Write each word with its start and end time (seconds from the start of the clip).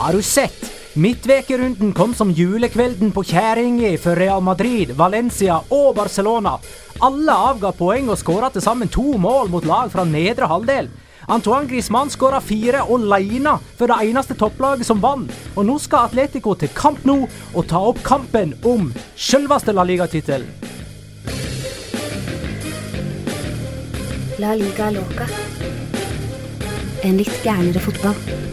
Har 0.00 0.12
du 0.12 0.22
sett? 0.22 0.72
Midtvekerunden 0.94 1.92
kom 1.92 2.14
som 2.14 2.30
julekvelden 2.32 3.10
på 3.12 3.20
kjerringa 3.24 3.90
for 4.00 4.16
Real 4.16 4.40
Madrid, 4.40 4.94
Valencia 4.96 5.58
og 5.68 5.90
Barcelona. 5.98 6.54
Alle 7.04 7.34
avga 7.50 7.68
poeng 7.76 8.08
og 8.08 8.16
skåra 8.16 8.48
til 8.48 8.64
sammen 8.64 8.88
to 8.88 9.18
mål 9.20 9.50
mot 9.52 9.66
lag 9.68 9.90
fra 9.92 10.06
nedre 10.08 10.48
halvdel. 10.48 10.88
Antoine 11.28 11.68
Griezmann 11.68 12.08
skåra 12.08 12.40
fire 12.40 12.80
aleine 12.88 13.58
for 13.76 13.92
det 13.92 13.98
eneste 14.08 14.38
topplaget 14.40 14.88
som 14.88 15.02
vant. 15.04 15.34
Og 15.52 15.68
nå 15.68 15.76
skal 15.84 16.08
Atletico 16.08 16.54
til 16.56 16.72
kamp 16.72 17.04
nå 17.04 17.18
og 17.52 17.66
ta 17.68 17.82
opp 17.90 18.00
kampen 18.00 18.54
om 18.64 18.88
selveste 19.20 19.76
La 19.76 19.84
Liga-tittelen. 19.84 20.48
La 24.40 24.56
liga 24.56 24.88
loca. 24.96 25.28
En 27.04 27.20
litt 27.20 27.44
gærnere 27.44 27.84
fotball. 27.84 28.49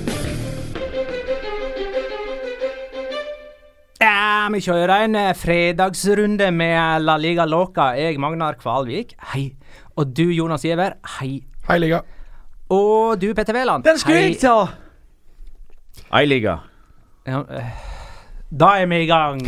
Ja, 3.97 4.45
vi 4.53 4.59
kjører 4.61 5.07
en 5.07 5.15
eh, 5.17 5.31
fredagsrunde 5.33 6.51
med 6.53 7.01
La 7.01 7.15
Liga 7.17 7.47
Loca. 7.49 7.95
Jeg, 7.97 8.19
Magnar 8.21 8.59
Kvalvik, 8.59 9.15
hei. 9.31 9.47
Og 9.97 10.11
du, 10.13 10.27
Jonas 10.29 10.61
Giæver, 10.61 10.99
hei. 11.17 11.39
Hei, 11.65 11.79
Liga. 11.81 12.03
Og 12.69 13.17
du, 13.17 13.31
Petter 13.33 13.57
Wæland. 13.57 13.87
Den 13.87 13.97
skulle 13.97 14.19
jeg 14.21 14.37
ta! 14.43 14.67
Hei, 16.11 16.27
Liga. 16.29 16.59
Ja, 17.25 17.41
eh, 17.49 17.71
Da 18.53 18.75
er 18.79 18.85
vi 18.85 19.01
i 19.01 19.09
gang. 19.09 19.41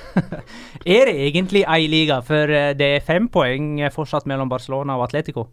er 0.96 1.08
det 1.08 1.16
egentlig 1.16 1.64
ei 1.64 1.88
liga, 1.88 2.20
for 2.20 2.52
eh, 2.52 2.74
det 2.76 2.90
er 2.98 3.08
fem 3.08 3.30
poeng 3.32 3.80
eh, 3.80 3.90
fortsatt 3.94 4.28
mellom 4.28 4.52
Barcelona 4.52 4.98
og 5.00 5.08
Atletico? 5.08 5.48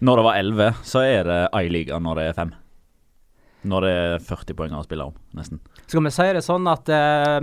Når 0.00 0.16
det 0.16 0.24
var 0.24 0.38
11, 0.38 0.80
så 0.86 1.02
er 1.02 1.26
det 1.26 1.42
ei 1.58 1.66
liga 1.68 1.98
når 1.98 2.22
det 2.22 2.30
er 2.30 2.40
5. 2.44 2.54
Når 3.66 3.84
det 3.84 3.90
er 3.90 4.20
40 4.22 4.54
poeng 4.58 4.74
å 4.78 4.84
spille 4.86 5.08
om, 5.08 5.14
nesten. 5.34 5.58
Skal 5.88 6.04
vi 6.04 6.12
si 6.14 6.26
det 6.36 6.44
sånn 6.46 6.68
at 6.70 6.90
eh, 6.94 7.38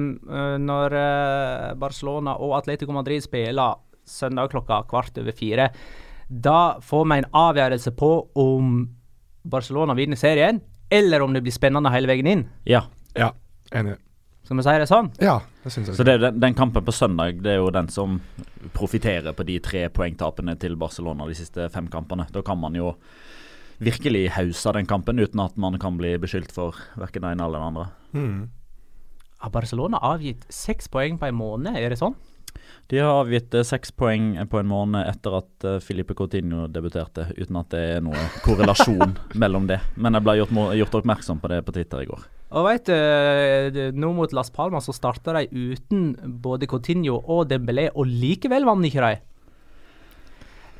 når 0.64 0.96
eh, 0.96 1.74
Barcelona 1.80 2.38
og 2.40 2.56
Atletico 2.62 2.96
Madrid 2.96 3.26
spiller 3.26 3.82
søndag 4.08 4.54
klokka 4.54 4.84
kvart 4.88 5.18
over 5.20 5.36
fire, 5.36 5.68
da 6.30 6.78
får 6.82 7.04
vi 7.10 7.20
en 7.20 7.30
avgjørelse 7.36 7.92
på 8.00 8.12
om 8.42 8.78
Barcelona 9.46 9.94
vinner 9.98 10.18
serien, 10.18 10.62
eller 10.90 11.22
om 11.22 11.36
det 11.36 11.44
blir 11.46 11.54
spennende 11.54 11.92
hele 11.94 12.10
veien 12.10 12.32
inn. 12.32 12.48
Ja. 12.70 12.86
Ja, 13.16 13.34
enig. 13.76 13.98
Skal 14.46 14.60
vi 14.60 14.64
si 14.66 14.74
det 14.78 14.88
sånn? 14.90 15.08
Ja, 15.18 15.40
det 15.64 15.72
syns 15.74 15.90
jeg. 15.90 15.98
Så 15.98 16.06
det 16.06 16.18
er 16.18 16.26
den, 16.28 16.40
den 16.42 16.58
kampen 16.58 16.86
på 16.86 16.94
søndag 16.94 17.40
det 17.42 17.56
er 17.56 17.64
jo 17.64 17.72
den 17.74 17.88
som 17.90 18.20
profitterer 18.76 19.34
på 19.34 19.46
de 19.48 19.58
tre 19.64 19.88
poengtapene 19.90 20.54
til 20.62 20.76
Barcelona 20.78 21.26
de 21.26 21.38
siste 21.38 21.66
fem 21.74 21.88
kampene. 21.90 22.28
Da 22.34 22.44
kan 22.46 22.60
man 22.62 22.78
jo 22.78 22.92
virkelig 23.84 24.30
hause 24.36 24.76
den 24.76 24.88
kampen 24.90 25.20
uten 25.20 25.42
at 25.44 25.58
man 25.58 25.80
kan 25.82 25.98
bli 26.00 26.16
beskyldt 26.22 26.54
for 26.56 26.78
verken 27.00 27.26
det 27.26 27.34
ene 27.36 27.48
eller 27.48 27.60
det 27.60 27.72
andre. 27.72 27.88
Mm. 28.16 28.40
Har 29.44 29.52
Barcelona 29.52 30.00
avgitt 30.02 30.46
seks 30.50 30.88
poeng 30.92 31.20
på 31.20 31.28
en 31.28 31.38
måned, 31.38 31.76
er 31.78 31.92
det 31.92 32.00
sånn? 32.00 32.16
De 32.88 33.00
har 33.02 33.20
avgitt 33.20 33.54
eh, 33.58 33.66
seks 33.66 33.92
poeng 33.98 34.36
på 34.50 34.60
en 34.62 34.70
måned 34.70 35.10
etter 35.10 35.40
at 35.40 35.66
eh, 35.68 35.82
Filipe 35.84 36.16
Coutinho 36.18 36.68
debuterte, 36.72 37.28
uten 37.36 37.60
at 37.60 37.72
det 37.74 37.84
er 37.98 38.04
noe 38.06 38.28
korrelasjon 38.46 39.16
mellom 39.42 39.68
det. 39.70 39.82
Men 39.98 40.16
jeg 40.16 40.26
ble 40.26 40.38
gjort, 40.40 40.56
gjort 40.80 40.98
oppmerksom 41.02 41.42
på 41.42 41.52
det 41.52 41.62
på 41.66 41.76
Twitter 41.76 42.06
i 42.06 42.10
går. 42.10 42.26
Og 42.56 42.68
vet 42.70 42.88
du, 42.88 43.80
nå 43.98 44.12
mot 44.16 44.32
Las 44.38 44.52
Palmas 44.54 44.86
så 44.88 44.94
starta 44.96 45.34
de 45.36 45.74
uten 45.74 46.14
både 46.44 46.70
Coutinho 46.72 47.18
og 47.20 47.50
Dembélé, 47.50 47.90
og 47.92 48.08
likevel 48.08 48.68
vant 48.70 48.86
ikke 48.88 49.04
de. 49.04 49.18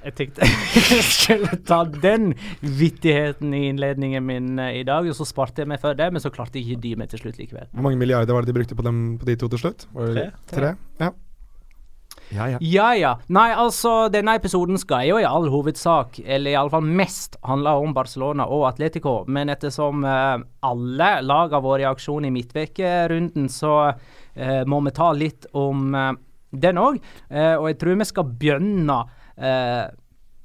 Jeg 0.06 0.16
tenkte 0.20 0.46
jeg 0.76 1.04
skulle 1.08 1.60
ta 1.66 1.82
den 1.90 2.34
vittigheten 2.62 3.54
i 3.58 3.66
innledningen 3.72 4.26
min 4.26 4.62
eh, 4.62 4.82
i 4.82 4.86
dag, 4.88 5.08
og 5.10 5.18
så 5.18 5.26
sparte 5.28 5.64
jeg 5.64 5.72
meg 5.72 5.82
for 5.82 5.98
det, 5.98 6.12
men 6.14 6.22
så 6.22 6.32
klarte 6.34 6.62
jeg 6.62 6.70
ikke 6.76 6.84
de 6.86 6.96
meg 7.02 7.12
til 7.12 7.26
slutt 7.26 7.40
likevel. 7.42 7.70
Hvor 7.74 7.88
mange 7.88 8.02
milliarder 8.02 8.38
var 8.38 8.46
det 8.46 8.54
de 8.54 8.60
brukte 8.60 8.78
på, 8.78 8.86
dem, 8.86 9.06
på 9.22 9.30
de 9.30 9.38
to 9.42 9.50
til 9.52 9.66
slutt? 9.66 9.88
Var 9.96 10.14
Tre. 10.16 10.28
Tre? 10.54 10.76
Ja. 11.02 11.14
Ja, 12.34 12.48
ja. 12.50 12.60
Ja 12.62 12.88
ja. 12.98 13.12
Nei, 13.34 13.50
altså, 13.54 14.08
denne 14.14 14.36
episoden 14.40 14.80
skal 14.82 15.06
jo 15.10 15.20
i 15.22 15.28
all 15.28 15.48
hovedsak, 15.54 16.20
eller 16.24 16.56
iallfall 16.56 16.86
mest, 16.86 17.38
handle 17.46 17.76
om 17.82 17.94
Barcelona 17.94 18.48
og 18.50 18.66
Atletico. 18.70 19.20
Men 19.30 19.52
ettersom 19.54 20.06
uh, 20.06 20.38
alle 20.66 21.10
lag 21.26 21.54
har 21.54 21.66
vært 21.66 21.86
i 21.86 21.90
aksjon 21.90 22.26
i 22.26 22.34
midtvekerunden, 22.34 23.50
så 23.54 23.76
uh, 23.92 24.64
må 24.70 24.82
vi 24.88 24.96
ta 24.96 25.12
litt 25.18 25.50
om 25.54 25.92
uh, 25.94 26.12
den 26.56 26.80
òg. 26.80 26.98
Og 27.36 27.66
jeg 27.68 27.76
tror 27.82 27.98
vi 28.00 28.06
skal 28.08 28.30
begynne 28.40 28.96
eh, 29.38 29.86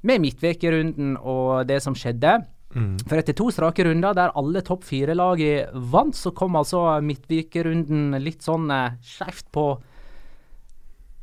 med 0.01 0.23
midtvekerunden 0.23 1.15
og 1.17 1.67
det 1.69 1.81
som 1.83 1.97
skjedde. 1.97 2.39
For 2.71 3.19
etter 3.19 3.35
to 3.35 3.49
strake 3.51 3.83
runder 3.83 4.15
der 4.15 4.31
alle 4.39 4.61
topp 4.63 4.85
fire-lagene 4.87 5.81
vant, 5.91 6.15
så 6.15 6.31
kom 6.31 6.55
altså 6.55 6.85
midtvekerunden 7.03 8.15
litt 8.23 8.45
sånn 8.47 8.71
eh, 8.71 8.99
skjevt 9.03 9.49
på 9.51 9.65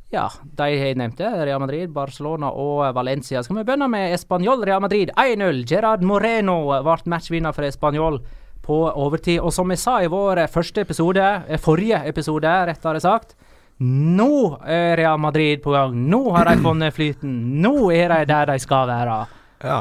ja, 0.09 0.23
de 0.41 0.65
jeg 0.73 0.97
nevnte, 0.97 1.27
Real 1.45 1.61
Madrid, 1.61 1.91
Barcelona 1.93 2.49
og 2.49 2.81
Valencia. 2.97 3.43
Skal 3.45 3.59
vi 3.59 3.65
begynne 3.67 3.85
med 3.93 4.15
Español 4.15 4.63
Real 4.65 4.81
Madrid 4.81 5.11
1-0. 5.13 5.61
Gerard 5.69 6.01
Moreno 6.01 6.63
ble 6.81 6.95
matchvinner 7.13 7.53
for 7.53 7.67
Español 7.67 8.17
på 8.65 8.79
overtid. 8.89 9.37
Og 9.41 9.53
som 9.53 9.69
jeg 9.69 9.81
sa 9.81 9.99
i 10.01 10.09
vår 10.09 10.47
første 10.49 10.81
episode, 10.81 11.27
eh, 11.47 11.61
forrige 11.61 12.01
episode, 12.09 12.55
rettere 12.69 13.01
sagt 13.01 13.35
Nå 13.79 14.59
er 14.67 14.97
Real 14.99 15.19
Madrid 15.21 15.61
på 15.63 15.71
gang. 15.71 15.95
Nå 16.11 16.19
har 16.35 16.49
de 16.49 16.59
funnet 16.63 16.95
flyten. 16.95 17.31
Nå 17.63 17.91
er 17.95 18.11
de 18.11 18.27
der 18.27 18.51
de 18.51 18.57
skal 18.59 18.89
være. 18.89 19.21
Ja. 19.63 19.79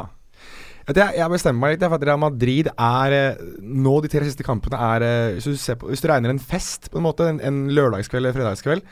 Jeg, 0.88 1.28
bestemmer 1.28 1.66
meg 1.66 1.74
litt 1.74 1.82
for 1.84 1.98
at 1.98 2.04
Real 2.08 2.20
Madrid 2.22 2.70
er 2.72 3.12
eh, 3.12 3.40
Nå 3.60 3.98
de 4.00 4.08
tre 4.08 4.22
siste 4.24 4.44
kampene 4.46 4.78
er 4.80 5.04
eh, 5.04 5.34
Hvis 5.34 5.44
du, 5.44 5.58
ser 5.60 5.76
på, 5.76 5.90
hvis 5.90 6.00
du 6.00 6.06
regner 6.08 6.32
en 6.32 6.40
fest, 6.40 6.88
på 6.88 6.96
en 6.96 7.04
måte, 7.04 7.26
en, 7.28 7.42
en 7.44 7.58
lørdagskveld 7.76 8.22
eller 8.22 8.38
fredagskveld, 8.38 8.86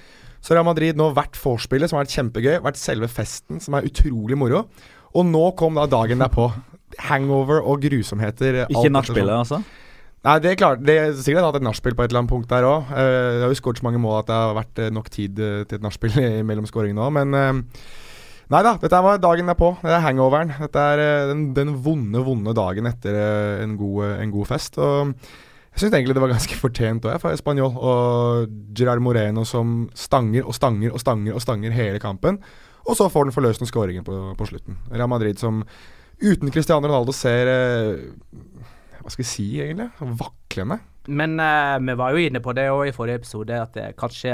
så 0.44 0.52
har 0.52 0.58
Real 0.58 0.68
Madrid 0.68 1.00
nå 1.00 1.08
vært 1.16 1.38
vorspielet, 1.40 1.88
som 1.88 1.96
har 1.96 2.04
vært 2.04 2.18
kjempegøy, 2.18 2.52
vært 2.66 2.82
selve 2.82 3.08
festen, 3.08 3.62
som 3.64 3.78
er 3.78 3.88
utrolig 3.88 4.36
moro. 4.38 4.66
Og 5.16 5.24
nå 5.24 5.46
kom 5.56 5.80
da 5.80 5.86
dagen 5.88 6.20
derpå. 6.20 6.50
Hangover 7.08 7.64
og 7.64 7.80
grusomheter. 7.82 8.66
Ikke 8.68 8.92
nachspielet, 8.92 9.48
sånn. 9.48 9.64
altså? 9.64 9.85
Nei, 10.24 10.38
det 10.42 10.52
er 10.52 10.58
klart. 10.58 10.80
Det 10.82 10.96
er 10.98 11.12
sikkert 11.14 11.44
hatt 11.46 11.60
et 11.60 11.66
nachspiel 11.66 11.94
på 11.94 12.02
et 12.02 12.10
eller 12.10 12.24
annet 12.24 12.32
punkt 12.32 12.48
der 12.50 12.64
òg. 12.66 12.88
Jeg 12.96 13.44
har 13.44 13.52
jo 13.52 13.58
skåret 13.60 13.82
så 13.82 13.86
mange 13.86 14.00
mål 14.02 14.22
at 14.22 14.30
det 14.30 14.40
har 14.40 14.56
vært 14.56 14.80
eh, 14.82 14.94
nok 14.94 15.12
tid 15.12 15.38
eh, 15.38 15.62
til 15.68 15.78
et 15.78 15.84
nachspiel 15.84 16.16
mellom 16.48 16.66
skåringene 16.66 17.04
òg, 17.04 17.14
men 17.14 17.36
uh, 17.36 17.78
Nei 18.46 18.60
da, 18.62 18.76
dette 18.78 18.98
var 19.02 19.18
dagen 19.18 19.48
derpå. 19.50 19.72
Det 19.82 19.90
er 19.90 20.04
hangoveren. 20.04 20.52
Dette 20.60 20.82
er 20.92 21.02
eh, 21.02 21.24
den, 21.32 21.48
den 21.56 21.72
vonde, 21.82 22.20
vonde 22.22 22.54
dagen 22.54 22.86
etter 22.86 23.18
eh, 23.18 23.64
en 23.64 23.74
god, 23.78 23.96
eh, 24.06 24.20
en 24.22 24.34
god 24.34 24.46
fest. 24.52 24.78
Og 24.78 25.10
jeg 25.10 25.82
syns 25.82 25.96
egentlig 25.96 26.14
det 26.14 26.22
var 26.22 26.30
ganske 26.30 26.58
fortjent 26.64 27.08
òg, 27.10 27.18
for 27.22 27.40
Spanjol. 27.40 27.74
Og 27.74 28.54
Gerard 28.78 29.02
Moreno 29.02 29.42
som 29.48 29.88
stanger 29.98 30.46
og 30.46 30.54
stanger 30.54 30.94
og 30.94 31.02
stanger 31.02 31.34
og 31.34 31.42
stanger 31.42 31.74
hele 31.74 32.02
kampen. 32.02 32.38
Og 32.86 32.94
så 32.94 33.10
får 33.10 33.26
den 33.26 33.34
forløsende 33.34 33.66
skåringen 33.66 34.06
på, 34.06 34.14
på 34.38 34.46
slutten. 34.46 34.78
Real 34.94 35.10
Madrid 35.10 35.42
som 35.42 35.64
uten 36.22 36.54
Cristiano 36.54 36.86
Ronaldo 36.86 37.10
ser 37.12 37.50
eh, 37.50 38.70
Hva 39.06 39.12
skal 39.14 39.22
jeg 39.22 39.30
si, 39.30 39.44
egentlig? 39.62 39.86
Vaklende. 40.18 40.80
Men 41.06 41.36
eh, 41.38 41.76
vi 41.86 41.94
var 42.00 42.16
jo 42.16 42.22
inne 42.26 42.40
på 42.42 42.50
det 42.58 42.64
òg 42.74 42.88
i 42.90 42.94
forrige 42.94 43.20
episode, 43.20 43.54
at 43.62 43.76
eh, 43.78 43.92
kanskje 43.94 44.32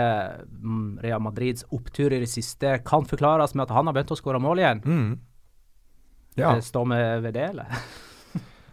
mm, 0.48 1.02
Real 1.04 1.20
Madrids 1.20 1.66
opptur 1.76 2.14
i 2.16 2.22
det 2.22 2.30
siste 2.32 2.78
kan 2.88 3.04
forklares 3.04 3.52
med 3.52 3.66
at 3.66 3.74
han 3.76 3.90
har 3.90 3.96
begynt 3.98 4.14
å 4.16 4.16
skåre 4.16 4.40
mål 4.40 4.62
igjen. 4.64 4.80
Mm. 4.86 5.10
Ja, 6.40 6.54
Eh, 6.56 6.62
Står 6.64 6.86
vi 6.88 7.00
ved 7.26 7.34
det, 7.36 7.50
eller? 7.52 7.82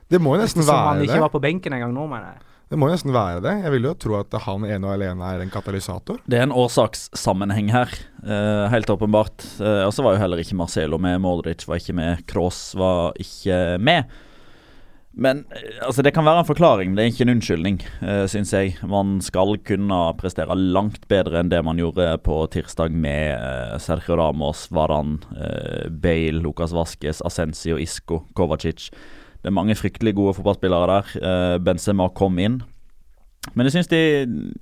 det 0.07 0.21
må 0.23 0.37
jo 0.37 0.45
nesten 0.45 0.63
være 0.63 0.71
Som 0.71 0.87
han 0.93 1.01
ikke 1.03 1.17
det. 1.17 1.25
var 1.25 1.33
på 1.35 1.41
benken 1.43 1.75
engang 1.75 1.91
nå, 1.93 2.05
mener 2.07 2.37
jeg. 2.37 2.45
Det 2.69 2.77
må 2.77 2.85
jo 2.87 2.93
nesten 2.93 3.11
være 3.11 3.41
det. 3.41 3.55
Jeg 3.65 3.71
vil 3.73 3.87
jo 3.89 3.91
tro 3.97 4.15
at 4.19 4.35
han 4.45 4.63
ene 4.69 4.85
og 4.85 4.93
alene 4.93 5.25
er 5.33 5.41
en 5.41 5.49
katalysator. 5.51 6.19
Det 6.29 6.37
er 6.37 6.45
en 6.45 6.53
årsakssammenheng 6.53 7.71
her, 7.73 7.89
uh, 8.21 8.67
helt 8.69 8.91
åpenbart. 8.93 9.41
Uh, 9.57 9.87
og 9.87 9.93
så 9.95 10.05
var 10.05 10.13
jo 10.13 10.21
heller 10.21 10.37
ikke 10.43 10.55
Marcelo 10.59 10.99
med, 11.01 11.17
Modric 11.23 11.65
var 11.65 11.81
ikke 11.81 11.95
med, 11.97 12.21
Kroos 12.29 12.59
var 12.77 13.17
ikke 13.17 13.57
med. 13.81 14.05
Men 15.19 15.43
eh, 15.51 15.79
altså 15.83 16.03
det 16.05 16.13
kan 16.15 16.25
være 16.27 16.43
en 16.43 16.47
forklaring, 16.47 16.95
det 16.95 17.03
er 17.03 17.11
ikke 17.11 17.25
en 17.25 17.33
unnskyldning, 17.35 17.79
uh, 17.99 18.23
syns 18.31 18.53
jeg. 18.55 18.77
Man 18.87 19.17
skal 19.23 19.57
kunne 19.67 19.99
prestere 20.19 20.55
langt 20.55 21.09
bedre 21.11 21.41
enn 21.41 21.51
det 21.51 21.59
man 21.67 21.79
gjorde 21.81 22.07
på 22.23 22.39
tirsdag 22.53 22.95
med 22.95 23.35
uh, 23.35 23.75
Sergio 23.83 24.15
Ramos, 24.19 24.69
Varan, 24.75 25.17
uh, 25.35 25.91
Bale, 25.91 26.39
Lucas 26.43 26.75
Vasques, 26.75 27.19
Ascencio, 27.27 27.77
Isco, 27.81 28.23
Kovacic. 28.37 28.89
Det 29.39 29.51
er 29.51 29.55
mange 29.55 29.75
fryktelig 29.79 30.15
gode 30.15 30.37
fotballspillere 30.39 30.91
der. 30.91 31.15
Uh, 31.19 31.55
Benzema 31.63 32.09
kom 32.15 32.39
inn. 32.39 32.61
Men 33.55 33.67
jeg 33.67 33.77
syns 33.77 33.91
de 33.91 34.01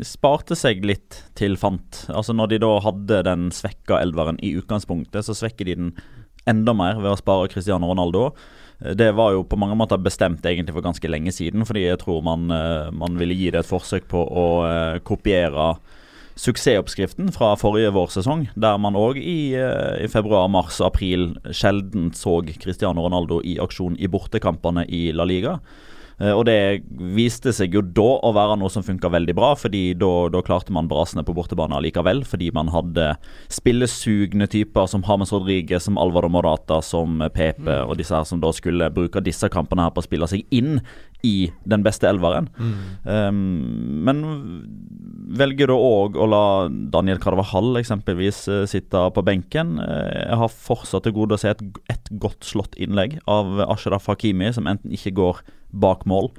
sparte 0.05 0.55
seg 0.57 0.83
litt 0.85 1.23
til 1.37 1.57
fant. 1.59 2.05
Altså 2.13 2.33
Når 2.33 2.51
de 2.51 2.59
da 2.61 2.75
hadde 2.85 3.23
den 3.25 3.49
svekka 3.53 3.97
elveren 4.01 4.37
i 4.45 4.53
utgangspunktet, 4.59 5.25
så 5.25 5.37
svekker 5.37 5.69
de 5.69 5.77
den 5.79 5.97
enda 6.47 6.73
mer 6.77 7.01
ved 7.01 7.11
å 7.11 7.19
spare 7.19 7.49
Cristiano 7.51 7.89
Ronaldo. 7.89 8.29
Det 8.79 9.09
var 9.17 9.33
jo 9.33 9.43
på 9.43 9.57
mange 9.57 9.75
måter 9.77 9.97
bestemt 9.97 10.45
egentlig 10.45 10.75
for 10.75 10.85
ganske 10.85 11.09
lenge 11.09 11.31
siden, 11.33 11.65
fordi 11.65 11.87
jeg 11.87 12.01
tror 12.03 12.21
man, 12.25 12.51
eh, 12.53 12.91
man 12.93 13.17
ville 13.17 13.33
gi 13.33 13.49
det 13.49 13.63
et 13.63 13.69
forsøk 13.69 14.05
på 14.11 14.21
å 14.21 14.47
eh, 14.67 14.99
kopiere 15.01 15.71
suksessoppskriften 16.37 17.31
fra 17.33 17.55
forrige 17.57 17.89
vårsesong, 17.95 18.47
der 18.53 18.77
man 18.77 18.97
òg 18.99 19.17
i, 19.17 19.55
eh, 19.57 20.05
i 20.05 20.07
februar, 20.07 20.45
mars 20.47 20.77
og 20.81 20.91
april 20.91 21.31
sjelden 21.49 22.11
så 22.13 22.37
Cristiano 22.45 23.01
Ronaldo 23.01 23.41
i 23.41 23.57
aksjon 23.57 23.97
i 23.97 24.07
bortekampene 24.07 24.85
i 24.85 25.07
La 25.11 25.25
Liga. 25.25 25.57
Eh, 26.19 26.33
Og 26.33 26.45
det 26.49 26.83
viste 27.15 27.53
seg 27.53 27.75
jo 27.77 27.81
da 27.81 28.07
å 28.25 28.33
være 28.35 28.57
noe 28.59 28.71
som 28.73 28.85
funka 28.85 29.11
veldig 29.13 29.35
bra, 29.37 29.51
fordi 29.59 29.91
da, 29.97 30.11
da 30.33 30.41
klarte 30.45 30.73
man 30.73 30.89
brasene 30.89 31.25
på 31.27 31.35
bortebane 31.37 31.77
allikevel. 31.77 32.23
Fordi 32.27 32.49
man 32.55 32.71
hadde 32.73 33.11
spillesugne 33.53 34.47
typer 34.51 34.89
som 34.89 35.05
James 35.07 35.33
Rodriguez, 35.35 35.85
som 35.85 35.99
Alvaro 36.01 36.29
Morata, 36.33 36.81
som 36.81 37.21
Pepe 37.33 37.81
og 37.85 37.97
disse 37.99 38.15
her 38.15 38.25
som 38.27 38.41
da 38.43 38.53
skulle 38.55 38.89
bruke 38.93 39.21
disse 39.25 39.49
kampene 39.53 39.85
her 39.85 39.93
på 39.93 40.03
å 40.03 40.07
spille 40.07 40.29
seg 40.29 40.45
inn 40.53 40.79
i 41.25 41.49
den 41.65 41.81
beste 41.81 42.05
elveren. 42.05 42.45
Um, 43.03 43.39
men 44.05 44.19
velger 45.37 45.71
da 45.71 45.75
òg 45.75 46.17
å 46.21 46.27
la 46.29 46.43
Daniel 46.93 47.19
Carvajal 47.21 47.79
eksempelvis 47.81 48.43
eh, 48.53 48.63
sitte 48.69 49.01
på 49.15 49.23
benken. 49.25 49.75
Eh, 49.81 50.27
jeg 50.29 50.39
har 50.43 50.53
fortsatt 50.53 51.07
til 51.07 51.15
gode 51.17 51.35
å 51.35 51.41
se 51.41 51.51
et, 51.51 51.63
et 51.91 52.11
godt 52.21 52.45
slått 52.47 52.77
innlegg 52.79 53.17
av 53.27 53.57
Ashraf 53.65 54.07
Hakimi, 54.11 54.53
som 54.55 54.69
enten 54.69 54.93
ikke 54.93 55.15
går 55.17 55.41
bak 55.71 56.05
mål 56.09 56.31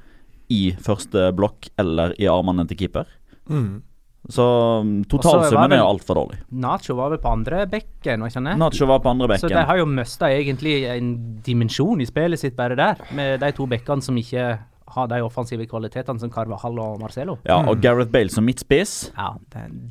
i 0.52 0.72
første 0.80 1.28
blokk 1.36 1.68
eller 1.80 2.14
i 2.20 2.28
armene 2.30 2.64
til 2.68 2.78
keeper. 2.80 3.10
Mm. 3.48 3.82
Så 4.28 4.44
var 4.44 5.04
totalsummen 5.08 5.72
er 5.72 5.84
altfor 5.84 6.18
dårlig. 6.18 6.38
Nacho 6.60 6.96
var 6.98 7.14
vel 7.14 7.20
på 7.22 7.30
andre 7.32 7.62
bekken, 7.70 8.20
var 8.20 8.28
ikke 8.28 8.40
han 8.42 8.48
det? 8.50 8.56
Nacho 8.60 8.88
var 8.88 9.00
på 9.04 9.12
andre 9.12 9.28
bekken. 9.30 9.46
Så 9.46 9.52
de 9.52 9.66
har 9.70 9.78
jo 9.78 9.86
mista 9.88 10.28
egentlig 10.28 10.82
en 10.90 11.12
dimensjon 11.46 12.02
i 12.04 12.08
spillet 12.08 12.40
sitt 12.40 12.56
bare 12.58 12.76
der, 12.76 13.00
med 13.16 13.38
de 13.40 13.52
to 13.56 13.68
bekkene 13.70 14.04
som 14.04 14.18
ikke 14.20 14.50
har 14.88 15.08
de 15.08 15.20
offensive 15.24 15.66
kvalitetene 15.68 16.20
som 16.20 16.32
Carvajal 16.32 16.80
og 16.80 17.00
Marcelo. 17.00 17.36
Ja, 17.48 17.60
og 17.68 17.80
Gareth 17.84 18.12
Bale 18.12 18.32
som 18.32 18.46
midtspiss. 18.48 19.10
Ja, 19.16 19.34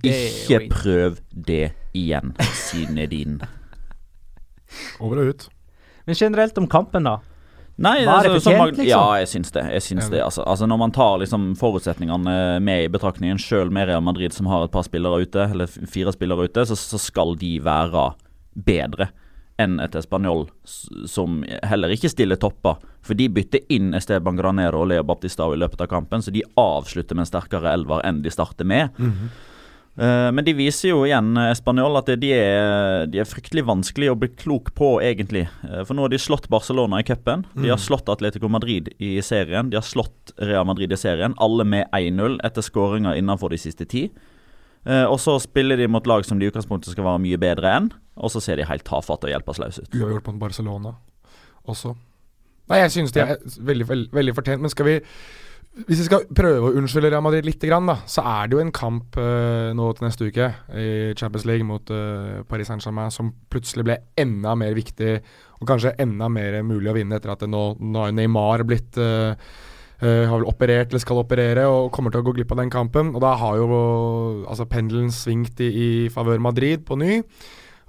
Ikke 0.05 0.63
prøv 0.73 1.21
det 1.31 1.71
igjen, 1.97 2.33
Zinedine. 2.57 3.49
Over 5.03 5.21
og 5.23 5.33
ut. 5.33 5.47
Men 6.07 6.17
generelt 6.17 6.57
om 6.57 6.69
kampen, 6.69 7.07
da. 7.07 7.17
Nei, 7.77 8.05
Var 8.05 8.23
det 8.23 8.31
altså, 8.31 8.49
fortjent, 8.49 8.77
liksom? 8.79 8.87
Ja, 8.89 9.17
jeg 9.21 9.27
syns 9.29 9.51
det. 9.53 9.63
Jeg 9.75 9.81
syns 9.85 10.07
Ja. 10.07 10.09
det 10.09 10.21
altså. 10.25 10.43
altså, 10.49 10.65
Når 10.65 10.77
man 10.81 10.91
tar 10.91 11.19
liksom 11.21 11.55
forutsetningene 11.59 12.59
med 12.61 12.85
i 12.85 12.87
betraktningen, 12.89 13.37
sjøl 13.37 13.69
med 13.69 13.87
Real 13.87 14.01
Madrid 14.01 14.33
som 14.33 14.47
har 14.49 14.63
et 14.65 14.71
par 14.73 14.83
spillere 14.87 15.21
ute, 15.21 15.45
eller 15.51 15.67
fire 15.67 16.11
spillere 16.15 16.49
ute, 16.49 16.65
så, 16.65 16.73
så 16.75 16.97
skal 16.97 17.35
de 17.37 17.59
være 17.61 18.13
bedre 18.55 19.11
enn 19.59 19.79
et 19.81 19.95
Español 19.97 20.47
som 21.09 21.43
heller 21.65 21.89
ikke 21.89 22.09
stiller 22.09 22.37
topper. 22.37 22.77
For 23.01 23.17
de 23.17 23.27
bytter 23.29 23.59
inn 23.73 23.93
Esteban 23.97 24.37
Granero 24.37 24.81
og 24.83 24.89
Leo 24.91 25.03
Baptistao 25.03 25.53
i 25.53 25.57
løpet 25.57 25.81
av 25.81 25.87
kampen, 25.87 26.21
så 26.21 26.33
de 26.33 26.43
avslutter 26.57 27.15
med 27.17 27.25
en 27.25 27.31
sterkere 27.31 27.73
elver 27.73 28.03
enn 28.05 28.21
de 28.21 28.29
starter 28.33 28.65
med. 28.69 28.89
Eh, 29.01 29.13
men 29.97 30.45
de 30.45 30.53
viser 30.53 30.91
jo 30.91 30.99
igjen 31.07 31.31
Spanjol 31.57 31.97
at 31.97 32.11
de 32.21 32.29
er, 32.35 33.07
de 33.09 33.17
er 33.17 33.25
fryktelig 33.25 33.63
vanskelig 33.65 34.11
å 34.11 34.17
bli 34.19 34.29
klok 34.37 34.69
på, 34.77 34.91
egentlig. 35.01 35.47
Eh, 35.65 35.81
for 35.87 35.97
nå 35.97 36.05
har 36.05 36.13
de 36.13 36.19
slått 36.21 36.49
Barcelona 36.53 37.01
i 37.01 37.07
cupen. 37.07 37.47
De 37.57 37.71
har 37.71 37.81
slått 37.81 38.09
Atletico 38.13 38.49
Madrid 38.51 38.91
i 39.01 39.15
serien. 39.25 39.71
De 39.71 39.79
har 39.79 39.85
slått 39.85 40.35
Real 40.37 40.67
Madrid 40.69 40.93
i 40.93 40.99
serien. 41.01 41.33
Alle 41.41 41.65
med 41.65 41.89
1-0 41.97 42.37
etter 42.45 42.65
skåringer 42.65 43.17
innenfor 43.17 43.53
de 43.53 43.61
siste 43.61 43.89
ti. 43.89 44.07
Eh, 44.87 45.03
og 45.03 45.17
så 45.19 45.39
spiller 45.41 45.79
de 45.81 45.89
mot 45.91 46.05
lag 46.07 46.25
som 46.25 46.39
de 46.39 46.45
i 46.47 46.51
utgangspunktet 46.51 46.93
skal 46.93 47.07
være 47.07 47.23
mye 47.25 47.41
bedre 47.41 47.73
enn. 47.79 47.89
Og 48.21 48.31
så 48.33 48.41
ser 48.43 48.61
de 48.61 48.69
helt 48.69 48.85
tafatte 48.87 49.27
og 49.27 49.33
hjelpeløse 49.33 49.87
ut. 49.87 49.97
Uavgjort 49.97 50.29
mot 50.31 50.43
Barcelona 50.45 50.93
også. 51.67 51.97
Nei, 52.67 52.81
jeg 52.83 52.93
synes 52.93 53.13
de 53.15 53.23
er 53.23 53.35
veldig, 53.41 53.87
veldig, 53.87 54.07
veldig 54.15 54.33
fortjent, 54.35 54.63
men 54.63 54.71
skal 54.71 54.87
vi 54.87 54.95
Hvis 55.77 55.99
vi 56.01 56.05
skal 56.07 56.23
prøve 56.33 56.71
å 56.71 56.77
unnskylde 56.79 57.11
Real 57.11 57.21
Madrid 57.21 57.45
litt, 57.45 57.61
da, 57.61 57.95
så 58.09 58.23
er 58.25 58.47
det 58.47 58.57
jo 58.57 58.61
en 58.63 58.73
kamp 58.73 59.17
uh, 59.21 59.69
nå 59.77 59.91
til 59.93 60.07
neste 60.07 60.29
uke 60.31 60.47
i 60.73 60.87
Champions 61.19 61.45
League 61.45 61.67
mot 61.67 61.91
uh, 61.93 62.41
Paris 62.49 62.71
Saint-Germain 62.71 63.13
som 63.13 63.29
plutselig 63.51 63.85
ble 63.85 63.99
enda 64.17 64.55
mer 64.57 64.73
viktig, 64.77 65.19
og 65.61 65.69
kanskje 65.69 65.93
enda 66.01 66.31
mer 66.33 66.63
mulig 66.65 66.89
å 66.89 66.95
vinne 66.97 67.19
etter 67.19 67.33
at 67.35 67.45
nå, 67.45 67.63
nå 67.77 68.07
har 68.07 68.15
Neymar 68.17 68.65
blitt 68.65 68.97
uh, 68.97 69.37
har 70.01 70.33
vel 70.33 70.49
operert 70.49 70.91
eller 70.91 71.01
skal 71.01 71.21
operere 71.23 71.63
og 71.69 71.91
kommer 71.93 72.13
til 72.13 72.21
å 72.21 72.25
gå 72.27 72.35
glipp 72.37 72.51
av 72.53 72.59
den 72.61 72.73
kampen. 72.73 73.15
Og 73.17 73.21
da 73.23 73.31
har 73.41 73.57
jo 73.57 73.69
altså 74.45 74.67
pendelen 74.69 75.09
svingt 75.13 75.61
i, 75.65 75.69
i 75.69 75.87
favør 76.13 76.41
Madrid 76.41 76.85
på 76.85 76.97
ny. 77.01 77.21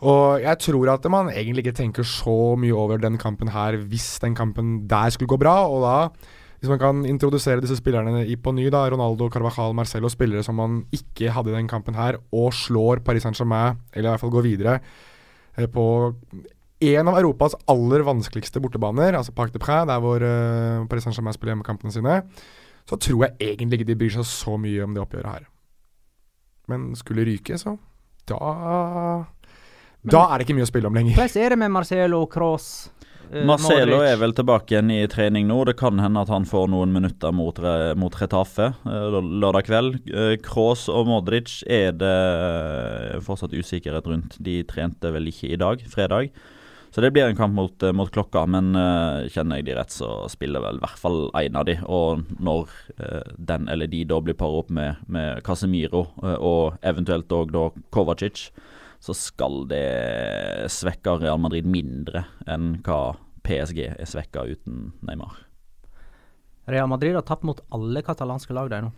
Og 0.06 0.40
jeg 0.44 0.60
tror 0.62 0.92
at 0.92 1.06
man 1.10 1.30
egentlig 1.32 1.66
ikke 1.66 1.80
tenker 1.80 2.06
så 2.06 2.54
mye 2.60 2.74
over 2.76 3.00
den 3.02 3.18
kampen 3.18 3.50
her 3.50 3.76
hvis 3.90 4.18
den 4.22 4.36
kampen 4.38 4.86
der 4.88 5.10
skulle 5.10 5.32
gå 5.32 5.40
bra. 5.40 5.56
Og 5.66 5.82
da, 5.82 5.96
hvis 6.58 6.70
man 6.72 6.80
kan 6.82 7.04
introdusere 7.06 7.62
disse 7.62 7.76
spillerne 7.78 8.24
i 8.26 8.34
på 8.34 8.50
ny, 8.54 8.66
da, 8.74 8.82
Ronaldo, 8.90 9.28
Carvajal, 9.30 9.76
Marcelo, 9.78 10.10
spillere 10.10 10.42
som 10.42 10.58
man 10.58 10.80
ikke 10.94 11.30
hadde 11.34 11.52
i 11.52 11.56
den 11.56 11.70
kampen 11.70 11.94
her, 11.94 12.18
og 12.34 12.50
slår 12.56 13.04
Paris 13.06 13.22
Saint-Germain, 13.26 13.78
eller 13.92 14.08
i 14.08 14.12
hvert 14.14 14.24
fall 14.24 14.34
går 14.34 14.46
videre, 14.48 14.78
eh, 15.56 15.68
på 15.70 15.84
en 16.80 17.10
av 17.10 17.18
Europas 17.18 17.54
aller 17.70 18.02
vanskeligste 18.06 18.62
bortebaner, 18.62 19.14
altså 19.18 19.34
Parc 19.34 19.54
de 19.54 19.62
Près, 19.62 19.86
der 19.86 20.02
hvor 20.02 20.22
eh, 20.22 20.86
Paris 20.90 21.06
Saint-Germain 21.06 21.36
spiller 21.36 21.54
hjemmekampene 21.54 21.94
sine, 21.94 22.18
så 22.88 22.98
tror 22.98 23.26
jeg 23.28 23.54
egentlig 23.54 23.80
ikke 23.80 23.90
de 23.92 23.98
bryr 24.00 24.18
seg 24.18 24.26
så 24.26 24.58
mye 24.58 24.82
om 24.82 24.94
det 24.96 25.02
oppgjøret 25.02 25.30
her. 25.30 25.48
Men 26.68 26.90
skulle 26.98 27.26
ryke, 27.26 27.58
så 27.58 27.78
da 28.28 28.38
Da 30.08 30.20
er 30.28 30.38
det 30.38 30.46
ikke 30.46 30.56
mye 30.58 30.66
å 30.66 30.70
spille 30.70 30.88
om 30.90 30.94
lenger. 30.94 31.16
Hvordan 31.16 31.42
er 31.44 31.54
det 31.54 31.58
med 31.58 31.72
Marcelo 31.74 32.26
Cross? 32.30 32.90
Eh, 33.32 33.44
Marcelo 33.44 33.98
Modric. 33.98 34.10
er 34.10 34.20
vel 34.22 34.34
tilbake 34.36 34.74
igjen 34.74 34.92
i 34.94 35.00
trening 35.10 35.48
nå. 35.48 35.60
Det 35.68 35.76
kan 35.78 36.00
hende 36.00 36.22
at 36.24 36.32
han 36.32 36.46
får 36.48 36.68
noen 36.72 36.92
minutter 36.94 37.32
mot, 37.34 37.58
mot 38.00 38.20
Retafe 38.20 38.70
eh, 38.72 39.18
lørdag 39.18 39.68
kveld. 39.68 39.98
Eh, 40.08 40.36
Kroos 40.44 40.86
og 40.92 41.08
Modric 41.10 41.60
er 41.68 41.96
det 41.98 42.14
fortsatt 43.26 43.56
usikkerhet 43.56 44.08
rundt. 44.08 44.38
De 44.40 44.62
trente 44.68 45.12
vel 45.12 45.28
ikke 45.32 45.52
i 45.52 45.60
dag, 45.60 45.84
fredag. 45.92 46.32
Så 46.90 47.02
det 47.04 47.10
blir 47.12 47.26
en 47.28 47.36
kamp 47.36 47.52
mot, 47.52 47.84
mot 47.92 48.08
klokka, 48.08 48.46
men 48.48 48.72
uh, 48.72 49.26
kjenner 49.28 49.60
jeg 49.60 49.66
de 49.66 49.74
rett, 49.76 49.92
så 49.92 50.24
spiller 50.32 50.62
vel 50.64 50.78
i 50.78 50.82
hvert 50.86 51.00
fall 51.02 51.18
én 51.36 51.58
av 51.60 51.66
de. 51.68 51.74
Og 51.84 52.22
når 52.40 52.72
uh, 52.96 53.34
den 53.36 53.68
eller 53.68 53.90
de 53.92 54.06
da 54.08 54.22
blir 54.24 54.38
paret 54.38 54.64
opp 54.64 54.72
med, 54.72 55.02
med 55.04 55.42
Casemiro 55.44 56.06
uh, 56.24 56.38
og 56.40 56.78
eventuelt 56.80 57.28
òg 57.36 57.52
da 57.52 57.66
Kovacic, 57.92 58.46
så 59.00 59.14
skal 59.14 59.62
det 59.70 60.70
svekke 60.74 61.18
Real 61.22 61.40
Madrid 61.40 61.66
mindre 61.68 62.24
enn 62.50 62.78
hva 62.86 63.16
PSG 63.46 63.84
er 63.94 64.08
svekka 64.08 64.44
uten 64.48 64.92
Neymar. 65.06 65.36
Real 66.68 66.88
Madrid 66.90 67.14
har 67.16 67.24
tapt 67.24 67.46
mot 67.48 67.62
alle 67.72 68.02
katalanske 68.04 68.52
lag 68.52 68.68
de 68.72 68.82
nå. 68.84 68.90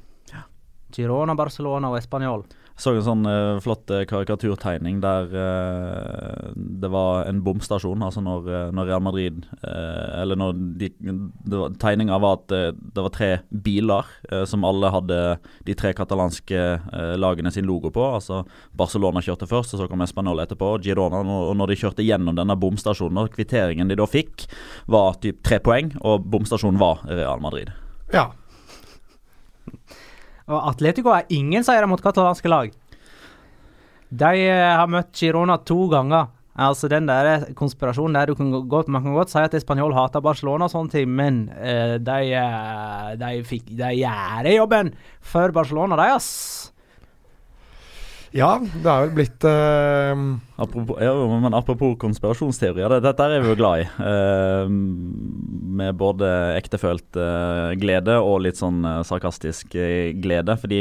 Girona, 0.97 1.35
Barcelona 1.39 1.91
og 1.93 1.99
Español. 2.01 2.45
Jeg 2.81 2.85
så 2.87 2.93
en 2.97 3.05
sånn 3.05 3.27
uh, 3.29 3.59
flott 3.61 3.91
uh, 3.93 4.07
karikaturtegning 4.09 5.03
der 5.03 5.27
uh, 5.37 6.47
det 6.57 6.89
var 6.89 7.27
en 7.29 7.43
bomstasjon. 7.45 8.01
Altså 8.07 8.23
når, 8.25 8.49
når 8.73 8.89
Real 8.89 9.03
Madrid 9.05 9.43
Eller 9.61 10.39
når 10.41 10.55
de, 10.81 10.89
var- 11.53 11.75
Tegninga 11.83 12.17
var 12.23 12.39
at 12.39 12.49
det 12.49 13.05
var 13.05 13.13
tre 13.13 13.29
biler 13.53 14.09
som 14.49 14.65
alle 14.65 14.89
hadde 14.95 15.19
de 15.67 15.75
tre 15.77 15.93
katalanske 15.97 16.63
lagene 17.21 17.53
sin 17.53 17.69
logo 17.69 17.91
på. 17.93 18.07
Altså 18.17 18.41
Barcelona 18.77 19.21
kjørte 19.25 19.49
først, 19.51 19.75
og 19.77 19.83
så 19.83 19.89
kom 19.91 20.01
Español 20.07 20.41
etterpå. 20.43 20.73
Girona, 20.85 21.21
og 21.21 21.53
når 21.61 21.75
de 21.75 21.79
kjørte 21.83 22.07
gjennom 22.07 22.39
denne 22.39 22.57
bomstasjonen, 22.61 23.21
og 23.27 23.35
kvitteringen 23.37 23.91
de 23.93 23.99
da 24.01 24.09
fikk, 24.09 24.47
var 24.91 25.21
typ 25.23 25.43
tre 25.47 25.61
poeng, 25.61 25.93
og 26.01 26.25
bomstasjonen 26.33 26.81
var 26.81 27.05
Real 27.11 27.43
Madrid. 27.45 27.73
Ja. 28.15 28.31
Og 30.51 30.59
Atletico 30.73 31.13
har 31.15 31.31
ingen 31.31 31.65
seire 31.67 31.87
mot 31.87 32.03
katalanske 32.03 32.51
lag. 32.51 32.75
De 34.11 34.31
eh, 34.43 34.75
har 34.75 34.91
møtt 34.91 35.15
Girona 35.15 35.61
to 35.63 35.85
ganger. 35.93 36.31
Altså 36.61 36.91
Den 36.91 37.07
der 37.07 37.47
konspirasjonen 37.57 38.19
der 38.19 38.35
kan 38.35 38.51
godt, 38.69 38.89
Man 38.89 39.05
kan 39.05 39.15
godt 39.15 39.31
si 39.31 39.39
at 39.39 39.55
Spanjol 39.63 39.95
hater 39.95 40.21
Barcelona 40.21 40.67
og 40.67 40.73
sånne 40.73 40.93
ting, 40.93 41.09
men 41.09 41.45
uh, 41.55 41.95
de, 42.03 42.19
eh, 42.37 43.13
de, 43.21 43.31
fikk, 43.47 43.71
de 43.79 43.93
gjør 44.03 44.51
jobben 44.57 44.91
for 45.23 45.55
Barcelona, 45.55 45.97
de, 45.97 46.09
ass. 46.19 46.73
Ja, 48.37 48.51
det 48.61 48.87
er 48.87 49.07
vel 49.07 49.15
blitt 49.17 49.47
uh... 49.49 50.25
Apropos, 50.61 51.01
ja, 51.03 51.15
men 51.43 51.57
apropos 51.57 51.97
konspirasjonsteorier, 52.03 52.93
det, 52.93 53.01
dette 53.09 53.27
er 53.27 53.41
vi 53.41 53.51
jo 53.51 53.57
glad 53.59 53.83
i. 53.83 53.87
Uh, 53.99 54.69
med 55.81 55.97
både 55.99 56.29
ektefølt 56.59 57.17
uh, 57.19 57.73
glede 57.81 58.19
og 58.21 58.43
litt 58.45 58.59
sånn 58.61 58.85
eh, 58.85 59.01
sarkastisk 59.07 59.75
eh, 59.79 60.13
glede. 60.21 60.57
Fordi 60.61 60.81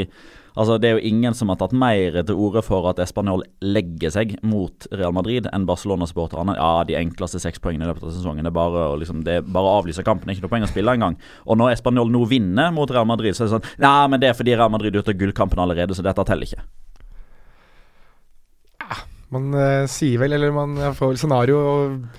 altså, 0.54 0.76
det 0.80 0.90
er 0.90 0.98
jo 0.98 1.10
ingen 1.10 1.36
som 1.36 1.52
har 1.52 1.58
tatt 1.60 1.74
mer 1.76 2.20
til 2.20 2.36
orde 2.36 2.62
for 2.66 2.88
at 2.90 3.00
Español 3.02 3.44
legger 3.64 4.12
seg 4.14 4.36
mot 4.46 4.88
Real 4.92 5.14
Madrid 5.16 5.48
enn 5.50 5.66
Barcelona-supporterne. 5.68 6.56
Ja, 6.58 6.84
de 6.86 6.98
enkleste 6.98 7.40
seks 7.42 7.62
poengene 7.62 7.86
i 7.86 7.90
løpet 7.90 8.08
av 8.08 8.14
sesongen. 8.16 8.44
Det 8.46 8.52
er 8.52 8.58
bare 8.58 8.90
å 8.92 8.98
liksom, 9.00 9.24
avlyse 9.24 10.04
kampen. 10.06 10.32
Ikke 10.32 10.46
noe 10.46 10.54
poeng 10.54 10.68
å 10.68 10.70
spille 10.70 10.98
engang. 10.98 11.18
Og 11.46 11.60
når 11.60 11.78
Español 11.78 12.12
nå 12.12 12.26
vinner 12.30 12.74
mot 12.76 12.90
Real 12.90 13.08
Madrid, 13.08 13.36
så 13.36 13.46
er 13.46 13.50
det 13.50 13.56
sånn 13.56 13.72
Nei, 13.86 13.96
men 14.12 14.22
det 14.22 14.30
er 14.30 14.38
fordi 14.38 14.56
Real 14.56 14.72
Madrid 14.72 14.94
er 14.94 15.04
ute 15.04 15.14
av 15.14 15.20
gullkampen 15.24 15.64
allerede, 15.64 15.96
så 15.96 16.04
dette 16.04 16.26
teller 16.28 16.50
ikke. 16.50 16.66
Man 19.30 19.54
uh, 19.54 19.86
sier 19.90 20.18
vel, 20.18 20.34
eller 20.34 20.50
man 20.54 20.74
får 20.96 21.12
vel 21.12 21.18
scenario 21.20 21.58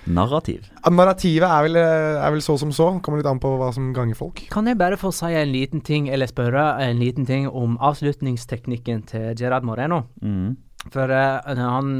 Narrativ. 0.08 0.70
Ja, 0.78 0.94
Narrativet 0.96 1.44
er 1.48 1.66
vel, 1.66 1.78
eh, 1.82 2.20
er 2.24 2.32
vel 2.32 2.44
så 2.46 2.56
som 2.60 2.72
så. 2.72 2.88
Kommer 3.04 3.20
litt 3.20 3.28
an 3.28 3.42
på 3.44 3.52
hva 3.60 3.68
som 3.76 3.90
ganger 3.96 4.16
folk. 4.16 4.46
Kan 4.54 4.70
jeg 4.70 4.80
bare 4.80 5.00
få 5.00 5.12
si 5.16 5.34
en 5.36 5.52
liten 5.52 5.84
ting, 5.84 6.08
eller 6.08 6.32
spørre 6.32 6.64
en 6.86 7.02
liten 7.04 7.28
ting 7.28 7.50
om 7.50 7.76
avslutningsteknikken 7.84 9.04
til 9.12 9.34
Gerard 9.36 9.68
Moreno? 9.68 10.06
Mm. 10.24 10.56
For 10.90 11.12
uh, 11.12 11.44
han, 11.60 11.92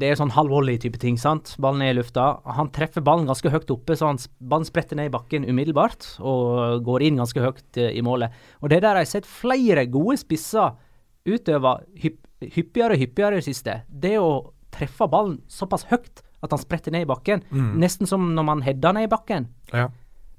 det 0.00 0.12
er 0.12 0.20
sånn 0.20 0.32
halvvolley 0.32 0.78
type 0.80 1.02
ting, 1.02 1.18
sant. 1.20 1.56
Ballen 1.60 1.82
er 1.84 1.92
i 1.92 1.98
lufta. 1.98 2.28
Han 2.56 2.70
treffer 2.72 3.02
ballen 3.04 3.26
ganske 3.28 3.50
høyt 3.52 3.74
oppe, 3.74 3.98
så 3.98 4.12
han, 4.12 4.22
ballen 4.38 4.68
spretter 4.68 4.96
ned 4.96 5.10
i 5.10 5.14
bakken 5.16 5.48
umiddelbart 5.50 6.14
og 6.22 6.86
går 6.86 7.08
inn 7.08 7.18
ganske 7.20 7.42
høyt 7.42 7.82
uh, 7.82 7.90
i 7.90 8.06
målet. 8.06 8.38
Og 8.62 8.70
det 8.70 8.84
der 8.84 8.94
har 8.94 9.02
jeg 9.02 9.16
sett 9.16 9.28
flere 9.28 9.88
gode 9.90 10.20
spisser 10.22 10.78
utøve 11.26 11.74
hypp, 12.00 12.22
hyppigere 12.40 12.96
og 12.96 13.02
hyppigere 13.02 13.36
i 13.36 13.42
det 13.42 13.48
siste. 13.50 13.80
Det 13.90 14.16
å 14.22 14.30
treffe 14.74 15.08
ballen 15.10 15.38
såpass 15.50 15.84
høyt 15.90 16.22
at 16.42 16.54
han 16.54 16.60
spretter 16.62 16.92
ned 16.94 17.04
i 17.04 17.08
bakken. 17.10 17.42
Nesten 17.76 18.08
som 18.08 18.30
når 18.34 18.46
man 18.48 18.62
header 18.64 18.94
ned 18.96 19.08
i 19.08 19.12
bakken. 19.12 19.48
Ja. 19.74 19.88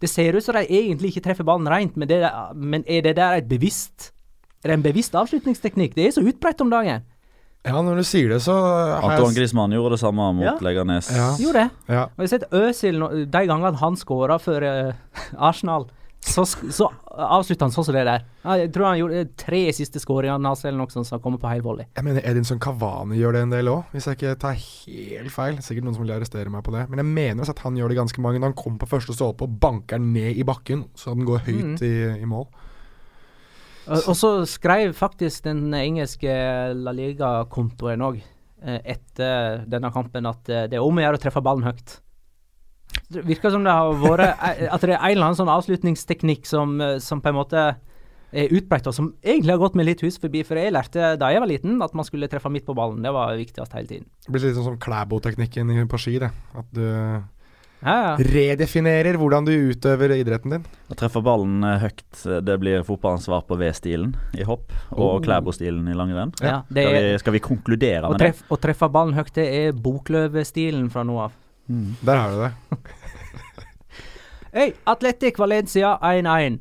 Det 0.02 0.10
ser 0.10 0.34
ut 0.34 0.44
som 0.44 0.56
de 0.58 0.64
egentlig 0.66 1.12
ikke 1.14 1.22
treffer 1.28 1.46
ballen 1.46 1.70
rent, 1.70 1.94
men, 2.00 2.08
det, 2.10 2.24
men 2.58 2.82
er 2.90 3.04
det 3.06 3.16
der 3.20 3.38
et 3.38 3.48
bevisst 3.52 4.12
Er 4.64 4.70
det 4.72 4.78
en 4.80 4.84
bevisst 4.86 5.14
avslutningsteknikk? 5.18 5.94
Det 5.98 6.08
er 6.08 6.12
så 6.16 6.22
utbredt 6.26 6.62
om 6.62 6.70
dagen. 6.74 7.04
ja, 7.66 7.78
når 7.82 7.98
du 8.02 8.04
sier 8.04 8.30
det, 8.34 8.40
så 8.42 8.54
har 8.58 9.04
Antoine 9.12 9.30
jeg 9.34 9.38
Griezmann 9.38 9.74
gjorde 9.74 9.94
det 9.94 10.00
samme 10.02 10.32
mot 10.34 10.46
Ja. 10.46 10.56
Leganes. 10.62 11.10
Ja. 11.14 11.28
Gjorde 11.38 11.64
det. 11.68 11.94
ja. 11.94 12.04
Og 12.10 12.18
jeg 12.18 12.30
har 12.30 12.34
sett 12.34 12.54
Øzil 12.54 13.00
de 13.30 13.42
gangene 13.50 13.78
han 13.78 13.96
skåra 13.98 14.40
for 14.42 14.62
uh, 14.66 14.94
Arsenal, 15.50 15.86
så, 16.22 16.46
så 16.46 16.88
avslutta 17.12 17.66
han 17.66 17.74
sånn 17.74 17.86
som 17.88 17.96
det 17.96 18.04
der. 18.06 18.26
Jeg 18.46 18.70
tror 18.76 18.88
han 18.92 19.00
gjorde 19.00 19.22
eh, 19.24 19.30
tre 19.42 19.62
siste 19.76 20.00
skåringene 20.02 20.52
hans 20.52 20.62
eller 20.64 20.78
noe 20.78 20.94
sånt 20.94 21.10
som 21.10 21.22
kommer 21.24 21.42
på 21.42 21.50
hel 21.50 21.64
volley. 21.66 21.88
Jeg 21.98 22.06
mener 22.06 22.26
Edinson 22.30 22.62
Cavani 22.62 23.18
gjør 23.18 23.36
det 23.36 23.42
en 23.48 23.56
del 23.56 23.72
òg, 23.72 23.88
hvis 23.96 24.08
jeg 24.08 24.20
ikke 24.20 24.36
tar 24.44 24.60
helt 24.60 25.34
feil. 25.34 25.58
Sikkert 25.66 25.88
noen 25.88 25.98
som 25.98 26.06
vil 26.06 26.14
arrestere 26.16 26.54
meg 26.54 26.64
på 26.68 26.76
det. 26.76 26.86
Men 26.92 27.02
jeg 27.02 27.10
mener 27.10 27.44
også 27.44 27.56
at 27.58 27.64
han 27.66 27.80
gjør 27.80 27.92
det 27.92 27.98
ganske 28.04 28.24
mange 28.24 28.42
når 28.42 28.54
han 28.54 28.60
kommer 28.62 28.84
på 28.84 28.92
første 28.94 29.16
stolpe 29.18 29.48
og 29.48 29.58
banker 29.64 30.02
den 30.02 30.12
ned 30.16 30.38
i 30.38 30.46
bakken, 30.48 30.86
så 30.96 31.16
den 31.18 31.26
går 31.28 31.42
høyt 31.48 31.82
i, 31.88 31.96
i 32.22 32.30
mål. 32.30 32.46
Og, 33.90 33.98
og 33.98 34.14
så 34.16 34.36
skrev 34.46 34.94
faktisk 34.94 35.50
den 35.50 35.66
engelske 35.74 36.32
La 36.78 36.94
Liga-kontoen 36.96 38.06
òg 38.06 38.22
etter 38.62 39.64
denne 39.66 39.90
kampen 39.94 40.28
at 40.30 40.50
eh, 40.54 40.68
det 40.70 40.78
er 40.78 40.86
om 40.86 41.00
å 41.00 41.02
gjøre 41.02 41.18
å 41.18 41.22
treffe 41.24 41.42
ballen 41.42 41.66
høyt. 41.66 41.98
Det 43.12 43.24
virker 43.28 43.52
som 43.52 43.64
det 43.64 43.72
har 43.76 43.94
vært 44.00 44.24
eh, 44.26 44.68
At 44.72 44.82
det 44.82 44.94
er 44.94 44.98
en 45.00 45.12
eller 45.12 45.26
annen 45.30 45.40
sånn 45.40 45.52
avslutningsteknikk 45.52 46.46
som, 46.48 46.78
eh, 46.82 46.98
som 47.04 47.22
på 47.22 47.30
en 47.32 47.36
måte 47.42 47.64
er 48.32 48.48
utbredt, 48.56 48.88
og 48.88 48.94
som 48.96 49.10
egentlig 49.20 49.52
har 49.52 49.60
gått 49.60 49.76
meg 49.76 49.86
litt 49.90 50.02
hus 50.06 50.16
forbi. 50.18 50.40
For 50.48 50.56
jeg 50.56 50.72
lærte 50.72 51.18
da 51.20 51.34
jeg 51.34 51.42
var 51.44 51.50
liten 51.52 51.82
at 51.84 51.94
man 51.94 52.06
skulle 52.08 52.30
treffe 52.32 52.48
midt 52.50 52.64
på 52.66 52.76
ballen. 52.78 53.02
Det 53.04 53.12
var 53.12 53.34
viktigst 53.36 53.74
hele 53.76 53.90
tiden. 53.90 54.06
Det 54.24 54.32
blir 54.32 54.46
litt 54.46 54.56
sånn 54.56 54.70
som 54.70 54.78
Klæbo-teknikken 54.80 55.74
på 55.92 56.00
ski. 56.00 56.18
det 56.24 56.30
At 56.56 56.70
du 56.72 56.86
Ja, 57.82 57.96
ja. 58.06 58.16
redefinerer 58.16 59.18
hvordan 59.18 59.44
du 59.44 59.52
utøver 59.74 60.14
idretten 60.16 60.52
din. 60.54 60.64
Å 60.94 60.96
treffe 60.96 61.20
ballen 61.26 61.64
eh, 61.66 61.80
høyt, 61.82 62.04
eh, 62.30 62.40
det 62.46 62.56
blir 62.62 62.84
fotballens 62.88 63.26
svar 63.28 63.42
på 63.50 63.58
V-stilen 63.58 64.14
i 64.38 64.44
hopp, 64.48 64.72
og 64.94 65.18
Oh. 65.18 65.20
Klæbo-stilen 65.26 65.88
i 65.90 65.96
langrenn. 65.98 66.32
ja 66.40 66.62
Skal 66.70 66.94
vi, 66.94 67.18
skal 67.20 67.34
vi 67.34 67.40
konkludere 67.40 68.04
med 68.08 68.20
med 68.20 68.20
det? 68.32 68.44
å 68.54 68.60
treffe 68.62 68.88
ballen 68.94 69.14
høyt, 69.18 69.34
det 69.34 69.48
er 69.66 69.72
bokløvestilen 69.74 70.92
fra 70.94 71.04
nå 71.04 71.18
av. 71.26 71.32
Der 71.68 72.16
har 72.16 72.32
du 72.32 72.42
det. 72.44 72.52
Hei, 74.58 74.74
Atletic 74.84 75.40
Valencia 75.40 75.98
1-1. 76.02 76.60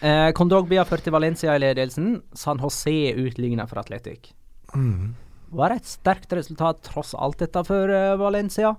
Eh, 0.00 0.30
Kondogbia 0.32 0.84
førte 0.86 1.10
Valencia 1.10 1.56
i 1.56 1.62
ledelsen. 1.62 2.20
San 2.32 2.60
José 2.62 3.14
utligna 3.18 3.66
for 3.66 3.80
Atletic. 3.80 4.30
Mm. 4.74 5.16
Var 5.50 5.72
det 5.72 5.80
et 5.80 5.90
sterkt 5.90 6.36
resultat 6.36 6.84
tross 6.86 7.14
alt 7.16 7.40
dette 7.40 7.64
for 7.66 7.90
uh, 7.90 8.14
Valencia? 8.20 8.74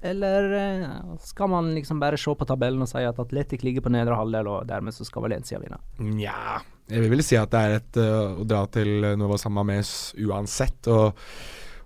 Eller 0.00 0.48
uh, 0.54 1.16
skal 1.20 1.50
man 1.50 1.72
liksom 1.74 2.00
bare 2.00 2.16
se 2.20 2.32
på 2.38 2.46
tabellen 2.48 2.86
og 2.86 2.88
si 2.88 3.02
at 3.04 3.18
Atletic 3.18 3.66
ligger 3.66 3.84
på 3.84 3.92
nedre 3.92 4.16
halvdel, 4.16 4.48
og 4.48 4.68
dermed 4.70 4.94
så 4.94 5.04
skal 5.04 5.26
Valencia 5.26 5.58
vinne? 5.58 5.80
Nja 5.98 6.62
Jeg 6.88 7.02
vil 7.02 7.16
vel 7.16 7.24
si 7.26 7.36
at 7.36 7.50
det 7.52 7.64
er 7.64 7.80
et 7.82 8.00
uh, 8.00 8.40
å 8.40 8.46
dra 8.48 8.62
til 8.72 9.10
Nova 9.18 9.36
Samames 9.42 10.14
uansett. 10.22 10.86
Og 10.88 11.18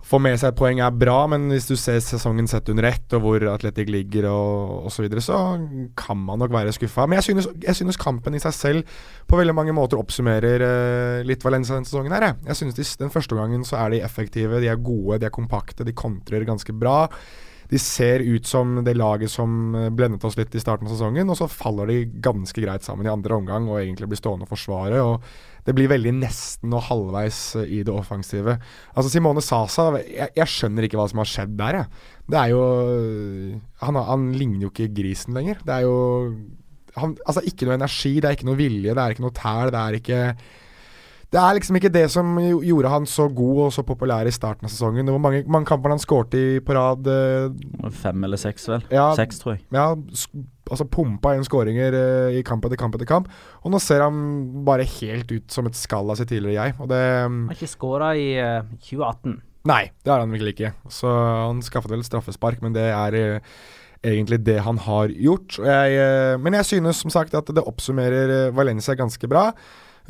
få 0.02 0.18
med 0.22 0.34
seg 0.40 0.50
et 0.50 0.58
poeng 0.58 0.80
er 0.82 0.94
bra, 0.94 1.24
men 1.30 1.46
hvis 1.52 1.68
du 1.70 1.76
ser 1.78 2.00
sesongen 2.02 2.48
sett 2.50 2.68
under 2.72 2.88
ett, 2.88 3.06
og 3.14 3.22
hvor 3.22 3.44
Atletic 3.52 3.90
ligger 3.92 4.26
og 4.32 4.88
osv., 4.88 4.96
så, 4.96 5.04
videre, 5.04 5.22
så 5.24 5.38
kan 5.98 6.18
man 6.18 6.42
nok 6.42 6.52
være 6.54 6.74
skuffa. 6.74 7.06
Men 7.06 7.20
jeg 7.20 7.28
synes, 7.30 7.48
jeg 7.62 7.78
synes 7.78 8.00
kampen 8.00 8.34
i 8.36 8.42
seg 8.42 8.56
selv 8.56 8.98
på 9.30 9.38
veldig 9.38 9.54
mange 9.56 9.76
måter 9.76 10.00
oppsummerer 10.00 10.66
øh, 10.66 11.22
litt 11.28 11.46
Valencia 11.46 11.76
denne 11.76 11.88
sesongen. 11.88 12.12
her. 12.12 12.34
Jeg 12.48 12.58
synes 12.58 12.74
de, 12.74 12.88
Den 13.04 13.14
første 13.14 13.38
gangen 13.38 13.64
så 13.64 13.78
er 13.78 13.94
de 13.94 14.02
effektive, 14.02 14.60
de 14.60 14.68
er 14.72 14.82
gode, 14.82 15.20
de 15.22 15.30
er 15.30 15.34
kompakte, 15.34 15.86
de 15.86 15.94
kontrer 15.94 16.44
ganske 16.48 16.74
bra. 16.74 17.06
De 17.72 17.78
ser 17.80 18.20
ut 18.20 18.44
som 18.46 18.82
det 18.84 18.98
laget 18.98 19.30
som 19.32 19.74
eh, 19.78 19.88
blendet 19.88 20.24
oss 20.28 20.36
litt 20.36 20.52
i 20.54 20.60
starten 20.60 20.90
av 20.90 20.92
sesongen, 20.92 21.30
og 21.30 21.38
så 21.38 21.48
faller 21.48 21.88
de 21.88 22.02
ganske 22.20 22.60
greit 22.60 22.84
sammen 22.84 23.06
i 23.06 23.12
andre 23.12 23.38
omgang 23.38 23.70
og 23.70 23.80
egentlig 23.80 24.10
blir 24.10 24.20
stående 24.20 24.44
og 24.44 24.52
forsvare. 24.52 25.00
og 25.00 25.22
Det 25.62 25.74
blir 25.78 25.90
veldig 25.92 26.12
nesten 26.18 26.72
og 26.74 26.82
halvveis 26.88 27.36
eh, 27.60 27.68
i 27.78 27.82
det 27.86 27.92
offensive. 27.94 28.56
Altså 28.96 29.12
Simone 29.12 29.42
Sasa, 29.44 29.90
jeg, 30.02 30.32
jeg 30.34 30.50
skjønner 30.50 30.88
ikke 30.88 30.98
hva 30.98 31.04
som 31.12 31.20
har 31.22 31.30
skjedd 31.30 31.52
der, 31.60 31.78
jeg. 31.82 32.08
Det 32.32 32.38
er 32.40 32.50
jo 32.54 32.62
han, 33.82 34.00
han 34.08 34.26
ligner 34.38 34.66
jo 34.66 34.72
ikke 34.72 34.90
grisen 34.96 35.36
lenger. 35.38 35.60
Det 35.66 35.76
er 35.76 35.86
jo 35.86 35.94
han, 36.98 37.14
Altså 37.24 37.40
ikke 37.48 37.64
noe 37.68 37.78
energi, 37.78 38.16
det 38.20 38.28
er 38.28 38.36
ikke 38.36 38.48
noe 38.50 38.58
vilje, 38.58 38.92
det 38.92 39.00
er 39.04 39.14
ikke 39.14 39.24
noe 39.24 39.36
tæl, 39.38 39.70
det 39.72 39.80
er 39.80 39.96
ikke 39.96 40.18
Det 41.32 41.40
er 41.40 41.54
liksom 41.56 41.78
ikke 41.78 41.92
det 41.94 42.02
som 42.12 42.34
gjorde 42.60 42.90
han 42.92 43.06
så 43.08 43.24
god 43.32 43.60
og 43.66 43.70
så 43.72 43.84
populær 43.88 44.28
i 44.28 44.34
starten 44.34 44.68
av 44.68 44.72
sesongen. 44.74 45.06
Det 45.08 45.14
var 45.14 45.22
mange, 45.24 45.44
mange 45.48 45.70
kamper 45.70 45.94
han 45.94 46.02
skårte 46.02 46.36
i 46.36 46.58
på 46.60 46.74
rad. 46.76 47.06
eh, 47.08 47.88
Fem 48.02 48.26
eller 48.28 48.36
seks, 48.36 48.66
vel. 48.68 48.84
Ja. 48.92 49.06
Seks, 49.16 49.38
tror 49.40 49.54
jeg. 49.56 49.62
Ja, 49.72 49.86
altså 50.70 50.86
pumpa 50.88 51.34
inn 51.36 51.46
skåringer 51.46 51.96
eh, 51.98 52.38
i 52.38 52.42
kamp 52.46 52.64
etter 52.66 52.80
kamp 52.80 52.96
etter 52.98 53.08
kamp. 53.08 53.30
Og 53.62 53.74
nå 53.74 53.80
ser 53.82 54.04
han 54.04 54.18
bare 54.66 54.86
helt 54.98 55.32
ut 55.32 55.52
som 55.52 55.68
et 55.68 55.78
skall 55.78 56.12
av 56.12 56.20
sitt 56.20 56.30
tidligere 56.32 56.58
jeg. 56.58 56.76
Og 56.82 56.90
det 56.92 57.02
Han 57.02 57.46
Har 57.50 57.58
ikke 57.58 57.74
skåra 57.74 58.12
i 58.18 58.28
eh, 58.38 58.74
2018. 58.88 59.40
Nei, 59.70 59.84
det 60.02 60.10
har 60.10 60.24
han 60.24 60.34
virkelig 60.34 60.56
ikke. 60.56 60.72
Så 60.90 61.10
han 61.10 61.62
skaffet 61.62 61.92
vel 61.92 62.02
straffespark, 62.06 62.62
men 62.64 62.74
det 62.74 62.88
er 62.90 63.18
eh, 63.18 63.54
egentlig 64.02 64.40
det 64.42 64.58
han 64.66 64.80
har 64.82 65.12
gjort. 65.14 65.60
Jeg, 65.62 65.98
eh, 66.02 66.34
men 66.42 66.58
jeg 66.58 66.68
synes 66.72 67.02
som 67.04 67.14
sagt 67.14 67.34
at 67.38 67.50
det 67.54 67.62
oppsummerer 67.62 68.34
eh, 68.36 68.54
Valencia 68.54 68.96
ganske 68.98 69.30
bra. 69.30 69.50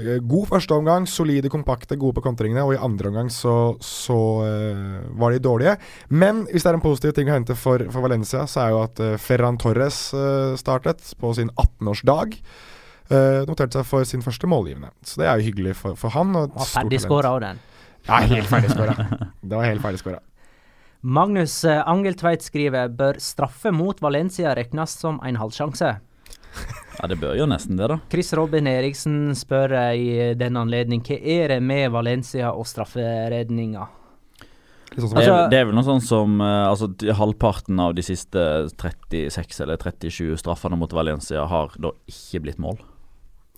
Eh, 0.01 0.19
God 0.25 0.49
første 0.49 0.73
omgang, 0.75 1.07
solide, 1.09 1.51
kompakte, 1.53 1.99
gode 2.01 2.17
på 2.17 2.25
kontringene. 2.25 2.65
Og 2.65 2.77
i 2.77 2.81
andre 2.81 3.11
omgang 3.11 3.31
så, 3.33 3.75
så 3.85 4.19
uh, 4.41 5.01
var 5.21 5.35
de 5.35 5.43
dårlige. 5.43 5.77
Men 6.09 6.47
hvis 6.49 6.65
det 6.65 6.73
er 6.73 6.79
en 6.79 6.85
positiv 6.85 7.15
ting 7.17 7.29
å 7.29 7.37
hente 7.37 7.57
for, 7.59 7.85
for 7.93 8.05
Valencia, 8.05 8.47
så 8.49 8.65
er 8.65 8.73
jo 8.73 8.83
at 8.87 9.03
uh, 9.05 9.15
Ferran 9.21 9.61
Torres 9.61 10.05
uh, 10.17 10.55
startet 10.61 11.05
på 11.21 11.35
sin 11.37 11.53
18-årsdag. 11.53 12.39
Uh, 13.13 13.43
noterte 13.49 13.81
seg 13.81 13.89
for 13.89 14.09
sin 14.09 14.25
første 14.25 14.49
målgivende. 14.49 14.93
Så 15.05 15.21
det 15.21 15.29
er 15.29 15.41
jo 15.41 15.51
hyggelig 15.51 15.77
for, 15.83 15.99
for 16.01 16.17
han. 16.17 16.33
Og 16.39 16.49
Var 16.49 16.53
stort 16.53 16.73
talent. 16.73 16.77
ferdigskåra 16.79 17.35
òg, 17.37 17.43
den. 17.45 17.65
Ja, 18.09 18.23
helt 18.33 18.49
ferdigskåra. 18.51 19.09
det 19.51 19.59
var 19.59 19.69
helt 19.69 19.85
ferdigskåra. 19.85 20.23
Magnus 21.03 21.57
Angeltveit 21.67 22.45
skriver 22.47 22.91
bør 22.95 23.19
straffe 23.19 23.73
mot 23.75 23.99
Valencia 24.01 24.55
regnes 24.55 24.95
som 25.03 25.19
en 25.27 25.39
halvsjanse. 25.39 25.97
Ja, 27.01 27.09
det 27.09 27.19
bør 27.23 27.37
jo 27.39 27.47
nesten 27.49 27.77
det, 27.79 27.89
da. 27.89 27.97
Chris 28.13 28.33
Robin 28.37 28.67
Eriksen 28.67 29.33
spør 29.39 29.73
eh, 29.73 29.97
i 29.97 30.35
den 30.39 30.57
anledning 30.61 31.03
hva 31.07 31.17
er 31.19 31.49
det 31.55 31.63
med 31.65 31.91
Valencia 31.95 32.53
og 32.53 32.67
strafferedninga? 32.69 33.89
Sånn 34.93 35.09
Det 35.15 35.23
er, 35.25 35.31
Altså- 35.33 35.51
det 35.51 35.59
er 35.59 35.65
vel 35.65 35.75
noe 35.75 35.85
sånn 35.89 36.03
som 36.05 36.41
eh, 36.45 36.69
altså, 36.69 36.91
Halvparten 37.17 37.81
av 37.81 37.95
de 37.97 38.03
siste 38.03 38.69
36 38.77 39.61
eller 39.65 39.77
37 39.81 40.37
straffene 40.37 40.77
mot 40.77 40.93
Valencia 40.93 41.47
har 41.49 41.73
da 41.81 41.93
ikke 42.07 42.43
blitt 42.45 42.59
mål. 42.61 42.77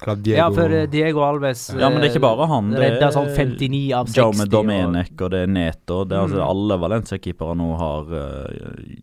Diego, 0.05 0.37
Ja, 0.37 0.49
for 0.51 0.71
eh, 0.75 0.87
Diego 0.91 1.21
Alves 1.23 1.69
Ja, 1.71 1.89
men 1.89 2.01
det 2.03 2.11
er 2.11 2.15
ikke 2.17 2.23
bare 2.27 2.47
han. 2.51 2.71
Det 2.75 3.03
er 3.03 3.11
sånn 3.15 3.31
59 3.35 3.93
av 3.95 4.07
60. 4.11 4.17
Jaume 4.19 4.47
Domenech, 4.51 5.13
og 5.23 5.31
det 5.31 5.43
er 5.45 5.47
Neto. 5.51 6.05
Det 6.05 6.17
er 6.17 6.23
altså 6.27 6.41
Mm. 6.43 6.49
Alle 6.51 6.79
Valencia-keepere 6.83 7.55
nå 7.57 7.69
har 7.79 8.15
eh, 8.15 8.95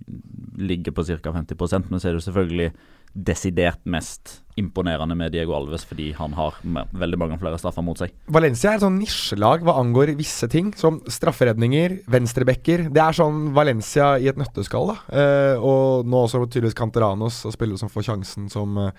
ligger 0.57 0.91
på 0.91 1.03
ca. 1.07 1.31
50% 1.31 1.89
men 1.89 1.99
så 1.99 2.09
er 2.09 2.13
det 2.13 2.23
selvfølgelig 2.27 2.71
desidert 3.13 3.81
mest 3.89 4.39
imponerende 4.59 5.15
med 5.17 5.31
Diego 5.33 5.55
Alves 5.55 5.83
fordi 5.87 6.09
han 6.15 6.35
har 6.37 6.57
veldig 6.63 7.19
mange 7.19 7.37
flere 7.41 7.59
straffer 7.59 7.83
mot 7.85 7.99
seg. 7.99 8.13
Valencia 8.31 8.71
er 8.71 8.79
et 8.79 8.85
sånn 8.85 8.99
nisjelag 8.99 9.65
hva 9.65 9.77
angår 9.81 10.13
visse 10.19 10.47
ting, 10.51 10.71
som 10.77 10.99
strafferedninger, 11.11 12.01
venstrebacker. 12.11 12.87
Det 12.93 13.03
er 13.03 13.17
sånn 13.17 13.51
Valencia 13.55 14.13
i 14.21 14.29
et 14.31 14.39
nøtteskall, 14.39 14.93
da. 14.93 14.97
Eh, 15.21 15.55
og 15.57 16.07
nå 16.07 16.25
også 16.25 16.43
tydeligvis 16.47 16.77
Canteranos, 16.77 17.41
og 17.47 17.55
spillere 17.55 17.81
som 17.81 17.91
får 17.91 18.07
sjansen, 18.11 18.49
som 18.51 18.79
eh, 18.81 18.91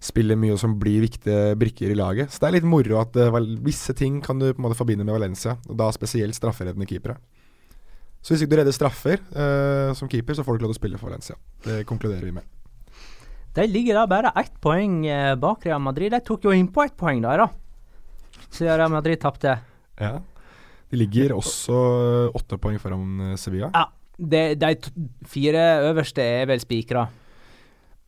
spiller 0.00 0.38
mye 0.40 0.54
og 0.54 0.62
som 0.62 0.78
blir 0.80 1.04
viktige 1.04 1.56
brikker 1.60 1.92
i 1.92 1.98
laget. 1.98 2.32
Så 2.32 2.42
det 2.42 2.50
er 2.50 2.58
litt 2.60 2.70
moro 2.70 3.00
at 3.02 3.18
eh, 3.20 3.42
visse 3.66 3.94
ting 3.98 4.22
kan 4.24 4.40
du 4.40 4.50
på 4.52 4.58
en 4.58 4.68
måte 4.68 4.78
forbinde 4.78 5.06
med 5.06 5.18
Valencia, 5.18 5.58
og 5.68 5.76
da 5.80 5.90
spesielt 5.94 6.38
straffereddende 6.38 6.88
keepere. 6.88 7.18
Så 8.20 8.34
hvis 8.34 8.44
ikke 8.44 8.52
du 8.52 8.58
redder 8.60 8.76
straffer 8.76 9.16
eh, 9.16 9.92
som 9.96 10.08
keeper, 10.12 10.36
så 10.36 10.44
får 10.44 10.54
du 10.54 10.60
ikke 10.60 10.68
lov 10.68 10.74
til 10.74 10.78
å 10.78 10.82
spille 10.82 11.00
for 11.00 11.08
Valencia. 11.08 11.38
Det 11.64 11.84
konkluderer 11.88 12.26
vi 12.28 12.36
med. 12.36 12.48
De 13.54 13.66
ligger 13.66 13.98
da 13.98 14.06
bare 14.06 14.32
ett 14.38 14.60
poeng 14.62 15.06
eh, 15.06 15.34
bak 15.34 15.66
Real 15.66 15.80
Madrid. 15.82 16.12
De 16.12 16.20
tok 16.22 16.44
jo 16.46 16.54
innpå 16.54 16.84
ett 16.86 16.96
poeng, 16.96 17.22
da. 17.24 17.36
da. 17.36 17.48
Siden 18.50 18.76
Real 18.78 18.92
Madrid 18.92 19.20
tapte. 19.20 19.56
Ja. 19.98 20.18
De 20.90 20.98
ligger 20.98 21.34
også 21.36 21.74
eh, 21.74 22.36
åtte 22.38 22.58
poeng 22.62 22.78
foran 22.82 23.32
eh, 23.32 23.38
Sevilla. 23.38 23.70
Ja, 23.74 23.88
de, 24.18 24.44
de 24.58 24.74
fire 25.30 25.64
øverste 25.90 26.22
er 26.22 26.46
vel 26.50 26.62
spikra. 26.62 27.08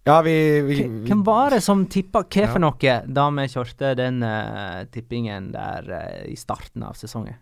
Ja, 0.03 0.17
vi, 0.23 0.35
vi, 0.67 0.77
vi 0.83 1.07
Hvem 1.07 1.23
var 1.23 1.55
det 1.55 1.61
som 1.63 1.85
tippa 1.87 2.25
hva 2.27 2.43
Ja. 2.43 2.49
for 2.51 2.63
noe 2.63 2.95
da 3.07 3.29
vi 3.31 3.45
kjørte 3.53 3.93
den 3.95 4.19
uh, 4.27 4.83
tippingen 4.91 5.53
der 5.55 5.87
uh, 5.87 6.25
i 6.27 6.35
starten 6.35 6.83
av 6.83 6.99
sesongen? 6.99 7.39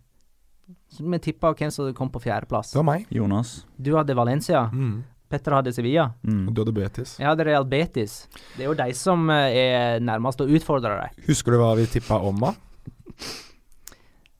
Så 0.92 1.06
vi 1.08 1.18
tippa 1.24 1.54
hvem 1.56 1.72
som 1.72 1.88
kom 1.96 2.10
på 2.12 2.20
fjerdeplass. 2.20 2.74
Det 2.74 2.82
var 2.82 2.88
meg. 2.90 3.06
Jonas. 3.08 3.62
Du 3.80 3.94
hadde 3.96 4.14
Valencia. 4.14 4.66
Mm. 4.74 5.00
Petter 5.30 5.54
hadde 5.54 5.72
Sevilla. 5.72 6.08
Mm. 6.26 6.48
Du 6.52 6.60
hadde 6.64 6.74
Betis. 6.74 7.12
Jeg 7.20 7.28
hadde 7.30 7.44
Real 7.46 7.64
Betis. 7.70 8.16
Det 8.56 8.64
er 8.64 8.68
jo 8.72 8.74
de 8.80 8.88
som 8.98 9.30
eh, 9.30 9.60
er 9.60 10.02
nærmest 10.02 10.42
å 10.42 10.48
utfordre 10.50 10.96
dem. 10.98 11.24
Husker 11.28 11.54
du 11.54 11.60
hva 11.62 11.72
vi 11.78 11.86
tippa 11.92 12.18
om, 12.26 12.42
da? 12.42 12.50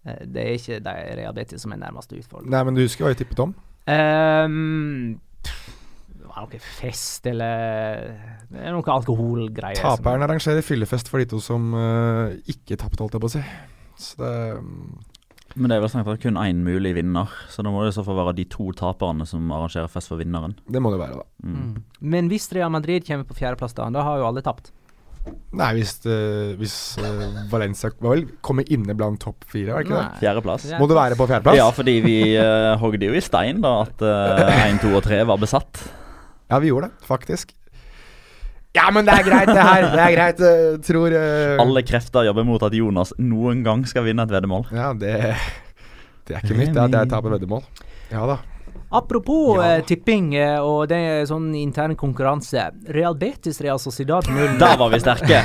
Eh, 0.04 0.22
det 0.32 0.44
er 0.46 0.54
ikke 0.56 0.78
de 0.84 0.94
Real 1.20 1.34
Betis 1.36 1.62
som 1.64 1.74
er 1.76 1.80
nærmest 1.82 2.12
å 2.14 2.18
utfordre. 2.20 2.50
Nei, 2.52 2.62
men 2.66 2.78
du 2.78 2.82
husker 2.84 3.04
hva 3.06 3.12
vi 3.14 3.20
tippet 3.22 3.42
om? 3.44 3.52
Um, 3.90 5.18
det 5.44 6.26
var 6.28 6.44
noe 6.46 6.60
fest 6.62 7.26
eller 7.26 8.04
Det 8.50 8.60
er 8.60 8.74
noe 8.76 8.94
alkoholgreier. 8.94 9.80
som- 9.80 9.96
Taperen 9.98 10.22
arrangerer 10.26 10.62
fyllefest 10.64 11.08
for 11.10 11.18
de 11.22 11.26
to 11.26 11.40
som 11.42 11.72
uh, 11.74 12.30
ikke 12.48 12.76
tapte, 12.80 13.00
holdt 13.02 13.16
jeg 13.18 13.24
på 13.24 13.30
å 13.30 13.34
si. 13.36 13.44
Så 14.00 14.16
det 14.20 14.34
mm, 14.62 14.98
Men 15.56 15.70
det 15.70 15.76
er 15.76 15.82
vel 15.82 15.90
strengt 15.90 16.06
tatt 16.06 16.22
kun 16.22 16.38
én 16.38 16.60
mulig 16.62 16.92
vinner, 16.94 17.30
så 17.50 17.64
da 17.66 17.72
må 17.74 17.82
det 17.82 17.90
i 17.90 17.96
så 17.96 18.04
fall 18.06 18.20
være 18.20 18.36
de 18.38 18.46
to 18.52 18.68
taperne 18.78 19.26
som 19.26 19.50
arrangerer 19.50 19.90
fest 19.90 20.12
for 20.12 20.20
vinneren. 20.20 20.54
Det 20.70 20.82
må 20.82 20.92
det 20.94 21.00
være, 21.02 21.22
da. 21.22 21.26
Mm. 21.42 21.56
Mm. 21.56 21.80
Men 22.12 22.28
hvis 22.30 22.46
Real 22.54 22.70
Madrid 22.70 23.06
kommer 23.06 23.26
på 23.26 23.38
fjerdeplass, 23.40 23.74
da, 23.78 23.88
da 23.94 24.04
har 24.06 24.20
jo 24.20 24.28
alle 24.30 24.44
tapt. 24.46 24.70
Nei, 25.52 25.68
hvis, 25.76 25.98
uh, 26.06 26.54
hvis 26.56 26.74
uh, 27.02 27.42
Valencia 27.50 27.90
vel 28.00 28.24
kommer 28.46 28.64
inne 28.72 28.94
blant 28.96 29.20
topp 29.20 29.44
fire, 29.50 29.74
var 29.74 29.84
det 29.84 29.90
ikke 29.90 29.98
det? 29.98 30.20
Fjerdeplass. 30.22 30.68
Må 30.80 30.88
det 30.88 30.96
være 30.96 31.18
på 31.18 31.26
fjerdeplass? 31.28 31.60
Ja, 31.60 31.68
fordi 31.76 31.96
vi 32.06 32.18
uh, 32.38 32.78
hogde 32.80 33.10
jo 33.10 33.18
i 33.18 33.24
stein 33.24 33.60
da 33.64 33.74
at 33.82 34.04
én, 34.06 34.80
to 34.80 34.94
og 34.94 35.02
tre 35.04 35.20
var 35.28 35.40
besatt. 35.42 35.82
Ja, 36.50 36.62
vi 36.62 36.70
gjorde 36.70 36.88
det, 36.88 37.06
faktisk. 37.10 37.52
Ja, 38.76 38.84
men 38.94 39.04
det 39.08 39.14
er 39.18 39.24
greit, 39.26 39.48
det 39.50 39.62
her. 39.66 39.86
Det 39.90 40.02
er 40.04 40.12
greit. 40.14 40.40
eh, 40.46 40.76
tror 40.86 41.10
uh... 41.16 41.56
Alle 41.64 41.82
krefter 41.82 42.28
jobber 42.28 42.44
mot 42.46 42.62
at 42.62 42.72
Jonas 42.78 43.10
noen 43.18 43.64
gang 43.66 43.82
skal 43.90 44.04
vinne 44.06 44.22
et 44.22 44.30
veddemål. 44.30 44.68
Ja, 44.70 44.92
det 44.94 45.16
Det 46.28 46.36
er 46.36 46.44
ikke 46.44 46.54
nytt, 46.60 46.74
det 46.76 46.78
er 46.78 46.86
at 46.86 46.94
jeg 47.00 47.10
taper 47.10 47.34
veddemål. 47.34 47.64
Ja 48.12 48.26
da. 48.30 48.38
Apropos 48.92 49.56
Ja. 49.58 49.76
eh, 49.78 49.82
tipping 49.86 50.32
og 50.62 50.88
det 50.90 50.96
er 50.98 51.26
sånn 51.26 51.52
intern 51.54 51.94
konkurranse. 51.98 52.70
Real 52.90 53.14
Betis 53.14 53.60
Real 53.62 53.78
Sociedad 53.78 54.26
0 54.26 54.56
Der 54.58 54.76
var 54.78 54.90
vi 54.90 54.98
sterke! 55.02 55.42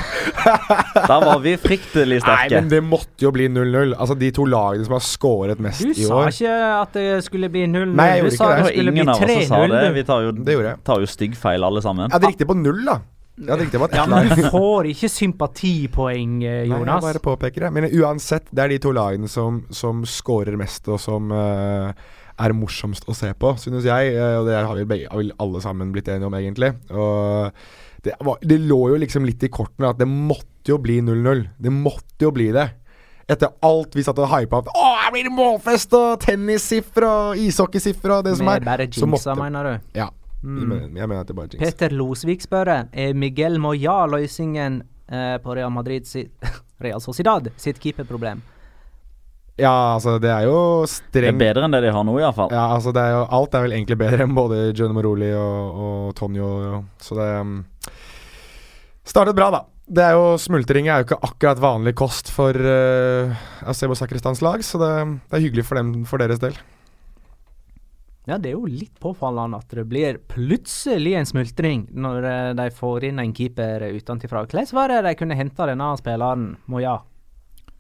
Der 0.96 1.20
var 1.26 1.40
vi 1.44 1.54
fryktelig 1.58 2.22
Nei, 2.26 2.48
men 2.54 2.70
det 2.70 2.82
måtte 2.86 3.22
jo 3.26 3.32
bli 3.34 3.46
0-0. 3.50 3.94
Altså, 3.98 4.18
de 4.18 4.32
to 4.34 4.46
lagene 4.50 4.86
som 4.86 4.94
har 4.98 5.06
skåret 5.06 5.62
mest 5.62 5.82
Du 5.86 5.94
i 5.94 6.06
sa 6.06 6.24
ikke 6.30 6.56
at 6.82 6.94
det 6.98 7.24
skulle 7.26 7.50
bli 7.54 7.66
0-0. 7.70 7.94
Nei, 7.98 8.08
jeg 8.18 8.26
du 8.26 8.30
gjorde 8.30 8.38
sa 8.38 8.50
ikke 8.50 8.56
det 8.56 8.62
det. 8.62 8.66
Det 8.66 8.74
skulle 8.74 8.94
ingen 8.94 9.06
bli 9.06 9.14
av 9.14 9.42
oss 9.42 9.50
sa 9.50 9.62
3-0. 9.66 9.76
det. 9.76 9.94
Vi 10.00 10.04
tar 10.10 10.22
jo, 10.26 10.32
Det 10.32 10.58
gjorde 10.58 10.70
jeg. 10.74 10.84
tar 10.90 11.00
jo 11.06 11.12
styggfeil 11.16 11.70
alle 11.70 11.82
sammen. 11.86 12.10
Ja, 12.10 12.18
det 12.22 12.26
er 12.30 12.34
riktig 12.34 12.50
på 12.50 12.58
null, 12.58 12.82
da. 12.86 12.98
Ja, 13.36 14.06
men 14.08 14.30
du 14.32 14.46
får 14.50 14.88
ikke 14.94 15.10
sympatipoeng, 15.12 16.38
Jonas. 16.42 16.86
Nei, 16.88 16.94
jeg 16.96 17.08
bare 17.10 17.24
påpeker 17.26 17.66
det. 17.66 17.72
Men 17.76 17.88
uansett, 17.92 18.48
det 18.52 18.64
er 18.64 18.72
de 18.72 18.78
to 18.86 18.94
lagene 18.96 19.28
som, 19.32 19.64
som 19.76 20.06
scorer 20.08 20.56
mest, 20.60 20.88
og 20.88 21.02
som 21.04 21.34
uh, 21.36 21.92
er 22.40 22.56
morsomst 22.56 23.08
å 23.12 23.16
se 23.18 23.34
på, 23.40 23.52
synes 23.60 23.88
jeg. 23.88 24.14
eh, 24.16 24.38
og 24.40 24.48
det 24.48 24.56
har 24.60 24.76
vi 24.80 24.88
begge, 24.88 25.12
alle 25.40 25.62
sammen 25.64 25.92
blitt 25.96 26.08
enige 26.12 26.30
om, 26.30 26.36
egentlig. 26.40 26.72
Og 26.92 27.52
det, 28.06 28.16
var, 28.24 28.40
det 28.44 28.62
lå 28.64 28.80
jo 28.94 28.98
liksom 29.04 29.28
litt 29.28 29.44
i 29.44 29.52
kortene 29.52 29.92
at 29.92 30.00
det 30.00 30.08
måtte 30.08 30.72
jo 30.74 30.80
bli 30.82 31.00
0-0. 31.04 31.46
Det 31.60 31.72
måtte 31.74 32.28
jo 32.28 32.32
bli 32.36 32.50
det. 32.56 32.70
Etter 33.28 33.56
alt 33.66 33.96
vi 33.98 34.04
satt 34.06 34.20
og 34.22 34.30
hypa 34.30 34.60
opp. 34.62 34.68
Å, 34.78 34.90
her 35.02 35.14
blir 35.16 35.26
det 35.28 35.34
målfest 35.34 35.96
og 35.98 36.20
tennissifre 36.22 37.08
og 37.10 37.40
ishockeysifre 37.42 38.20
og 38.20 38.28
det 38.28 38.36
som 38.38 38.52
er. 38.52 38.62
er 38.62 38.68
bare 38.68 38.86
Så 38.92 39.02
jinxa, 39.08 39.34
måtte- 39.34 39.38
mener 39.42 39.72
du? 39.72 39.90
Ja. 39.98 40.12
Mm. 40.46 40.74
Jeg, 40.96 41.08
mener, 41.10 41.22
at 41.22 41.30
det 41.30 41.36
bare 41.38 41.50
er 41.50 41.56
jinx. 41.56 41.64
Peter 41.66 41.96
Losvik 41.96 42.44
spør 42.46 42.72
er 42.76 43.16
Miguel 43.18 43.58
Moya 43.62 44.04
løsningen 44.12 44.84
eh, 45.10 45.38
på 45.42 45.56
Real 45.58 45.74
Madrid 45.74 46.06
si 46.10 46.26
Real 46.86 47.02
Sociedad 47.02 47.50
sitt 47.58 47.80
keeperproblem. 47.82 48.44
Ja, 49.56 49.96
altså, 49.96 50.18
det 50.20 50.28
er 50.28 50.50
jo 50.50 50.58
Det 50.84 50.90
er 50.90 50.92
strengt 50.92 51.40
bedre 51.40 51.64
enn 51.64 51.76
det 51.76 51.80
de 51.86 51.92
har 51.96 52.04
nå, 52.04 52.18
iallfall. 52.20 52.52
Ja, 52.52 52.66
altså 52.76 52.92
det 52.96 53.06
er 53.06 53.14
jo 53.16 53.22
Alt 53.38 53.56
er 53.56 53.64
vel 53.64 53.76
egentlig 53.78 53.98
bedre 54.02 54.26
enn 54.26 54.36
både 54.36 54.58
Gianni 54.74 54.98
Moroli 54.98 55.32
og, 55.32 55.80
og 55.86 56.10
Tonjo, 56.20 56.50
så 57.00 57.16
det 57.22 57.30
um, 57.40 57.56
Startet 59.06 59.38
bra, 59.38 59.48
da. 59.54 59.64
Det 59.86 60.02
er 60.02 60.18
jo 60.18 60.34
Smultring 60.42 60.90
er 60.90 61.00
jo 61.00 61.08
ikke 61.08 61.22
akkurat 61.24 61.62
vanlig 61.62 61.94
kost 61.96 62.32
for 62.34 62.58
uh, 62.58 63.46
Acebo 63.70 63.96
Sakristans 63.96 64.42
lag, 64.44 64.64
så 64.66 64.82
det, 64.82 64.92
det 65.30 65.38
er 65.38 65.46
hyggelig 65.46 65.68
for 65.70 65.80
dem 65.80 65.94
for 66.10 66.20
deres 66.20 66.42
del. 66.42 66.58
Ja, 68.26 68.40
det 68.42 68.50
er 68.50 68.56
jo 68.58 68.70
litt 68.70 68.96
påfallende 69.02 69.60
at 69.62 69.74
det 69.78 69.86
blir 69.90 70.18
plutselig 70.32 71.14
en 71.20 71.28
smultring 71.30 71.84
når 71.94 72.30
eh, 72.30 72.54
de 72.58 72.70
får 72.74 73.10
inn 73.12 73.22
en 73.22 73.34
keeper 73.38 73.86
utenfra. 73.94 74.46
Hvordan 74.48 74.72
var 74.74 74.94
det 74.94 75.04
de 75.06 75.18
kunne 75.20 75.38
hente 75.38 75.68
denne 75.70 75.92
spilleren, 76.02 76.56
Moya? 76.66 76.98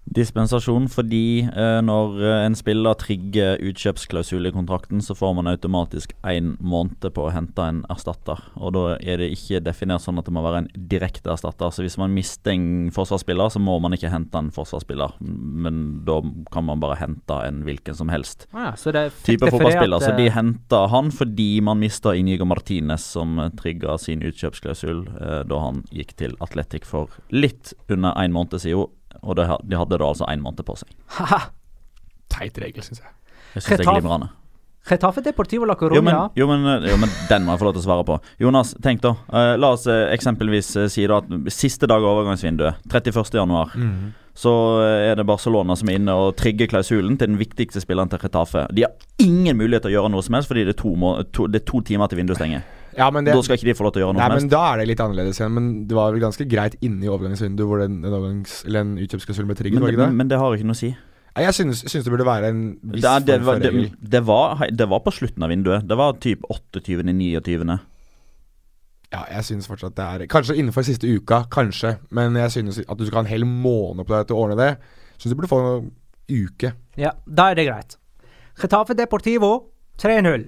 Dispensasjon 0.05 0.85
fordi 0.91 1.45
eh, 1.47 1.79
når 1.85 2.19
eh, 2.21 2.41
en 2.45 2.57
spiller 2.57 2.97
trigger 3.01 3.61
utkjøpsklausul 3.65 4.49
i 4.49 4.53
kontrakten, 4.55 5.01
så 5.01 5.15
får 5.17 5.33
man 5.39 5.49
automatisk 5.49 6.13
én 6.27 6.53
måned 6.59 7.07
på 7.15 7.25
å 7.25 7.33
hente 7.33 7.65
en 7.65 7.81
erstatter. 7.91 8.43
Og 8.55 8.75
da 8.77 8.85
er 8.99 9.23
det 9.23 9.31
ikke 9.33 9.63
definert 9.65 10.05
sånn 10.05 10.21
at 10.21 10.29
det 10.29 10.35
må 10.35 10.45
være 10.45 10.63
en 10.63 10.69
direkte 10.91 11.33
erstatter. 11.33 11.73
Så 11.73 11.85
hvis 11.85 11.97
man 12.01 12.13
mister 12.15 12.53
en 12.53 12.91
forsvarsspiller, 12.95 13.51
så 13.53 13.61
må 13.63 13.79
man 13.83 13.97
ikke 13.97 14.13
hente 14.13 14.39
en 14.39 14.53
forsvarsspiller. 14.55 15.17
Men 15.21 16.05
da 16.07 16.19
kan 16.53 16.67
man 16.69 16.83
bare 16.83 16.99
hente 17.01 17.41
en 17.47 17.63
hvilken 17.65 17.97
som 17.97 18.11
helst 18.13 18.47
Ah, 18.53 18.69
ja, 18.69 18.75
så 18.79 18.91
det 18.93 19.07
type 19.25 19.47
fotballspiller. 19.49 19.97
at, 19.97 20.03
Så 20.05 20.15
de 20.17 20.29
henter 20.29 20.55
henta 20.55 20.87
han 20.87 21.11
fordi 21.11 21.61
man 21.61 21.79
mista 21.79 22.15
Inigo 22.15 22.45
Martinez, 22.45 23.03
som 23.03 23.37
trigga 23.57 23.97
sin 23.97 24.21
utkjøpsklausul 24.21 25.07
eh, 25.21 25.41
da 25.47 25.59
han 25.59 25.83
gikk 25.91 26.15
til 26.17 26.35
Atletic 26.41 26.85
for 26.85 27.09
litt 27.31 27.73
under 27.89 28.13
en 28.17 28.31
måned 28.31 28.59
siden. 28.61 28.87
Og 29.23 29.35
de 29.35 29.45
hadde 29.77 29.97
da 29.99 30.05
altså 30.05 30.25
én 30.31 30.41
måned 30.43 30.63
på 30.65 30.75
seg. 30.77 30.89
haha. 31.19 31.49
Teit 32.29 32.57
regel, 32.57 32.83
syns 32.83 32.99
jeg. 33.03 33.11
Jeg 33.55 33.63
syns 33.63 33.77
det 33.79 33.85
er 33.87 33.93
glimrende. 34.01 34.29
Getafe 34.85 35.21
Deportivo 35.25 35.65
La 35.65 35.73
Jo 35.81 36.01
men, 36.01 36.13
Coruña. 36.13 36.29
jo, 36.37 36.45
men, 36.47 36.83
jo, 36.85 36.97
men 37.01 37.09
den 37.29 37.45
må 37.45 37.53
jeg 37.55 37.59
få 37.59 37.65
lov 37.65 37.73
til 37.73 37.81
å 37.81 37.85
svare 37.87 38.03
på. 38.05 38.19
Jonas, 38.39 38.75
tenk 38.85 39.01
da. 39.01 39.15
eh, 39.33 39.55
la 39.57 39.71
oss 39.73 39.87
eh, 39.89 40.11
eksempelvis 40.13 40.75
eh, 40.77 40.87
si 40.93 41.07
da 41.09 41.17
at 41.23 41.31
siste 41.49 41.87
dag 41.89 42.03
av 42.05 42.11
overgangsvinduet, 42.19 42.83
31.1, 42.93 43.73
Mhm. 43.75 44.11
så 44.35 44.51
eh, 44.83 45.09
er 45.11 45.15
det 45.15 45.25
Barcelona 45.25 45.75
som 45.75 45.89
er 45.89 45.97
inne 45.97 46.13
og 46.13 46.35
trigger 46.37 46.67
klausulen 46.67 47.17
til 47.17 47.27
den 47.31 47.37
viktigste 47.39 47.81
spilleren 47.81 48.09
til 48.11 48.19
Retafe. 48.19 48.67
De 48.75 48.83
har 48.85 48.91
ingen 49.17 49.57
mulighet 49.57 49.81
til 49.87 49.95
å 49.95 49.95
gjøre 50.03 50.11
noe 50.11 50.21
som 50.21 50.35
helst, 50.37 50.47
fordi 50.51 50.65
det 50.67 50.75
er 50.77 50.81
to, 50.83 50.93
må, 50.95 51.15
to, 51.33 51.47
det 51.47 51.63
er 51.63 51.65
to 51.65 51.81
timer 51.81 52.07
til 52.07 52.17
vinduet 52.21 52.37
stenger. 52.37 52.61
Ja, 52.95 53.09
men 53.11 53.25
det, 53.27 53.33
Da 53.35 53.41
skal 53.43 53.57
ikke 53.59 53.67
de 53.67 53.75
få 53.75 53.85
lov 53.87 53.95
til 53.95 54.01
å 54.01 54.05
gjøre 54.05 54.15
noe 54.15 54.23
Nei, 54.23 54.29
mest. 54.35 54.45
men. 54.45 54.51
Da 54.53 54.61
er 54.71 54.81
det 54.81 54.85
litt 54.91 55.01
annerledes 55.03 55.39
igjen. 55.41 55.51
Men 55.57 55.65
det 55.89 55.97
var 55.97 56.13
vel 56.15 56.23
ganske 56.23 56.47
greit 56.47 56.77
inne 56.85 57.03
i 57.03 57.11
overgangsvinduet 57.11 57.67
hvor 57.67 57.83
den, 57.83 57.97
den, 58.05 58.13
overgangs, 58.13 58.61
eller 58.67 58.85
en 58.85 58.95
utkjøpsklausul 59.03 59.49
ble 59.49 59.57
trigget, 59.59 59.79
Men, 59.79 59.83
var 59.83 59.91
det 59.91 59.97
ikke 59.97 60.05
men, 60.05 60.15
det? 60.15 60.21
men 60.23 60.31
det 60.31 60.39
har 60.39 60.55
ikke 60.55 60.69
noe 60.69 60.77
å 60.77 60.83
si. 60.83 60.93
Jeg 61.35 61.53
synes, 61.57 61.81
synes 61.91 62.05
det 62.05 62.11
burde 62.13 62.25
være 62.25 62.47
en 62.53 62.61
viss 62.79 63.03
Det, 63.03 63.25
det, 63.27 63.41
var, 63.43 63.59
det, 63.59 63.71
det, 63.99 64.21
var, 64.23 64.63
det 64.71 64.87
var 64.87 65.01
på 65.03 65.11
slutten 65.11 65.43
av 65.43 65.51
vinduet. 65.51 65.83
Det 65.83 65.97
var 65.99 66.15
typ 66.23 66.45
28. 66.47 67.03
29. 67.11 67.75
Ja, 69.11 69.21
jeg 69.31 69.43
synes 69.47 69.67
fortsatt 69.67 69.95
det 69.97 70.05
er 70.05 70.25
Kanskje 70.31 70.55
innenfor 70.55 70.87
siste 70.87 71.07
uka, 71.11 71.43
kanskje. 71.51 71.97
Men 72.15 72.39
jeg 72.39 72.51
synes 72.55 72.79
at 72.79 72.97
du 72.97 73.05
skal 73.05 73.19
ha 73.19 73.25
en 73.25 73.31
hel 73.33 73.45
måned 73.45 74.07
på 74.07 74.15
deg 74.15 74.29
til 74.29 74.37
å 74.39 74.45
ordne 74.45 74.57
det. 74.59 74.71
Syns 75.19 75.33
du 75.33 75.37
burde 75.37 75.51
få 75.51 75.59
en 75.59 75.91
uke. 76.31 76.71
Ja, 76.99 77.11
da 77.27 77.51
er 77.51 77.59
det 77.59 77.67
greit. 77.67 77.97
Getafe 78.55 78.95
Deportivo 78.95 79.51
3-0. 79.99 80.47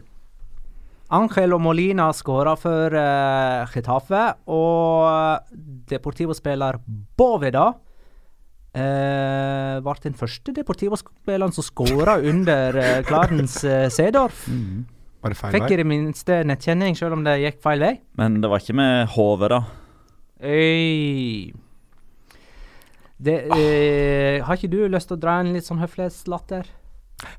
Angelo 1.16 1.56
Molina 1.60 2.10
skåra 2.14 2.56
for 2.60 2.92
uh, 2.92 3.64
Getafe, 3.72 4.24
og 4.52 5.40
Deportivo-spiller 5.88 6.80
Boveda 7.18 7.68
uh, 7.72 9.78
ble 9.86 9.96
den 10.04 10.18
første 10.20 10.52
Deportivo-spilleren 10.56 11.56
som 11.56 11.66
skåra 11.66 12.18
under 12.20 12.76
uh, 12.76 13.00
Clarence 13.08 13.64
uh, 13.64 13.88
Sedorf. 13.94 14.48
det 14.48 15.40
feil 15.40 15.56
Fikk 15.56 15.72
i 15.72 15.80
det 15.80 15.88
minste 15.88 16.42
nettkjenning, 16.48 17.00
selv 17.00 17.16
om 17.16 17.24
det 17.28 17.40
gikk 17.46 17.64
feil 17.64 17.80
vei. 17.84 17.94
Men 18.20 18.42
det 18.44 18.52
var 18.52 18.64
ikke 18.64 18.76
med 18.76 19.08
hodet, 19.16 19.50
da. 19.56 19.62
Øy. 20.44 21.56
Det, 23.18 23.34
eh, 23.50 24.46
har 24.46 24.54
ikke 24.54 24.70
du 24.70 24.84
lyst 24.86 25.10
til 25.10 25.18
å 25.18 25.22
dra 25.22 25.40
en 25.42 25.50
litt 25.56 25.66
sånn 25.66 25.80
høflighetslatter? 25.82 26.68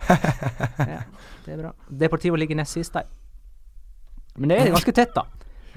ja, 0.90 1.04
det 1.44 1.52
er 1.54 1.60
bra. 1.60 1.70
Deportivo 1.86 2.38
ligger 2.40 2.58
nest 2.58 2.74
sist, 2.74 2.96
de. 2.96 3.06
Men 4.38 4.52
det 4.52 4.60
er 4.62 4.72
ganske 4.74 4.94
tett, 4.94 5.12
da. 5.16 5.26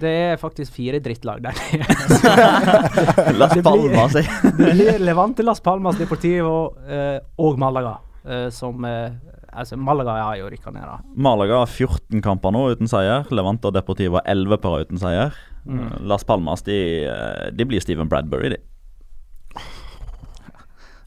Det 0.02 0.10
er 0.10 0.38
faktisk 0.42 0.74
fire 0.74 0.98
drittlag 1.04 1.44
der 1.46 1.58
nede. 1.58 3.34
Las 3.40 3.54
Palmas, 3.62 4.16
jeg. 4.18 4.26
det 4.58 4.72
blir 4.74 4.98
Levante, 5.04 5.46
Las 5.46 5.62
Palmas, 5.62 6.00
Deportivo 6.00 6.56
eh, 6.88 7.20
og 7.38 7.60
Malaga. 7.62 8.00
eh, 8.26 8.48
som 8.50 8.86
eh, 8.86 9.12
Altså, 9.52 9.76
Malaga 9.76 10.14
har 10.24 10.38
jo 10.40 10.48
rykka 10.48 10.72
ned, 10.72 10.86
da. 10.88 11.02
Malaga 11.20 11.58
har 11.60 11.68
14 11.68 12.22
kamper 12.24 12.54
nå 12.56 12.62
uten 12.72 12.88
seier. 12.88 13.26
Levante 13.36 13.68
og 13.68 13.76
Deportivo 13.76 14.16
har 14.16 14.30
11 14.32 14.62
par 14.64 14.86
uten 14.86 15.02
seier. 15.02 15.36
Mm. 15.68 15.90
Las 16.08 16.24
Palmas 16.24 16.64
de, 16.64 16.78
eh, 17.04 17.50
de 17.52 17.66
blir 17.68 17.84
Steven 17.84 18.08
Bradbury, 18.08 18.54
de. 18.56 18.62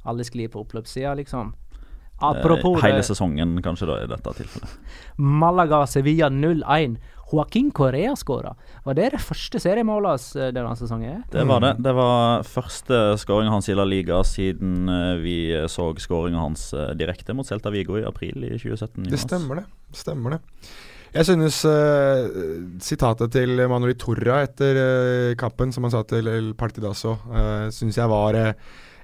Alle 0.04 0.26
sklir 0.28 0.50
på 0.52 0.60
oppløpssida, 0.60 1.14
liksom. 1.16 1.54
Eh, 2.20 2.28
Apropos 2.28 2.82
Hele 2.82 3.02
sesongen, 3.02 3.56
kanskje, 3.64 3.88
da, 3.88 3.96
i 4.04 4.10
dette 4.12 4.36
tilfellet. 4.36 4.76
Malaga-Sevilla 5.16 6.28
0-1. 6.28 6.98
Joaquin 7.32 7.70
Correa 7.74 8.14
skåra. 8.16 8.54
Var 8.84 8.98
det 8.98 9.10
det 9.16 9.22
første 9.24 9.60
seriemålet 9.62 10.14
hans 10.14 10.28
eh, 10.36 10.52
denne 10.54 10.74
sesongen? 10.78 11.22
Det 11.32 11.44
var 11.48 11.64
det. 11.64 11.74
Det 11.84 11.94
var 11.96 12.46
første 12.48 13.02
skåringa 13.22 13.54
hans 13.56 13.70
i 13.72 13.76
La 13.78 13.86
Liga 13.88 14.22
siden 14.28 14.88
eh, 14.88 15.12
vi 15.24 15.36
så 15.72 15.90
skåringa 15.98 16.42
hans 16.42 16.72
eh, 16.76 16.92
direkte 16.98 17.36
mot 17.36 17.48
Celta 17.48 17.72
Vigo 17.74 17.98
i 18.00 18.06
april 18.08 18.44
i 18.48 18.56
2017. 18.58 19.08
Det 19.10 19.22
stemmer 19.24 19.62
det. 19.62 19.68
Stemmer 19.94 20.36
det. 20.36 20.42
Jeg 21.14 21.28
synes 21.28 21.60
uh, 21.62 22.24
sitatet 22.82 23.30
til 23.36 23.60
Manuel 23.70 23.94
Torra 23.94 24.40
etter 24.42 24.78
uh, 24.80 25.36
kampen, 25.38 25.70
som 25.70 25.86
han 25.86 25.92
sa 25.94 26.00
til 26.10 26.26
El 26.26 26.48
Partidaso, 26.58 27.14
uh, 27.30 27.68
synes 27.70 28.00
jeg 28.00 28.10
var 28.10 28.34
eh, 28.34 28.50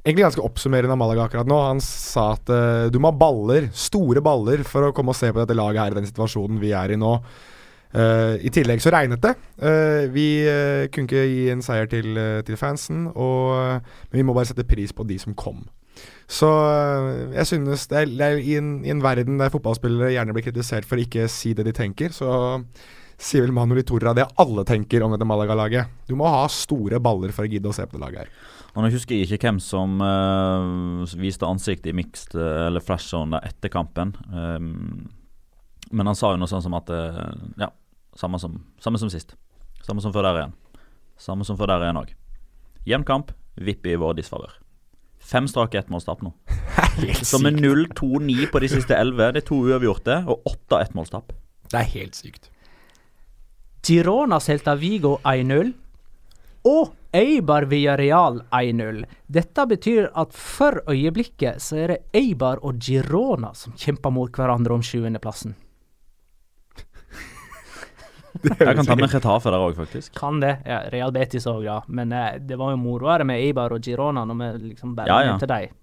egentlig 0.03 0.25
ganske 0.25 0.43
oppsummerende 0.43 0.97
av 0.97 0.99
Malaga 0.99 1.29
akkurat 1.29 1.47
nå. 1.47 1.61
Han 1.69 1.83
sa 1.85 2.33
at 2.35 2.51
uh, 2.51 2.89
du 2.91 2.99
må 2.99 3.13
ha 3.13 3.21
baller, 3.21 3.69
store 3.71 4.25
baller, 4.27 4.67
for 4.67 4.89
å 4.89 4.91
komme 4.97 5.15
og 5.15 5.21
se 5.21 5.31
på 5.31 5.39
dette 5.39 5.55
laget 5.55 5.85
her 5.85 5.95
i 5.95 6.01
den 6.01 6.11
situasjonen 6.11 6.59
vi 6.59 6.75
er 6.75 6.97
i 6.97 6.99
nå. 6.99 7.15
Eh, 7.90 8.37
I 8.46 8.53
tillegg 8.55 8.83
så 8.83 8.92
regnet 8.94 9.22
det. 9.24 9.35
Uh, 9.59 10.07
vi 10.14 10.44
uh, 10.46 10.87
kunne 10.94 11.09
ikke 11.09 11.24
gi 11.26 11.48
en 11.50 11.64
seier 11.64 11.90
til, 11.90 12.14
til 12.46 12.59
fansen, 12.59 13.09
og, 13.11 13.83
men 14.11 14.20
vi 14.20 14.26
må 14.26 14.37
bare 14.37 14.50
sette 14.53 14.66
pris 14.68 14.94
på 14.94 15.07
de 15.09 15.18
som 15.18 15.35
kom. 15.35 15.64
Så 16.31 16.48
jeg 17.35 17.46
synes 17.50 17.88
det 17.90 17.98
er, 17.98 18.12
det 18.14 18.26
er 18.26 18.38
i, 18.38 18.55
en, 18.57 18.70
I 18.87 18.92
en 18.94 19.03
verden 19.03 19.40
der 19.40 19.50
fotballspillere 19.53 20.12
gjerne 20.14 20.33
blir 20.37 20.46
kritisert 20.46 20.87
for 20.88 21.03
ikke 21.03 21.26
si 21.29 21.50
det 21.59 21.66
de 21.66 21.74
tenker, 21.76 22.14
så 22.14 22.31
sier 23.20 23.44
vel 23.44 23.53
Manu 23.53 23.74
Litorra 23.76 24.14
det 24.16 24.29
alle 24.40 24.64
tenker 24.64 25.03
om 25.05 25.12
dette 25.12 25.26
Malaga-laget. 25.29 25.90
Du 26.09 26.14
må 26.16 26.31
ha 26.31 26.46
store 26.48 27.03
baller 27.03 27.35
for 27.37 27.44
å 27.44 27.50
gidde 27.50 27.68
å 27.68 27.74
se 27.76 27.85
på 27.85 27.98
det 27.98 28.05
laget 28.05 28.22
her. 28.22 28.33
Og 28.70 28.87
Nå 28.87 28.92
husker 28.94 29.18
jeg 29.18 29.26
ikke 29.26 29.50
hvem 29.50 29.59
som 29.61 29.98
viste 31.18 31.44
ansiktet 31.44 31.90
i 31.90 31.96
mixed 31.98 32.38
eller 32.38 32.81
flash 32.81 33.11
zone 33.11 33.42
etter 33.44 33.68
kampen. 33.74 34.14
Um, 34.31 35.11
men 35.90 36.07
han 36.07 36.16
sa 36.16 36.31
jo 36.33 36.40
noe 36.40 36.48
sånn 36.48 36.62
som 36.64 36.79
at 36.79 36.94
Ja, 37.59 37.72
samme 38.16 38.38
som, 38.38 38.59
samme 38.81 38.99
som 38.99 39.11
sist. 39.12 39.37
Samme 39.87 40.03
som 40.03 40.12
før 40.12 40.29
der 40.29 40.40
igjen. 40.40 40.57
Samme 41.20 41.44
som 41.44 41.59
før 41.59 41.73
der 41.73 41.87
igjen 41.87 42.01
òg. 42.01 42.12
Jevn 42.88 43.05
kamp, 43.07 43.33
vipp 43.61 43.87
i 43.87 43.96
vår 44.01 44.16
disfavør. 44.18 44.57
Fem 45.20 45.46
strake 45.49 45.79
ettmålstap 45.79 46.23
nå. 46.25 46.33
Som 47.23 47.46
er 47.46 47.55
0-2-9 47.55 48.49
på 48.51 48.62
de 48.62 48.70
siste 48.73 48.96
elleve, 48.96 49.31
det 49.35 49.44
er 49.44 49.49
to 49.51 49.61
uavgjorte 49.68 50.23
og 50.27 50.49
åtte 50.49 50.81
ettmålstap. 50.81 51.35
Det 51.70 51.79
er 51.79 51.92
helt 51.92 52.16
sykt. 52.18 52.51
Girona 53.87 54.40
Celta 54.40 54.75
Vigo 54.81 55.18
1-0. 55.25 55.73
Og 56.68 56.90
Eibar 57.16 57.64
Villarreal 57.70 58.42
1-0. 58.55 59.05
Dette 59.27 59.64
betyr 59.66 60.11
at 60.14 60.35
for 60.37 60.83
øyeblikket 60.90 61.62
så 61.62 61.79
er 61.85 61.94
det 61.94 61.99
Eibar 62.20 62.61
og 62.66 62.79
Girona 62.85 63.55
som 63.57 63.75
kjemper 63.79 64.12
mot 64.14 64.37
hverandre 64.37 64.77
om 64.77 64.85
sjuendeplassen. 64.85 65.57
Jeg 68.61 68.76
kan 68.79 68.87
ta 68.87 68.96
med 68.98 69.12
Retafe 69.12 69.53
der 69.53 69.64
òg, 69.66 69.76
faktisk. 69.79 70.14
Kan 70.16 70.40
det. 70.42 70.55
Ja, 70.68 70.83
Real 70.92 71.12
Betis 71.14 71.46
òg, 71.50 71.62
ja. 71.66 71.81
Men 71.88 72.14
eh, 72.16 72.38
det 72.40 72.59
var 72.61 72.74
jo 72.74 72.81
moroere 72.81 73.26
med 73.29 73.42
Eibar 73.42 73.74
og 73.76 73.85
Girona 73.85 74.24
når 74.29 74.40
vi 74.40 74.50
liksom 74.70 74.96
bare 74.98 75.12
Ja, 75.12 75.33
ja. 75.33 75.38
til 75.40 75.50
dem. 75.50 75.76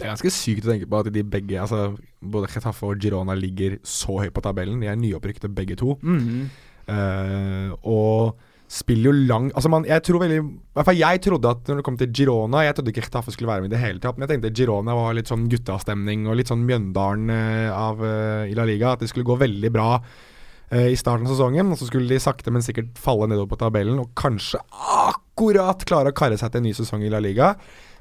Det 0.00 0.06
er 0.06 0.14
ganske 0.14 0.32
sykt 0.32 0.64
å 0.64 0.72
tenke 0.72 0.88
på 0.88 1.00
at 1.02 1.10
de 1.12 1.22
begge, 1.28 1.56
altså 1.60 1.90
både 2.24 2.48
Chetaffe 2.48 2.88
og 2.88 3.02
Girona 3.02 3.34
ligger 3.36 3.76
så 3.84 4.22
høyt 4.22 4.32
på 4.32 4.44
tabellen. 4.44 4.80
De 4.80 4.88
er 4.88 4.96
nyopprykkede 4.96 5.52
begge 5.52 5.76
to. 5.76 5.98
Mhm. 6.00 6.46
Eh, 6.90 7.74
og 7.84 8.38
spiller 8.70 9.10
jo 9.10 9.26
lang 9.28 9.50
Altså 9.50 9.70
man, 9.70 9.84
jeg 9.86 10.02
tror 10.06 10.22
veldig 10.22 10.38
I 10.40 10.46
hvert 10.78 10.86
fall 10.88 10.98
jeg 10.98 11.20
trodde 11.22 11.50
at 11.52 11.68
når 11.68 11.78
det 11.80 11.84
kom 11.86 11.98
til 12.00 12.10
Girona 12.14 12.62
Jeg 12.64 12.76
trodde 12.76 12.92
ikke 12.94 13.04
Chetaffe 13.04 13.34
skulle 13.34 13.50
være 13.50 13.64
med 13.64 13.70
i 13.70 13.74
det 13.74 13.82
hele 13.82 14.02
tatt, 14.02 14.16
men 14.16 14.26
jeg 14.26 14.32
tenkte 14.34 14.52
Girona 14.56 14.94
var 14.96 15.14
litt 15.18 15.30
sånn 15.30 15.48
guttastemning 15.50 16.28
og 16.30 16.38
litt 16.38 16.50
sånn 16.50 16.64
Mjøndalen 16.66 17.30
eh, 17.34 17.68
av 17.70 18.02
uh, 18.02 18.46
i 18.46 18.54
La 18.58 18.66
Liga. 18.68 18.94
At 18.94 19.02
det 19.04 19.10
skulle 19.10 19.28
gå 19.28 19.36
veldig 19.40 19.70
bra 19.74 19.92
i 20.70 20.94
starten 20.94 21.26
av 21.26 21.32
sesongen, 21.32 21.72
og 21.72 21.80
så 21.80 21.88
skulle 21.88 22.06
de 22.06 22.20
sakte, 22.22 22.52
men 22.54 22.62
sikkert 22.62 22.98
falle 23.00 23.26
nedover 23.26 23.50
på 23.50 23.58
tabellen 23.58 23.98
og 23.98 24.12
kanskje 24.18 24.60
akkurat 24.70 25.82
klare 25.88 26.12
å 26.12 26.14
karre 26.14 26.38
seg 26.38 26.52
til 26.52 26.62
en 26.62 26.68
ny 26.68 26.74
sesong 26.78 27.02
i 27.02 27.10
La 27.10 27.18
Liga. 27.18 27.56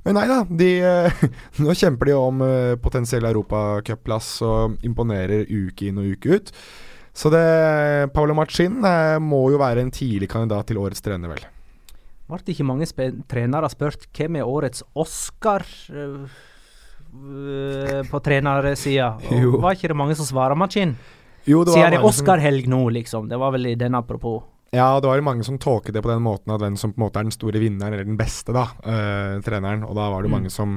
Men 0.05 0.15
nei 0.15 0.27
da, 0.29 0.43
de, 0.45 0.69
eh, 0.85 1.23
nå 1.63 1.75
kjemper 1.75 2.11
de 2.11 2.15
om 2.15 2.43
uh, 2.45 2.75
potensiell 2.81 3.25
europacupplass 3.29 4.29
og 4.47 4.85
imponerer 4.87 5.49
uke 5.49 5.89
inn 5.89 5.99
og 6.01 6.13
uke 6.15 6.37
ut. 6.37 6.53
Så 7.19 7.31
det 7.33 8.11
Paolo 8.13 8.35
Machin 8.37 8.77
eh, 8.85 9.17
må 9.19 9.41
jo 9.51 9.59
være 9.59 9.83
en 9.83 9.91
tidlig 9.91 10.29
kandidat 10.31 10.69
til 10.69 10.79
årets 10.79 11.03
trener, 11.03 11.31
vel. 11.33 11.41
Ble 12.29 12.53
ikke 12.53 12.67
mange 12.67 12.85
trenere 13.27 13.71
spurt 13.73 14.05
hvem 14.15 14.37
er 14.37 14.47
årets 14.47 14.85
Oscar 14.93 15.65
øh, 15.89 16.29
øh, 17.09 18.01
på 18.07 18.21
trenersida? 18.23 19.09
Var 19.65 19.75
ikke 19.75 19.91
det 19.91 19.97
mange 19.97 20.15
som 20.15 20.29
svarer 20.29 20.55
Machin? 20.55 20.93
Jo, 21.49 21.63
det 21.65 21.73
var 21.73 21.79
Siden 21.81 21.95
det 21.95 21.99
er 21.99 22.07
Oscar-helg 22.11 22.69
nå, 22.69 22.83
liksom. 22.99 23.27
Det 23.31 23.39
var 23.41 23.55
vel 23.55 23.71
i 23.71 23.75
den 23.79 23.97
apropos. 23.97 24.43
Ja, 24.75 24.99
det 25.01 25.09
var 25.09 25.17
jo 25.17 25.25
mange 25.25 25.43
som 25.47 25.57
tolket 25.57 25.95
det 25.97 26.03
på 26.05 26.11
den 26.11 26.21
måten 26.21 26.53
at 26.53 26.61
hvem 26.61 26.75
som 26.77 26.91
på 26.93 27.01
en 27.01 27.07
måte 27.07 27.17
er 27.21 27.25
den 27.25 27.33
store 27.33 27.57
vinneren, 27.61 27.95
eller 27.95 28.05
den 28.05 28.19
beste, 28.19 28.53
da, 28.53 28.67
eh, 28.85 29.39
treneren. 29.45 29.81
Og 29.87 29.95
da 29.97 30.09
var 30.13 30.21
det 30.21 30.29
Mm. 30.29 30.35
mange 30.37 30.51
som 30.53 30.75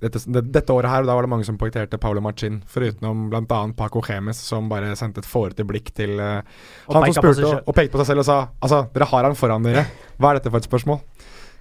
dette, 0.00 0.18
det, 0.30 0.42
dette 0.54 0.70
året 0.74 0.90
her, 0.90 1.02
da 1.06 1.14
var 1.14 1.22
det 1.26 1.30
mange 1.30 1.44
som 1.46 1.56
poengterte 1.58 1.98
Paulo 1.98 2.20
Machin, 2.20 2.60
forutenom 2.66 3.28
bl.a. 3.30 3.60
Paco 3.76 4.02
Chemes, 4.02 4.38
som 4.38 4.68
bare 4.68 4.94
sendte 4.96 5.18
et 5.22 5.26
fårete 5.26 5.66
blikk 5.66 5.90
til 5.94 6.18
uh, 6.18 6.42
han 6.90 7.12
som 7.12 7.22
spurte 7.22 7.46
og, 7.46 7.62
og 7.66 7.74
pekte 7.74 7.94
på 7.94 8.02
seg 8.02 8.12
selv 8.12 8.22
og 8.22 8.28
sa 8.28 8.38
Altså, 8.62 8.82
dere 8.94 9.08
har 9.10 9.24
han 9.26 9.34
foran 9.38 9.66
dere. 9.66 9.86
Hva 10.18 10.30
er 10.32 10.38
dette 10.38 10.50
for 10.50 10.58
et 10.58 10.68
spørsmål? 10.70 11.00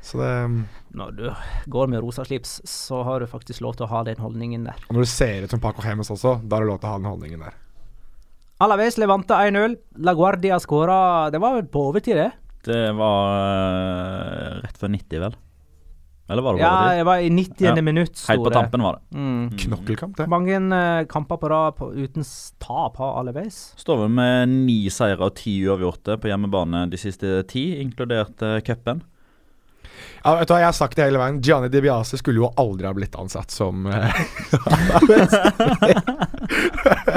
Så 0.01 0.17
det 0.21 0.65
Når 0.97 1.15
du 1.17 1.23
går 1.69 1.89
med 1.89 2.01
rosa 2.01 2.23
slips, 2.25 2.61
så 2.65 3.03
har 3.03 3.19
du 3.19 3.27
faktisk 3.29 3.61
lov 3.61 3.75
til 3.77 3.85
å 3.87 3.89
ha 3.89 4.03
den 4.03 4.17
holdningen 4.21 4.65
der. 4.65 4.77
Og 4.89 4.95
når 4.95 5.01
du 5.07 5.09
ser 5.09 5.43
ut 5.43 5.49
som 5.53 5.59
Paco 5.59 5.81
Chemes 5.81 6.09
også, 6.09 6.37
da 6.47 6.57
har 6.57 6.63
du 6.65 6.69
lov 6.71 6.79
til 6.79 6.89
å 6.89 6.93
ha 6.93 6.97
den 7.01 7.09
holdningen 7.09 7.39
der. 7.41 7.57
Alaves 8.57 8.97
Levante 8.97 9.33
1-0. 9.33 9.75
La 10.01 10.13
Guardia 10.13 10.59
skåra 10.59 11.29
Det 11.29 11.37
var 11.37 11.53
vel 11.59 11.67
på 11.69 11.89
overtid, 11.91 12.17
det? 12.17 12.31
Det 12.65 12.87
var 12.97 13.35
eh, 13.37 14.55
rett 14.63 14.79
før 14.81 14.89
90, 14.91 15.19
vel? 15.21 15.35
Eller 16.27 16.43
var 16.43 16.57
det 16.57 16.61
Ja, 16.65 16.95
det 16.97 17.03
var 17.07 17.17
i 17.23 17.29
90. 17.29 17.63
Ja. 17.63 17.81
minutt. 17.81 18.25
Helt 18.27 18.43
på 18.43 18.49
tampen 18.51 18.81
var 18.83 18.93
det. 18.97 19.17
Mm. 19.17 19.51
Knokkelkamp, 19.57 20.17
det. 20.17 20.27
Mange 20.27 20.57
uh, 20.59 21.05
kamper 21.07 21.37
på 21.39 21.49
rad 21.49 21.73
uten 21.95 22.23
tap 22.59 22.97
har 22.97 23.19
Alaves. 23.21 23.73
Står 23.79 23.97
vel 24.01 24.09
med 24.11 24.49
ni 24.49 24.89
seire 24.91 25.23
og 25.29 25.35
ti 25.39 25.63
uavgjorte 25.63 26.17
på 26.19 26.27
hjemmebane 26.27 26.89
de 26.91 26.97
siste 26.99 27.45
ti, 27.47 27.79
inkludert 27.79 28.41
uh, 28.43 28.59
cupen. 28.59 29.01
Ja, 30.25 30.33
vet 30.35 30.47
du 30.49 30.51
hva, 30.51 30.59
Jeg 30.59 30.67
har 30.67 30.75
sagt 30.75 30.97
det 30.99 31.05
hele 31.07 31.21
veien. 31.21 31.39
Gianni 31.45 31.69
Di 31.71 31.79
Biase 31.85 32.17
skulle 32.19 32.41
jo 32.41 32.51
aldri 32.59 32.87
ha 32.89 32.93
blitt 32.97 33.15
ansatt 33.15 33.51
som 33.53 33.85
eh, 33.87 34.11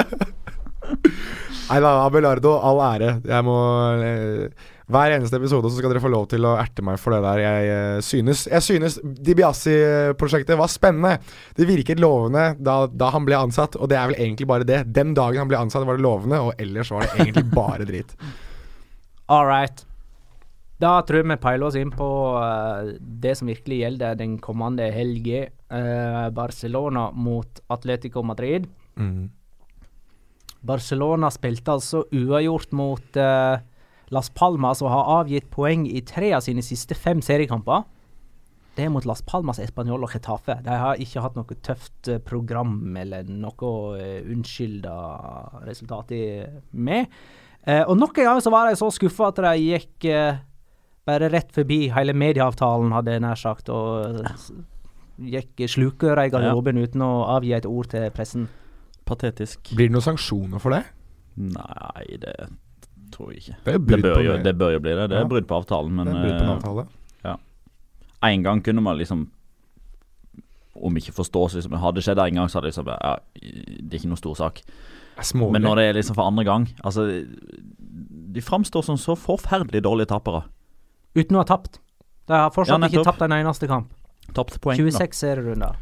Nei 1.71 1.79
da, 1.79 1.91
Abelardo, 2.03 2.57
all 2.67 2.81
ære. 2.83 3.11
Jeg 3.23 3.47
må 3.47 3.57
eh, 4.03 4.71
Hver 4.91 5.13
eneste 5.15 5.37
episode 5.39 5.69
så 5.71 5.77
skal 5.77 5.93
dere 5.93 6.01
få 6.03 6.09
lov 6.11 6.25
til 6.33 6.43
å 6.43 6.57
erte 6.59 6.83
meg 6.83 6.97
for 6.99 7.15
det 7.15 7.21
der. 7.23 7.39
Jeg 7.39 7.69
eh, 7.71 7.99
synes 8.03 8.43
Jeg 8.51 8.65
synes 8.65 8.97
Di 8.99 9.35
Biasi-prosjektet 9.39 10.59
var 10.59 10.71
spennende. 10.71 11.21
Det 11.55 11.69
virket 11.69 12.01
lovende 12.03 12.49
da, 12.59 12.81
da 12.91 13.13
han 13.15 13.23
ble 13.27 13.39
ansatt, 13.39 13.79
og 13.79 13.87
det 13.87 14.01
er 14.01 14.11
vel 14.11 14.19
egentlig 14.19 14.49
bare 14.51 14.67
det. 14.67 14.81
Den 14.91 15.15
dagen 15.15 15.45
han 15.45 15.51
ble 15.51 15.61
ansatt, 15.61 15.87
var 15.87 15.95
det 15.95 16.03
lovende, 16.03 16.41
og 16.43 16.59
ellers 16.59 16.91
var 16.91 17.07
det 17.07 17.23
egentlig 17.23 17.47
bare 17.61 17.87
drit. 17.87 18.11
All 19.31 19.47
right. 19.47 19.85
Da 20.81 20.97
tror 21.07 21.21
jeg 21.21 21.29
vi 21.29 21.39
peiler 21.39 21.69
oss 21.69 21.77
inn 21.79 21.91
på 21.95 22.11
uh, 22.35 22.95
det 22.99 23.37
som 23.37 23.47
virkelig 23.47 23.83
gjelder 23.83 24.17
den 24.19 24.39
kommende 24.43 24.89
helga. 24.91 25.45
Uh, 25.71 26.27
Barcelona 26.35 27.11
mot 27.15 27.63
Atletico 27.71 28.25
Madrid. 28.27 28.67
Barcelona 30.67 31.31
spilte 31.33 31.73
altså 31.73 32.03
uavgjort 32.13 32.75
mot 32.77 33.17
eh, 33.17 33.63
Las 34.11 34.29
Palmas 34.35 34.83
og 34.83 34.91
har 34.93 35.09
avgitt 35.21 35.49
poeng 35.53 35.87
i 35.89 36.03
tre 36.05 36.33
av 36.37 36.43
sine 36.45 36.63
siste 36.65 36.97
fem 36.97 37.23
seriekamper. 37.25 37.87
Det 38.77 38.85
er 38.85 38.91
mot 38.93 39.05
Las 39.07 39.23
Palmas, 39.27 39.59
Español 39.59 40.05
og 40.05 40.13
Getafe. 40.13 40.59
De 40.63 40.75
har 40.83 41.01
ikke 41.01 41.23
hatt 41.23 41.39
noe 41.39 41.57
tøft 41.65 42.11
eh, 42.11 42.21
program 42.23 42.77
eller 42.97 43.27
noe 43.27 43.73
uh, 43.97 44.21
unnskylda 44.31 44.93
resultat 45.67 46.13
i, 46.15 46.23
med. 46.71 47.11
Uh, 47.67 47.83
og 47.87 47.97
nok 47.99 48.21
en 48.21 48.31
gang 48.31 48.39
så 48.43 48.53
var 48.53 48.69
de 48.69 48.79
så 48.79 48.87
skuffa 48.93 49.31
at 49.31 49.43
de 49.43 49.57
gikk 49.59 50.07
uh, 50.13 50.39
bare 51.07 51.29
rett 51.33 51.51
forbi 51.53 51.85
hele 51.95 52.13
medieavtalen, 52.17 52.93
hadde 52.95 53.15
jeg 53.15 53.23
nær 53.23 53.39
sagt, 53.39 53.71
og 53.73 54.21
eh, 54.21 54.49
gikk 55.35 55.63
slukøra 55.69 56.27
i 56.27 56.33
garderoben 56.33 56.81
uten 56.81 57.05
å 57.05 57.11
avgi 57.35 57.55
et 57.57 57.69
ord 57.69 57.91
til 57.93 58.07
pressen. 58.13 58.47
Patetisk. 59.11 59.73
Blir 59.75 59.89
det 59.89 59.95
noen 59.97 60.05
sanksjoner 60.07 60.61
for 60.63 60.75
det? 60.75 60.83
Nei, 61.41 62.05
det 62.21 62.35
tror 63.11 63.31
jeg 63.33 63.41
ikke. 63.43 63.55
Det 63.65 63.73
Det 63.87 64.01
bør, 64.03 64.23
jo, 64.23 64.37
det. 64.43 64.55
bør 64.57 64.73
jo 64.77 64.79
bli 64.79 64.95
det. 64.95 65.09
Det 65.11 65.17
er 65.17 65.21
Ja. 65.25 65.27
brudd 65.27 65.47
på 65.47 65.59
avtalen, 65.59 65.91
men 65.95 66.07
det 66.07 66.15
er 66.15 66.23
brudd 66.23 66.63
på 66.63 66.79
en 66.79 66.87
eh. 66.87 67.37
En 68.23 68.43
gang 68.43 68.61
kunne 68.63 68.81
man 68.81 68.97
liksom 68.97 69.29
Om 70.75 70.95
ikke 70.97 71.11
forstås, 71.11 71.53
liksom. 71.55 71.73
Hadde 71.73 71.95
det 71.95 72.03
skjedd 72.05 72.19
en 72.19 72.35
gang, 72.35 72.47
så 72.47 72.59
hadde 72.59 72.67
det 72.71 72.75
liksom 72.77 72.87
ja, 72.87 73.15
Det 73.35 73.93
er 73.93 73.99
ikke 73.99 74.07
noe 74.13 74.17
stor 74.17 74.35
sak. 74.35 74.61
Smålig. 75.21 75.51
Men 75.51 75.61
når 75.63 75.75
det 75.75 75.83
er 75.89 75.93
liksom 75.93 76.15
for 76.15 76.23
andre 76.23 76.43
gang 76.45 76.67
Altså 76.83 77.25
De 78.33 78.41
framstår 78.41 78.83
som 78.83 78.95
så 78.97 79.15
forferdelig 79.15 79.83
dårlige 79.83 80.07
tapere. 80.07 80.43
Uten 81.15 81.35
å 81.35 81.39
ha 81.39 81.43
tapt. 81.43 81.79
De 82.27 82.33
har 82.33 82.49
fortsatt 82.51 82.79
Ja, 82.79 82.87
ikke 82.87 83.03
tapt 83.03 83.21
en 83.21 83.31
eneste 83.31 83.67
kamp. 83.67 83.91
Tapt 84.33 84.61
poeng, 84.61 84.77
da. 84.77 84.83
26 84.83 85.13
serierunder. 85.19 85.75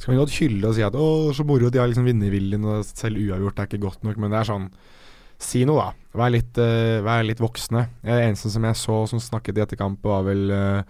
Skal 0.00 0.14
vi 0.14 0.20
godt 0.22 0.32
hylle 0.40 0.70
og 0.70 0.74
si 0.76 0.82
at 0.86 0.96
'å, 0.96 1.34
så 1.36 1.44
moro, 1.44 1.68
de 1.68 1.78
har 1.78 1.90
liksom 1.90 2.06
vinnerviljen', 2.08 2.64
og 2.64 2.84
selv 2.88 3.20
uavgjort 3.20 3.58
er 3.60 3.68
ikke 3.68 3.82
godt 3.84 4.02
nok, 4.06 4.16
men 4.16 4.30
det 4.32 4.40
er 4.40 4.48
sånn 4.52 4.70
Si 5.40 5.62
noe, 5.64 5.80
da. 5.80 5.92
Vær 6.20 6.30
litt, 6.34 6.58
uh, 6.60 7.00
vær 7.00 7.22
litt 7.24 7.38
voksne. 7.40 7.86
Jeg 8.04 8.12
er 8.12 8.26
eneste 8.28 8.50
som 8.52 8.62
jeg 8.62 8.76
så 8.76 9.08
som 9.08 9.18
snakket 9.18 9.56
i 9.56 9.62
etterkamp, 9.64 10.02
var 10.04 10.26
vel 10.26 10.50
uh, 10.52 10.82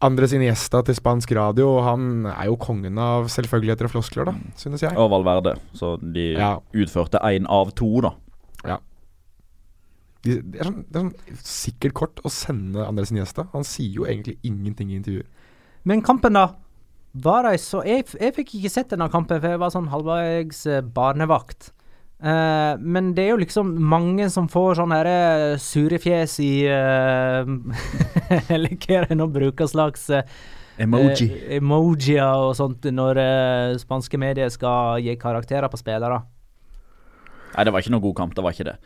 Andres 0.00 0.32
Iniesta 0.32 0.80
til 0.82 0.96
spansk 0.96 1.34
radio, 1.36 1.66
og 1.76 1.84
han 1.84 2.24
er 2.32 2.46
jo 2.48 2.56
kongen 2.56 2.96
av 2.96 3.28
selvfølgeligheter 3.28 3.84
og 3.84 3.92
floskler, 3.92 4.24
da, 4.24 4.34
synes 4.56 4.80
jeg. 4.80 4.96
Og 4.96 5.10
Valverde. 5.12 5.58
Så 5.76 5.98
de 6.00 6.32
Ja. 6.32 6.58
utførte 6.72 7.20
én 7.28 7.44
av 7.46 7.74
to, 7.76 8.00
da. 8.00 8.14
De, 10.24 10.38
det, 10.40 10.60
er 10.62 10.64
sånn, 10.64 10.84
det 10.88 10.96
er 10.96 11.02
sånn 11.04 11.42
sikkert 11.44 11.94
kort 11.98 12.20
å 12.24 12.30
sende 12.32 12.86
Andres 12.88 13.10
Iniesta. 13.12 13.44
Han 13.52 13.66
sier 13.68 13.92
jo 13.92 14.06
egentlig 14.08 14.38
ingenting 14.42 14.90
i 14.94 14.96
intervjuer. 14.96 15.26
Men 15.84 16.00
kampen, 16.00 16.32
da? 16.32 16.46
Var 17.14 17.46
jeg 17.52 17.60
så 17.62 17.84
Jeg, 17.86 18.08
jeg 18.18 18.34
fikk 18.34 18.56
ikke 18.58 18.72
sett 18.72 18.90
denne 18.90 19.06
kampen, 19.12 19.38
for 19.38 19.54
jeg 19.54 19.62
var 19.62 19.70
sånn 19.74 19.90
halvveis 19.92 20.64
eh, 20.66 20.82
barnevakt. 20.82 21.70
Uh, 22.24 22.78
men 22.80 23.10
det 23.12 23.24
er 23.26 23.34
jo 23.34 23.40
liksom 23.42 23.74
mange 23.90 24.30
som 24.32 24.46
får 24.48 24.78
sånn 24.78 24.94
herre 24.94 25.56
sure 25.60 25.98
fjes 26.00 26.38
i 26.40 26.52
uh, 26.70 27.42
Eller 28.54 28.78
hva 28.78 29.00
er 29.00 29.08
det 29.10 29.18
nå 29.18 29.26
bruker 29.34 29.68
slags 29.68 30.06
uh, 30.14 30.22
Emoji. 30.78 31.28
eh, 31.30 31.56
emojier 31.58 32.48
og 32.48 32.54
sånt 32.58 32.86
når 32.90 33.20
eh, 33.22 33.76
spanske 33.78 34.18
medier 34.18 34.50
skal 34.50 35.02
gi 35.04 35.14
karakterer 35.20 35.70
på 35.70 35.78
spillere. 35.78 36.22
Nei, 37.54 37.64
det 37.64 37.72
var 37.74 37.84
ikke 37.84 37.94
noe 37.94 38.02
god 38.02 38.16
kamp. 38.18 38.34
Det 38.34 38.42
var 38.42 38.56
ikke 38.56 38.66
det. 38.72 38.78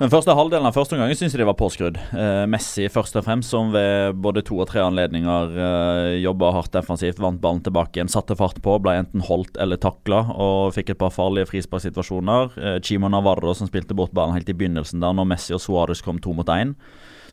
Den 0.00 0.08
første 0.08 0.32
halvdelen 0.32 0.64
av 0.64 0.72
første 0.72 0.96
omgang 0.96 1.10
syns 1.12 1.34
jeg 1.34 1.42
de 1.42 1.44
var 1.44 1.58
påskrudd. 1.60 1.98
Eh, 2.16 2.46
Messi 2.48 2.86
først 2.88 3.18
og 3.20 3.24
fremst, 3.26 3.50
som 3.52 3.68
ved 3.74 4.16
både 4.24 4.40
to 4.48 4.56
og 4.62 4.70
tre 4.70 4.80
anledninger 4.80 5.50
eh, 5.60 6.14
jobba 6.22 6.54
hardt 6.56 6.72
defensivt, 6.72 7.20
vant 7.20 7.36
ballen 7.42 7.60
tilbake 7.66 7.98
igjen, 7.98 8.08
satte 8.08 8.32
fart 8.38 8.62
på, 8.64 8.78
ble 8.80 8.94
enten 9.02 9.20
holdt 9.26 9.60
eller 9.60 9.76
takla 9.76 10.22
og 10.32 10.72
fikk 10.72 10.94
et 10.94 11.00
par 11.02 11.12
farlige 11.12 11.50
frisparksituasjoner. 11.50 12.56
Eh, 12.56 12.78
Chimo 12.80 13.10
Navarro 13.12 13.52
som 13.52 13.68
spilte 13.68 13.92
bort 13.98 14.14
ballen 14.16 14.38
helt 14.38 14.48
i 14.48 14.56
begynnelsen 14.56 15.04
der, 15.04 15.12
når 15.18 15.28
Messi 15.34 15.52
og 15.52 15.60
Suárez 15.60 16.00
kom 16.06 16.16
to 16.24 16.32
mot 16.32 16.48
én. 16.48 16.72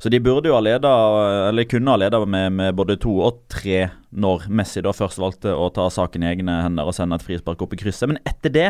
Så 0.04 0.12
de 0.12 0.20
burde 0.20 0.52
jo 0.52 0.60
ha 0.60 0.62
leda, 0.62 0.92
eller 1.48 1.72
kunne 1.72 1.96
ha 1.96 2.04
leda 2.04 2.20
med, 2.28 2.52
med 2.60 2.76
både 2.76 3.00
to 3.00 3.16
og 3.30 3.46
tre 3.48 3.86
når 4.12 4.50
Messi 4.52 4.84
da 4.84 4.92
først 4.92 5.24
valgte 5.24 5.56
å 5.56 5.72
ta 5.72 5.88
saken 5.88 6.28
i 6.28 6.34
egne 6.36 6.60
hender 6.66 6.92
og 6.92 7.00
sende 7.00 7.16
et 7.16 7.24
frispark 7.24 7.64
opp 7.64 7.80
i 7.80 7.80
krysset. 7.80 8.12
Men 8.12 8.20
etter 8.28 8.52
det 8.52 8.70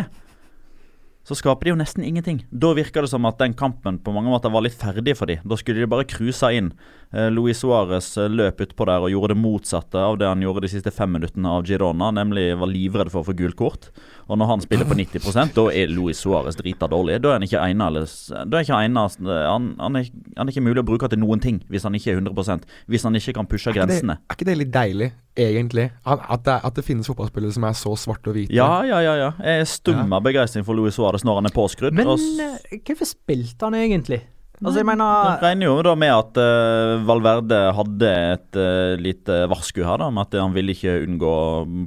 så 1.28 1.36
skaper 1.36 1.68
de 1.68 1.74
jo 1.74 1.80
nesten 1.80 2.06
ingenting. 2.08 2.40
Da 2.56 2.70
virker 2.78 3.04
det 3.04 3.12
som 3.12 3.26
at 3.28 3.40
den 3.42 3.56
kampen 3.58 3.98
på 4.00 4.13
mange 4.16 4.32
måter 4.32 4.54
var 4.54 4.63
litt 4.63 4.78
ferdig 4.80 5.18
for 5.20 5.28
de. 5.28 5.42
Da 5.44 5.58
skulle 5.60 5.84
de 5.84 5.90
bare 5.92 6.08
cruise 6.08 6.52
inn. 6.56 6.72
Eh, 7.12 7.28
Luis 7.32 7.60
Suárez 7.60 8.10
eh, 8.20 8.30
løp 8.32 8.62
utpå 8.63 8.88
der 8.88 9.04
og 9.04 9.12
gjorde 9.12 9.32
det 9.32 9.40
motsatte 9.40 10.00
av 10.00 10.18
det 10.20 10.28
han 10.28 10.42
gjorde 10.44 10.66
de 10.66 10.72
siste 10.72 10.92
fem 10.92 11.12
minuttene 11.16 11.52
av 11.52 11.68
Girona, 11.68 12.10
nemlig 12.16 12.50
var 12.60 12.72
livredd 12.72 13.12
for 13.12 13.24
å 13.24 13.28
få 13.30 13.36
gult 13.40 13.56
kort. 13.60 13.90
Og 14.28 14.40
når 14.40 14.50
han 14.52 14.63
spiller 14.63 14.88
på 14.88 14.98
90% 15.00 15.56
da 15.56 15.68
er 15.72 15.92
Luis 15.92 16.20
Suárez 16.24 16.60
drita 16.60 16.90
dårlig. 16.92 17.22
Da 17.24 17.32
er 17.32 17.40
han 17.40 17.48
ikke 17.48 17.63
egnet, 17.63 18.12
da 18.28 18.60
er 18.60 18.66
ikke 18.66 18.80
egnet, 18.82 19.20
han, 19.24 19.70
han, 19.80 20.00
er, 20.00 20.10
han 20.36 20.48
er 20.48 20.52
ikke 20.52 20.66
mulig 20.66 20.84
å 20.84 20.88
bruke 20.88 21.08
til 21.12 21.22
noen 21.22 21.44
ting 21.44 21.62
hvis 21.72 21.88
han 21.88 21.96
ikke 21.96 22.12
er 22.12 22.20
100% 22.20 22.68
Hvis 22.92 23.06
han 23.08 23.16
ikke 23.18 23.34
kan 23.38 23.48
pushe 23.50 23.70
Er 23.70 23.76
ikke, 23.76 23.88
det, 23.88 23.96
grensene. 24.02 24.18
er 24.20 24.36
ikke 24.38 24.48
det 24.50 24.58
litt 24.60 24.74
deilig, 24.74 25.10
egentlig? 25.40 25.88
At, 26.04 26.44
det, 26.44 26.58
at 26.68 26.76
det 26.76 26.84
finnes 26.88 27.08
fotballspillere 27.08 27.56
som 27.56 27.68
er 27.70 27.78
så 27.80 27.96
svarte 28.00 28.32
og 28.32 28.38
hvite? 28.38 28.56
Ja, 28.56 28.84
ja, 28.88 29.00
ja. 29.06 29.16
ja. 29.22 29.32
Jeg 29.40 29.63
er 29.63 29.72
stum 29.72 30.12
av 30.12 30.26
begeistring 30.28 30.68
for 30.68 30.78
Luis 30.78 31.00
Suárez 31.00 31.16
når 31.25 31.41
han 31.41 31.49
er 31.49 31.56
påskrudd. 31.56 31.95
Men 31.97 32.10
eh, 32.13 32.82
hvorfor 32.86 33.10
spilte 33.10 33.69
han 33.69 33.77
egentlig? 33.77 34.21
Altså, 34.58 34.80
jeg 34.80 34.88
mener 34.89 35.06
mener 35.06 35.43
regner 35.43 35.67
jo 35.67 35.82
da 35.86 35.91
med 35.93 36.10
at 36.10 36.38
uh, 36.41 37.03
Valverde 37.06 37.60
hadde 37.77 38.08
et 38.34 38.58
uh, 38.58 38.95
lite 38.97 39.36
varsku 39.51 39.84
her, 39.86 39.99
da, 40.01 40.08
med 40.10 40.25
at 40.25 40.39
han 40.41 40.56
ville 40.56 40.73
ikke 40.73 40.95
unngå 41.03 41.34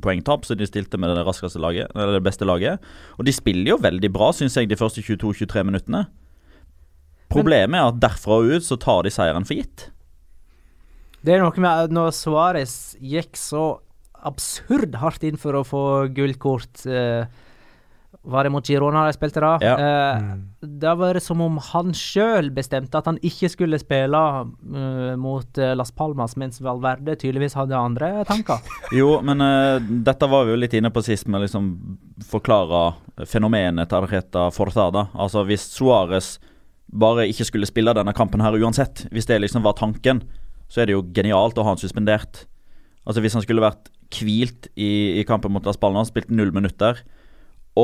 poengtap, 0.05 0.47
så 0.47 0.55
de 0.55 0.69
stilte 0.71 1.01
med 1.03 1.11
det 1.19 1.25
raskeste 1.27 1.59
laget, 1.59 1.91
eller 1.97 2.15
det 2.21 2.23
beste 2.29 2.47
laget. 2.47 2.79
Og 3.19 3.27
de 3.27 3.35
spiller 3.35 3.73
jo 3.73 3.81
veldig 3.83 4.13
bra, 4.15 4.31
syns 4.39 4.55
jeg, 4.55 4.71
de 4.71 4.79
første 4.79 5.03
22-23 5.03 5.67
minuttene. 5.67 6.05
Problemet 7.31 7.79
er 7.79 7.91
at 7.91 7.99
derfra 8.03 8.39
og 8.39 8.55
ut 8.55 8.67
så 8.67 8.79
tar 8.79 9.03
de 9.07 9.15
seieren 9.15 9.47
for 9.47 9.59
gitt. 9.59 9.89
Det 11.27 11.35
er 11.35 11.43
noe 11.43 11.53
med 11.61 11.87
at 11.87 11.93
når 11.95 12.15
Suárez 12.17 12.75
gikk 13.03 13.35
så 13.39 13.81
absurd 14.27 14.97
hardt 15.01 15.25
inn 15.27 15.39
for 15.41 15.57
å 15.57 15.67
få 15.67 15.85
gullkort 16.17 16.85
eh, 16.89 17.27
Var 18.23 18.45
det 18.45 18.51
mot 18.53 18.67
Girona 18.69 19.07
de 19.09 19.15
spilte 19.17 19.41
da? 19.41 19.55
Ja. 19.65 19.75
Eh, 19.81 20.25
Da 20.61 20.93
var 20.95 21.17
det 21.17 21.23
som 21.25 21.41
om 21.41 21.57
han 21.71 21.95
sjøl 21.97 22.51
bestemte 22.53 22.99
at 22.99 23.07
han 23.09 23.17
ikke 23.25 23.49
skulle 23.49 23.79
spille 23.81 24.21
uh, 24.21 25.15
mot 25.17 25.61
uh, 25.61 25.73
Las 25.79 25.89
Palmas, 25.97 26.37
mens 26.37 26.61
Valverde 26.61 27.17
tydeligvis 27.17 27.57
hadde 27.57 27.79
andre 27.79 28.11
tanker. 28.29 28.61
Jo, 28.99 29.23
men 29.25 29.41
uh, 29.41 29.81
dette 29.81 30.29
var 30.29 30.45
vi 30.45 30.53
jo 30.53 30.61
litt 30.61 30.77
inne 30.77 30.93
på 30.93 31.03
sist, 31.07 31.31
med 31.33 31.47
liksom 31.47 31.71
forklare 32.29 32.91
fenomenet 33.25 33.89
Tarjeta 33.89 34.51
Forzada. 34.53 35.07
Altså 35.17 35.47
hvis 35.49 35.65
Suárez 35.73 36.35
bare 36.93 37.25
ikke 37.31 37.47
skulle 37.49 37.71
spille 37.71 37.95
denne 37.97 38.13
kampen 38.17 38.43
her 38.45 38.59
uansett, 38.59 39.07
hvis 39.15 39.29
det 39.31 39.41
liksom 39.41 39.65
var 39.65 39.79
tanken, 39.79 40.21
så 40.69 40.83
er 40.83 40.91
det 40.91 40.97
jo 40.99 41.07
genialt 41.17 41.57
å 41.59 41.65
ha 41.65 41.73
han 41.73 41.81
suspendert. 41.81 42.45
Altså 43.09 43.23
Hvis 43.25 43.33
han 43.35 43.43
skulle 43.43 43.65
vært 43.65 43.89
hvilt 44.13 44.69
i, 44.77 45.19
i 45.19 45.25
kampen 45.27 45.55
mot 45.55 45.65
Las 45.67 45.79
Palmas, 45.81 46.11
spilt 46.13 46.29
null 46.31 46.53
minutter 46.53 47.01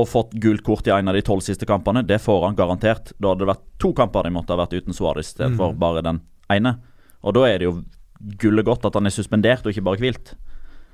og 0.01 0.09
fått 0.09 0.33
gult 0.43 0.63
kort 0.67 0.87
i 0.87 0.93
en 0.95 1.09
av 1.09 1.15
de 1.17 1.23
tolv 1.27 1.43
siste 1.45 1.67
kampene, 1.69 2.03
det 2.07 2.21
får 2.23 2.45
han 2.47 2.57
garantert. 2.59 3.13
Da 3.21 3.33
hadde 3.33 3.45
det 3.45 3.51
vært 3.55 3.65
to 3.83 3.93
kamper 3.97 4.23
de 4.29 4.31
måtte 4.37 4.53
ha 4.55 4.61
vært 4.61 4.77
uten 4.79 4.95
Suárez 4.97 5.33
istedenfor 5.33 5.73
Mm. 5.75 5.79
bare 5.79 6.03
den 6.03 6.21
ene. 6.51 6.77
Og 7.25 7.35
da 7.35 7.45
er 7.49 7.59
det 7.59 7.65
jo 7.69 7.83
gullet 8.39 8.65
godt 8.65 8.85
at 8.87 8.95
han 8.95 9.07
er 9.07 9.11
suspendert 9.11 9.67
og 9.67 9.73
ikke 9.73 9.85
bare 9.85 9.99
hvilt. 9.99 10.35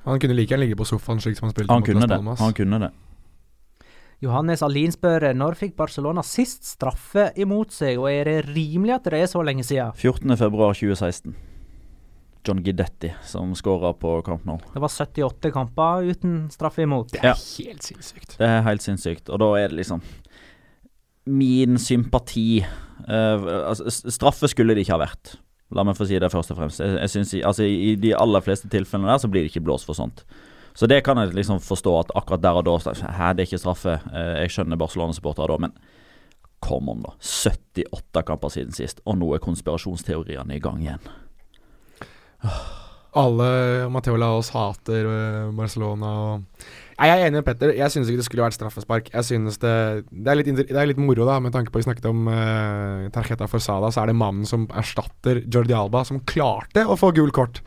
Han 0.05 0.19
kunne 0.19 0.35
like 0.35 0.49
gjerne 0.51 0.65
ligge 0.67 0.77
på 0.77 0.85
sofaen 0.87 1.21
slik 1.21 1.37
som 1.39 1.47
han 1.49 1.53
spilte 1.55 1.71
Han 1.71 1.81
mot 1.83 2.09
Las. 2.09 2.09
Palmas. 2.11 2.39
Han 2.41 2.53
kunne 2.55 2.79
det. 2.81 2.91
Johannes 4.23 4.63
Alin 4.63 4.93
spør 4.95 5.33
når 5.35 5.57
fikk 5.59 5.77
Barcelona 5.77 6.23
sist 6.23 6.65
straffe 6.65 7.33
imot 7.37 7.73
seg, 7.75 7.99
og 7.99 8.07
er 8.11 8.25
det 8.25 8.55
rimelig 8.55 8.95
at 8.95 9.05
det 9.05 9.15
er 9.23 9.27
så 9.27 9.43
lenge 9.43 9.65
siden? 9.67 9.91
14.2.2016. 9.99 11.35
John 12.45 12.63
Guidetti 12.63 13.13
som 13.23 13.53
skåra 13.55 13.93
på 13.95 14.17
Camp 14.27 14.45
Nou. 14.49 14.59
Det 14.75 14.81
var 14.83 14.89
78 14.89 15.51
kamper 15.55 16.03
uten 16.11 16.49
straffe 16.51 16.83
imot. 16.83 17.13
Det 17.13 17.21
er 17.23 17.29
Ja. 17.29 17.35
helt 17.35 17.83
sinnssykt. 17.83 18.37
Det 18.39 18.49
er 18.49 18.63
helt 18.67 18.83
sinnssykt. 18.83 19.29
Og 19.31 19.39
da 19.39 19.53
er 19.61 19.69
det 19.69 19.77
liksom 19.79 20.03
Min 21.27 21.79
sympati 21.79 22.65
uh, 23.09 23.69
altså, 23.69 23.87
Straffe 24.11 24.49
skulle 24.51 24.75
det 24.75 24.83
ikke 24.83 24.97
ha 24.97 25.05
vært. 25.05 25.37
La 25.73 25.85
meg 25.87 25.95
få 25.97 26.05
si 26.09 26.19
det 26.19 26.29
først 26.33 26.51
og 26.51 26.59
fremst. 26.59 26.81
Jeg, 26.83 26.97
jeg 26.99 27.11
synes, 27.15 27.35
i- 27.39 27.43
altså, 27.47 27.63
I 27.65 27.95
de 27.97 28.11
aller 28.19 28.41
fleste 28.45 28.69
tilfellene 28.69 29.09
der 29.09 29.23
så 29.23 29.31
blir 29.31 29.43
det 29.47 29.53
ikke 29.55 29.63
blåst 29.65 29.87
for 29.87 29.95
sånt. 29.95 30.25
Så 30.75 30.89
det 30.89 31.03
kan 31.05 31.17
jeg 31.21 31.33
liksom 31.37 31.61
forstå 31.63 31.95
at 32.01 32.11
akkurat 32.17 32.43
der 32.43 32.59
og 32.59 32.65
da 32.65 32.75
så- 32.79 32.95
Hæ, 33.07 33.33
det 33.37 33.47
er 33.47 33.47
ikke 33.53 33.61
straffe. 33.63 33.95
Eh, 34.13 34.43
jeg 34.43 34.51
skjønner 34.51 34.77
Barcelona-supportere 34.77 35.49
da, 35.49 35.57
men 35.59 35.73
come 36.61 36.89
on, 36.91 37.03
da. 37.03 37.11
78 37.21 38.23
kamper 38.27 38.49
siden 38.51 38.73
sist, 38.75 39.01
og 39.07 39.17
nå 39.19 39.35
er 39.35 39.39
konspirasjonsteoriene 39.39 40.55
i 40.57 40.59
gang 40.61 40.81
igjen. 40.83 41.01
Alle 43.13 43.49
Mateo 43.93 44.17
Laos 44.17 44.49
hater 44.55 45.05
øh, 45.05 45.51
Barcelona 45.57 46.13
og 46.23 46.47
Nei, 47.03 47.09
Jeg 47.09 47.19
er 47.19 47.27
enig 47.27 47.41
med 47.41 47.47
Petter. 47.49 47.71
Jeg 47.75 47.91
synes 47.91 48.07
ikke 48.09 48.21
det 48.21 48.25
skulle 48.29 48.45
vært 48.45 48.55
straffespark. 48.55 49.09
Jeg 49.11 49.25
synes 49.27 49.57
Det 49.59 49.73
det 50.07 50.31
er 50.31 50.37
litt, 50.39 50.51
det 50.55 50.77
er 50.77 50.87
litt 50.87 51.01
moro, 51.03 51.25
da, 51.27 51.41
med 51.43 51.51
tanke 51.55 51.73
på 51.73 51.81
vi 51.81 51.87
snakket 51.89 52.07
om 52.07 52.29
uh, 52.31 53.09
Tarjeta 53.11 53.49
Forsada, 53.51 53.91
så 53.91 54.05
er 54.05 54.13
det 54.13 54.19
mannen 54.21 54.47
som 54.47 54.69
erstatter 54.71 55.43
Jordi 55.43 55.75
Alba, 55.75 56.05
som 56.07 56.21
klarte 56.29 56.85
å 56.87 56.95
få 57.01 57.11
gul 57.17 57.33
kort. 57.35 57.59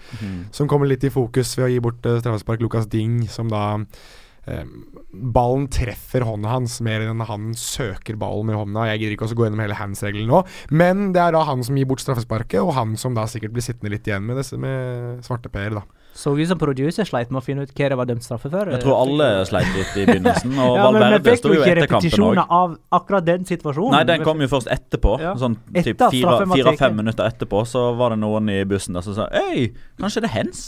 Som 0.56 0.70
kommer 0.72 0.88
litt 0.88 1.04
i 1.04 1.12
fokus 1.12 1.58
ved 1.58 1.68
å 1.68 1.72
gi 1.74 1.82
bort 1.84 2.08
uh, 2.08 2.20
straffespark. 2.22 2.64
Lucas 2.64 2.88
Ding, 2.88 3.26
som 3.28 3.52
da 3.52 3.66
eh, 3.76 4.06
Ballen 4.46 5.66
treffer 5.74 6.26
hånda 6.28 6.52
hans 6.52 6.78
mer 6.86 7.02
enn 7.02 7.24
han 7.26 7.52
søker 7.58 8.18
ballen 8.20 8.52
med 8.52 8.60
hånda. 8.60 8.86
Jeg 8.92 9.02
gidder 9.02 9.18
ikke 9.18 9.30
å 9.30 9.38
gå 9.40 9.48
gjennom 9.48 9.64
hele 9.64 9.78
hands-regelen 9.80 10.30
nå, 10.30 10.42
men 10.70 11.12
det 11.16 11.24
er 11.24 11.36
da 11.36 11.46
han 11.48 11.64
som 11.66 11.78
gir 11.80 11.88
bort 11.90 12.04
straffesparket, 12.04 12.60
og 12.62 12.76
han 12.78 12.94
som 13.00 13.18
da 13.18 13.26
sikkert 13.30 13.56
blir 13.56 13.66
sittende 13.66 13.94
litt 13.96 14.08
igjen 14.08 14.26
med, 14.28 14.38
disse, 14.42 14.60
med 14.62 15.24
svarteper, 15.26 15.80
da. 15.80 15.86
Så 16.16 16.32
ut 16.32 16.48
som 16.48 16.60
producer 16.60 17.04
sleit 17.04 17.32
med 17.34 17.42
å 17.42 17.44
finne 17.44 17.66
ut 17.66 17.74
hva 17.76 17.90
det 17.92 17.98
var 18.00 18.08
dømt 18.08 18.24
straffe 18.24 18.48
for. 18.48 18.70
Jeg 18.72 18.80
tror 18.86 19.02
alle 19.02 19.26
sleit 19.50 19.68
litt 19.76 19.98
i 20.00 20.06
begynnelsen, 20.08 20.54
og 20.54 20.76
ja, 20.78 20.86
men 20.86 20.96
vi 20.96 21.02
Valverde 21.02 21.34
fikk 21.34 21.42
sto 21.42 21.52
jo 21.52 21.66
etter 21.66 21.92
kampen 21.92 22.26
òg. 22.30 22.40
av 22.46 22.78
akkurat 23.00 23.28
den 23.28 23.50
situasjonen. 23.50 23.98
Nei, 23.98 24.06
den 24.08 24.24
kom 24.24 24.46
jo 24.46 24.48
først 24.54 24.72
etterpå. 24.72 25.18
Ja. 25.26 25.34
Sånn 25.42 25.58
fire-fem 25.74 26.56
fire, 26.56 26.94
minutter 26.96 27.28
etterpå 27.28 27.66
så 27.68 27.90
var 28.00 28.16
det 28.16 28.22
noen 28.24 28.54
i 28.54 28.62
bussen 28.70 28.96
der 28.96 29.04
som 29.04 29.18
sa 29.18 29.28
Øy, 29.28 29.74
kanskje 30.00 30.24
det 30.24 30.32
er 30.32 30.38
hens? 30.38 30.66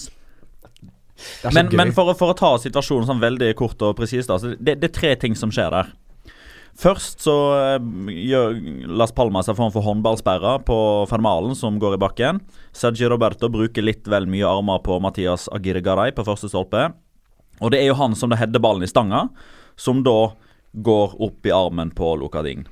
Men, 1.53 1.71
men 1.73 1.93
for, 1.95 2.13
for 2.17 2.33
å 2.33 2.37
ta 2.37 2.51
situasjonen 2.61 3.07
sånn 3.09 3.23
veldig 3.23 3.53
kort 3.57 3.81
og 3.85 3.95
presist, 3.97 4.29
altså, 4.33 4.53
det, 4.59 4.77
det 4.81 4.91
er 4.91 4.99
tre 4.99 5.15
ting 5.19 5.37
som 5.37 5.53
skjer 5.53 5.73
der. 5.73 5.95
Først 6.77 7.23
så 7.25 7.35
eh, 7.57 7.87
gjør 8.27 8.53
Las 8.99 9.13
Palmas 9.17 9.49
en 9.49 9.57
form 9.57 9.73
for 9.73 9.85
håndballsperre 9.85 10.59
på 10.67 10.77
Fernmalen, 11.09 11.55
som 11.57 11.79
går 11.81 11.95
i 11.97 12.01
bakken. 12.03 12.41
Sergio 12.75 13.09
Roberto 13.09 13.49
bruker 13.49 13.85
litt 13.85 14.05
vel 14.05 14.29
mye 14.29 14.45
armer 14.45 14.83
på 14.85 14.99
Mathias 15.01 15.47
Agire 15.53 15.81
Garay 15.81 16.13
på 16.13 16.25
første 16.27 16.51
stolpe. 16.51 16.91
Og 17.57 17.73
det 17.73 17.81
er 17.81 17.89
jo 17.89 17.97
han 17.97 18.13
som 18.17 18.29
da 18.29 18.37
header 18.37 18.61
ballen 18.61 18.85
i 18.85 18.91
stanga, 18.91 19.25
som 19.73 20.03
da 20.05 20.35
går 20.77 21.15
opp 21.25 21.47
i 21.49 21.53
armen 21.55 21.89
på 21.97 22.13
Lukading. 22.21 22.67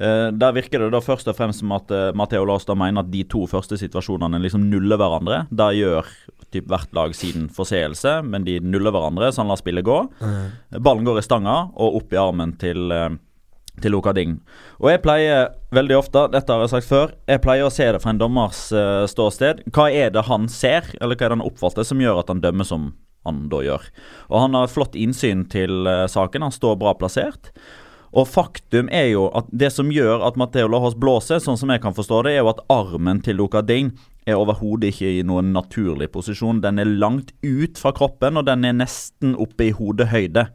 Uh, 0.00 0.32
der 0.32 0.54
virker 0.56 0.80
det 0.80 0.94
da 0.94 1.02
først 1.04 1.28
og 1.28 1.36
fremst 1.36 1.60
som 1.60 1.74
at 1.76 1.90
uh, 1.92 2.14
Matteo 2.16 2.46
Laas 2.48 2.64
mener 2.70 3.02
at 3.02 3.10
de 3.12 3.26
to 3.28 3.44
første 3.50 3.76
situasjonene 3.76 4.40
liksom 4.40 4.64
nuller 4.70 4.96
hverandre. 4.96 5.42
Det 5.52 5.68
gjør 5.76 6.08
typ 6.52 6.68
hvert 6.70 6.92
lag 6.96 7.14
sin 7.16 7.48
forseelse, 7.52 8.20
men 8.26 8.46
de 8.46 8.58
nuller 8.60 8.94
hverandre, 8.94 9.32
så 9.32 9.42
han 9.42 9.52
lar 9.52 9.60
spillet 9.60 9.86
gå. 9.86 9.98
Ballen 10.78 11.06
går 11.06 11.20
i 11.20 11.26
stanga 11.26 11.58
og 11.72 12.00
opp 12.02 12.14
i 12.14 12.20
armen 12.20 12.54
til, 12.60 12.92
eh, 12.92 13.14
til 13.80 13.94
Lukading. 13.94 14.38
Og 14.80 14.90
jeg 14.92 15.02
pleier 15.04 15.52
veldig 15.72 15.98
ofte, 15.98 16.26
dette 16.32 16.52
har 16.52 16.64
jeg 16.64 16.74
sagt 16.74 16.90
før, 16.90 17.14
jeg 17.28 17.42
pleier 17.44 17.68
å 17.68 17.72
se 17.72 17.88
det 17.92 18.02
fra 18.02 18.12
en 18.12 18.20
dommers 18.20 18.66
uh, 18.76 19.06
ståsted. 19.08 19.64
Hva 19.72 19.88
er 19.90 20.12
det 20.12 20.26
han 20.28 20.48
ser, 20.52 20.84
eller 21.00 21.16
hva 21.16 21.26
er 21.26 21.32
det 21.32 21.38
han 21.38 21.48
oppfatter, 21.48 21.86
som 21.88 22.02
gjør 22.02 22.20
at 22.20 22.28
han 22.32 22.42
dømmer 22.44 22.68
som 22.68 22.92
han 23.24 23.46
da 23.48 23.62
gjør? 23.64 23.86
Og 24.28 24.40
han 24.44 24.58
har 24.58 24.68
et 24.68 24.74
flott 24.74 24.98
innsyn 24.98 25.46
til 25.48 25.88
uh, 25.88 26.04
saken, 26.10 26.44
han 26.44 26.52
står 26.52 26.76
bra 26.82 26.92
plassert. 27.00 27.52
Og 28.12 28.28
faktum 28.28 28.90
er 28.92 29.08
jo 29.14 29.26
at 29.32 29.48
det 29.48 29.70
som 29.72 29.90
gjør 29.92 30.24
at 30.26 30.36
Matteo 30.40 30.68
Lahos 30.68 30.96
blåser, 30.98 31.40
sånn 31.40 31.56
som 31.56 31.72
jeg 31.72 31.80
kan 31.84 31.96
forstå 31.96 32.24
det, 32.26 32.34
er 32.36 32.42
jo 32.42 32.52
at 32.52 32.60
armen 32.72 33.22
til 33.24 33.38
Lukading 33.40 33.94
er 34.28 34.38
overhodet 34.38 34.92
ikke 34.92 35.14
i 35.16 35.22
noen 35.26 35.50
naturlig 35.56 36.10
posisjon. 36.12 36.60
Den 36.62 36.78
er 36.82 36.90
langt 36.90 37.32
ut 37.42 37.80
fra 37.80 37.94
kroppen, 37.96 38.36
og 38.38 38.46
den 38.46 38.68
er 38.68 38.76
nesten 38.76 39.32
oppe 39.40 39.70
i 39.70 39.76
hodehøyde. 39.76 40.50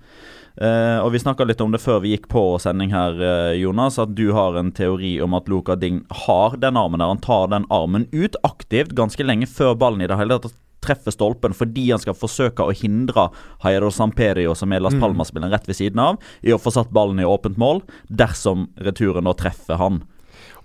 Uh, 0.58 1.04
og 1.04 1.12
Vi 1.14 1.22
snakka 1.22 1.46
litt 1.46 1.62
om 1.62 1.74
det 1.74 1.82
før 1.84 2.00
vi 2.02 2.16
gikk 2.16 2.30
på 2.32 2.44
sending 2.62 2.94
her, 2.94 3.18
uh, 3.18 3.54
Jonas. 3.58 4.00
At 4.02 4.16
du 4.18 4.32
har 4.38 4.58
en 4.58 4.72
teori 4.74 5.18
om 5.22 5.36
at 5.38 5.50
Luka 5.50 5.76
Ding 5.78 6.04
har 6.26 6.58
den 6.62 6.78
armen 6.78 7.02
der. 7.02 7.12
Han 7.14 7.26
tar 7.26 7.52
den 7.54 7.68
armen 7.74 8.08
ut 8.14 8.38
aktivt 8.48 8.96
ganske 8.98 9.26
lenge 9.26 9.50
før 9.50 9.78
ballen 9.78 10.02
i 10.06 10.10
det 10.10 10.18
hele 10.18 10.40
tatt 10.42 10.58
treffer 10.84 11.14
stolpen, 11.16 11.56
fordi 11.58 11.90
han 11.92 12.02
skal 12.02 12.18
forsøke 12.18 12.66
å 12.66 12.76
hindre 12.76 13.30
Jairo 13.64 13.90
Samperio, 13.94 14.56
som 14.58 14.74
er 14.74 14.84
Las 14.84 14.98
Palmas-spilleren 14.98 15.54
rett 15.54 15.68
ved 15.70 15.80
siden 15.80 16.04
av, 16.04 16.22
i 16.42 16.54
å 16.54 16.62
få 16.62 16.74
satt 16.74 16.94
ballen 16.96 17.22
i 17.22 17.28
åpent 17.28 17.58
mål, 17.62 17.84
dersom 18.08 18.70
returen 18.86 19.28
nå 19.28 19.36
treffer 19.40 19.82
han. 19.82 20.04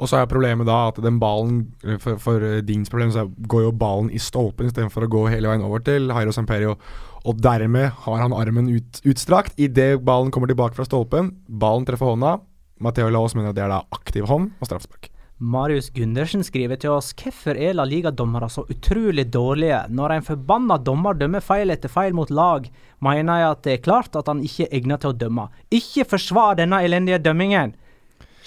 Og 0.03 0.11
så 0.11 0.19
er 0.19 0.29
problemet 0.31 0.67
da 0.67 0.89
at 0.91 0.99
den 1.05 1.21
ballen 1.23 1.63
For, 2.03 2.19
for 2.21 2.43
eh, 2.45 2.61
Dings 2.67 2.91
problem 2.91 3.13
så 3.15 3.27
går 3.51 3.67
jo 3.69 3.75
ballen 3.77 4.11
i 4.13 4.21
stolpen 4.23 4.69
istedenfor 4.69 5.07
å 5.07 5.11
gå 5.13 5.25
hele 5.31 5.51
veien 5.51 5.65
over 5.67 5.85
til 5.85 6.11
Jairo 6.11 6.35
Samperio. 6.35 6.77
Og 7.23 7.39
dermed 7.39 7.93
har 8.05 8.23
han 8.25 8.35
armen 8.35 8.71
ut, 8.73 9.03
utstrakt. 9.07 9.55
Idet 9.61 10.03
ballen 10.03 10.33
kommer 10.35 10.51
tilbake 10.51 10.75
fra 10.79 10.89
stolpen, 10.89 11.31
ballen 11.47 11.87
treffer 11.87 12.11
hånda. 12.11 12.41
Matheo 12.83 13.13
Laos 13.15 13.37
mener 13.39 13.53
at 13.53 13.59
det 13.59 13.63
er 13.63 13.71
da 13.71 13.85
aktiv 13.95 14.27
hånd 14.27 14.57
og 14.59 14.67
straffespark. 14.67 15.12
Marius 15.43 15.91
Gundersen 15.91 16.45
skriver 16.47 16.79
til 16.79 16.93
oss 16.95 17.09
hvorfor 17.19 17.59
er 17.59 17.73
La 17.75 17.83
Liga-dommere 17.83 18.47
så 18.53 18.63
utrolig 18.71 19.25
dårlige? 19.35 19.81
Når 19.91 20.15
en 20.15 20.27
forbanna 20.27 20.77
dommer 20.79 21.19
dømmer 21.19 21.43
feil 21.43 21.75
etter 21.75 21.91
feil 21.91 22.15
mot 22.15 22.31
lag, 22.31 22.69
mener 23.03 23.41
jeg 23.41 23.49
at 23.49 23.65
det 23.67 23.73
er 23.75 23.83
klart 23.83 24.15
at 24.21 24.31
han 24.31 24.45
ikke 24.47 24.69
er 24.69 24.77
egnet 24.79 25.03
til 25.03 25.11
å 25.11 25.19
dømme. 25.25 25.49
Ikke 25.75 26.07
forsvar 26.07 26.61
denne 26.63 26.79
elendige 26.87 27.19
dømmingen! 27.25 27.75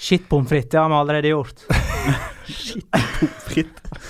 Shit 0.00 0.24
pommes 0.30 0.48
frites, 0.48 0.70
det 0.72 0.80
har 0.80 0.88
vi 0.88 0.96
allerede 1.02 1.34
gjort. 1.34 1.66
Fritt. 3.50 3.76
Det 3.92 4.05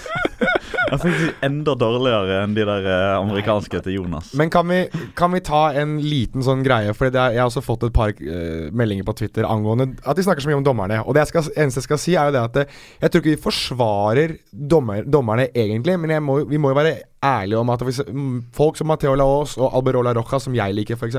er 0.93 1.01
faktisk 1.03 1.45
enda 1.47 1.75
dårligere 1.79 2.41
enn 2.45 2.55
de 2.57 2.67
der 2.67 2.87
eh, 2.91 3.15
amerikanske 3.19 3.81
til 3.85 3.99
Jonas. 3.99 4.33
Men 4.39 4.53
kan 4.53 4.69
vi, 4.71 4.85
kan 5.19 5.33
vi 5.35 5.43
ta 5.45 5.69
en 5.79 5.97
liten 6.03 6.45
sånn 6.47 6.65
greie? 6.67 6.95
For 6.97 7.11
jeg 7.11 7.39
har 7.39 7.49
også 7.49 7.65
fått 7.65 7.89
et 7.89 7.97
par 7.97 8.15
uh, 8.15 8.69
meldinger 8.77 9.07
på 9.07 9.17
Twitter 9.21 9.49
angående 9.49 9.91
at 10.05 10.19
de 10.19 10.25
snakker 10.27 10.45
så 10.45 10.51
mye 10.51 10.61
om 10.61 10.67
dommerne. 10.67 11.01
Og 11.05 11.17
det 11.17 11.25
jeg 11.25 11.33
skal, 11.35 11.51
eneste 11.65 11.83
jeg 11.83 11.89
skal 11.89 12.03
si, 12.03 12.17
er 12.17 12.31
jo 12.31 12.37
det 12.37 12.45
at 12.45 12.57
det, 12.61 12.67
jeg 13.03 13.13
tror 13.13 13.25
ikke 13.25 13.35
vi 13.35 13.43
forsvarer 13.49 14.39
dommer, 14.53 15.03
dommerne 15.05 15.51
egentlig, 15.53 15.99
men 16.01 16.17
jeg 16.17 16.25
må, 16.25 16.41
vi 16.49 16.61
må 16.61 16.73
jo 16.73 16.79
være 16.79 16.97
ærlige 17.27 17.59
om 17.59 17.75
at 17.75 17.83
hvis, 17.87 18.01
mm, 18.07 18.39
folk 18.55 18.79
som 18.79 18.91
Mateo 18.91 19.17
Laos 19.19 19.57
og 19.59 19.75
Alberola 19.75 20.15
Roja, 20.17 20.41
som 20.43 20.55
jeg 20.57 20.77
liker 20.77 20.99
f.eks., 20.99 21.19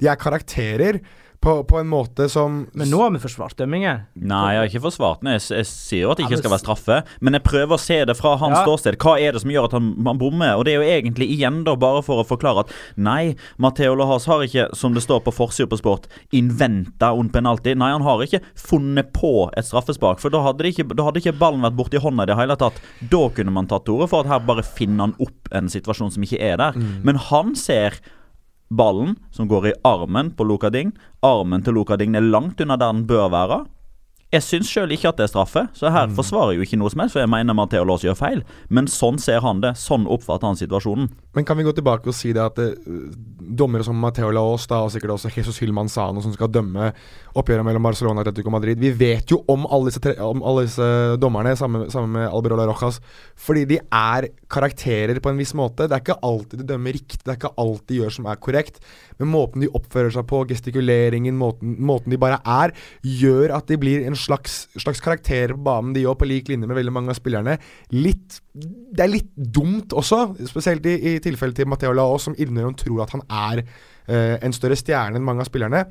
de 0.00 0.10
er 0.10 0.20
karakterer 0.20 1.00
på, 1.44 1.54
på 1.68 1.76
en 1.78 1.88
måte 1.92 2.24
som 2.32 2.62
Men 2.72 2.88
nå 2.90 2.98
har 3.02 3.10
vi 3.14 3.20
forsvart 3.22 3.54
dømmingen. 3.60 4.06
Nei, 4.16 4.40
jeg 4.54 4.60
har 4.62 4.70
ikke 4.70 4.82
forsvart 4.86 5.20
den. 5.20 5.34
Jeg, 5.36 5.42
jeg 5.58 5.66
sier 5.68 6.02
jo 6.06 6.12
at 6.14 6.18
det 6.20 6.24
ikke 6.26 6.38
skal 6.40 6.54
være 6.54 6.62
straffe. 6.64 6.96
Men 7.20 7.36
jeg 7.36 7.44
prøver 7.44 7.76
å 7.76 7.80
se 7.82 7.98
det 8.08 8.16
fra 8.16 8.32
hans 8.40 8.56
Ja. 8.58 8.62
ståsted. 8.64 8.96
Hva 9.02 9.14
er 9.20 9.36
det 9.36 9.42
som 9.44 9.52
gjør 9.52 9.68
at 9.68 9.76
han, 9.76 9.90
han 10.08 10.20
bommer? 10.20 10.54
Og 10.56 10.64
det 10.64 10.72
er 10.74 10.80
jo 10.80 10.88
egentlig 10.96 11.28
igjen 11.36 11.60
da 11.66 11.74
bare 11.76 12.00
for 12.06 12.22
å 12.22 12.26
forklare 12.28 12.64
at 12.64 12.72
nei, 12.96 13.34
Matheo 13.60 13.94
Lahas 14.00 14.24
har 14.30 14.40
ikke, 14.46 14.70
som 14.78 14.96
det 14.96 15.04
står 15.04 15.20
på 15.26 15.34
forsida 15.36 15.68
på 15.70 15.78
Sport, 15.82 16.08
inventa 16.32 17.12
un 17.12 17.28
penalty. 17.34 17.74
Nei, 17.78 17.92
han 17.92 18.02
har 18.06 18.24
ikke 18.24 18.40
funnet 18.58 19.12
på 19.16 19.34
et 19.56 19.68
straffespark. 19.68 20.20
For 20.24 20.32
da 20.32 20.40
hadde, 20.46 20.64
det 20.64 20.74
ikke, 20.74 20.88
da 20.96 21.06
hadde 21.10 21.20
ikke 21.22 21.36
ballen 21.38 21.64
vært 21.66 21.76
borti 21.78 22.00
hånda 22.02 22.24
i 22.26 22.32
det 22.32 22.38
hele 22.40 22.56
tatt. 22.60 22.80
Da 23.12 23.24
kunne 23.36 23.52
man 23.54 23.68
tatt 23.70 23.84
til 23.86 23.98
orde 23.98 24.08
for 24.12 24.24
at 24.24 24.32
her 24.32 24.44
bare 24.48 24.64
finner 24.64 25.08
han 25.10 25.16
opp 25.22 25.52
en 25.54 25.68
situasjon 25.72 26.14
som 26.16 26.24
ikke 26.26 26.40
er 26.40 26.56
der. 26.60 26.78
Men 27.04 27.20
han 27.30 27.54
ser 27.58 28.00
ballen 28.76 29.14
som 29.34 29.48
går 29.50 29.70
i 29.70 29.76
armen 29.86 30.32
på 30.36 30.46
Lokading. 30.46 30.92
Armen 31.24 31.64
til 31.64 31.78
Lokading 31.78 32.16
er 32.18 32.26
langt 32.26 32.60
unna 32.60 32.76
der 32.80 32.92
den 32.92 33.06
bør 33.08 33.30
være. 33.32 33.64
Jeg 34.34 34.42
syns 34.42 34.70
sjøl 34.72 34.90
ikke 34.90 35.12
at 35.12 35.18
det 35.20 35.28
er 35.28 35.30
straffe, 35.30 35.68
så 35.78 35.92
her 35.94 36.08
forsvarer 36.10 36.54
jeg 36.54 36.58
jo 36.58 36.66
ikke 36.66 36.78
noe 36.80 36.90
som 36.90 37.04
helst, 37.04 37.14
for 37.14 37.22
jeg 37.22 37.30
mener 37.30 37.54
Matheo 37.54 37.84
Laas 37.86 38.02
gjør 38.02 38.16
feil. 38.18 38.40
Men 38.66 38.88
sånn 38.90 39.20
ser 39.22 39.44
han 39.44 39.60
det. 39.62 39.76
Sånn 39.78 40.08
oppfatter 40.10 40.50
han 40.50 40.58
situasjonen. 40.58 41.12
Men 41.34 41.46
kan 41.46 41.58
vi 41.58 41.66
gå 41.66 41.72
tilbake 41.74 42.10
og 42.10 42.16
si 42.16 42.32
det 42.34 42.42
at 42.42 42.58
det, 42.58 42.68
dommere 43.44 43.84
som 43.86 43.98
Mateo 44.00 44.30
Laos 44.34 44.66
da, 44.70 44.80
og 44.84 44.92
sikkert 44.94 45.16
også 45.16 45.32
Jesus 45.34 45.58
Hylman 45.62 45.90
Sano, 45.92 46.22
som 46.24 46.32
skal 46.34 46.52
dømme 46.52 46.90
oppgjøret 47.34 47.66
mellom 47.66 47.84
Barcelona 47.84 48.22
og 48.22 48.28
Atletico 48.28 48.52
Madrid 48.54 48.78
Vi 48.80 48.92
vet 48.94 49.30
jo 49.32 49.40
om 49.50 49.66
alle 49.66 49.90
disse, 49.90 50.02
tre, 50.02 50.14
om 50.22 50.42
alle 50.46 50.66
disse 50.68 50.86
dommerne, 51.20 51.56
sammen, 51.58 51.88
sammen 51.92 52.14
med 52.16 52.28
Alberola 52.28 52.66
Rojas, 52.70 53.00
fordi 53.34 53.64
de 53.74 53.80
er 53.84 54.28
karakterer 54.50 55.18
på 55.22 55.32
en 55.32 55.40
viss 55.40 55.54
måte. 55.58 55.88
Det 55.88 55.96
er 55.96 56.04
ikke 56.04 56.20
alltid 56.24 56.62
de 56.62 56.68
dømmer 56.68 56.94
riktig, 56.94 57.20
det 57.24 57.32
er 57.34 57.40
ikke 57.40 57.54
alt 57.60 57.84
de 57.90 58.00
gjør 58.00 58.14
som 58.18 58.30
er 58.30 58.40
korrekt. 58.42 58.80
Men 59.20 59.30
måten 59.30 59.62
de 59.62 59.70
oppfører 59.74 60.14
seg 60.14 60.26
på, 60.30 60.42
gestikuleringen, 60.50 61.36
måten, 61.38 61.76
måten 61.82 62.14
de 62.14 62.20
bare 62.20 62.40
er, 62.42 62.74
gjør 63.02 63.56
at 63.58 63.70
de 63.70 63.78
blir 63.80 64.06
en 64.08 64.18
slags, 64.18 64.64
slags 64.78 65.02
karakterer 65.04 65.54
på 65.54 65.66
banen, 65.66 65.94
de 65.96 66.06
òg, 66.06 66.16
på 66.20 66.28
lik 66.28 66.50
linje 66.50 66.70
med 66.70 66.78
veldig 66.78 66.94
mange 66.94 67.14
av 67.14 67.18
spillerne. 67.18 67.58
Litt 67.94 68.40
Det 68.54 69.02
er 69.02 69.10
litt 69.10 69.32
dumt 69.34 69.90
også, 69.98 70.28
spesielt 70.46 70.84
i, 70.86 70.94
i 71.14 71.18
tilfellet 71.24 71.58
til 71.60 71.70
Mateo 71.70 71.94
Laos, 71.96 72.28
som 72.28 72.36
innimellom 72.36 72.76
tror 72.78 73.04
at 73.04 73.16
han 73.16 73.24
er 73.28 73.64
uh, 73.64 74.36
en 74.38 74.54
større 74.56 74.78
stjerne 74.78 75.20
enn 75.20 75.26
mange 75.26 75.44
av 75.44 75.50
spillerne. 75.50 75.86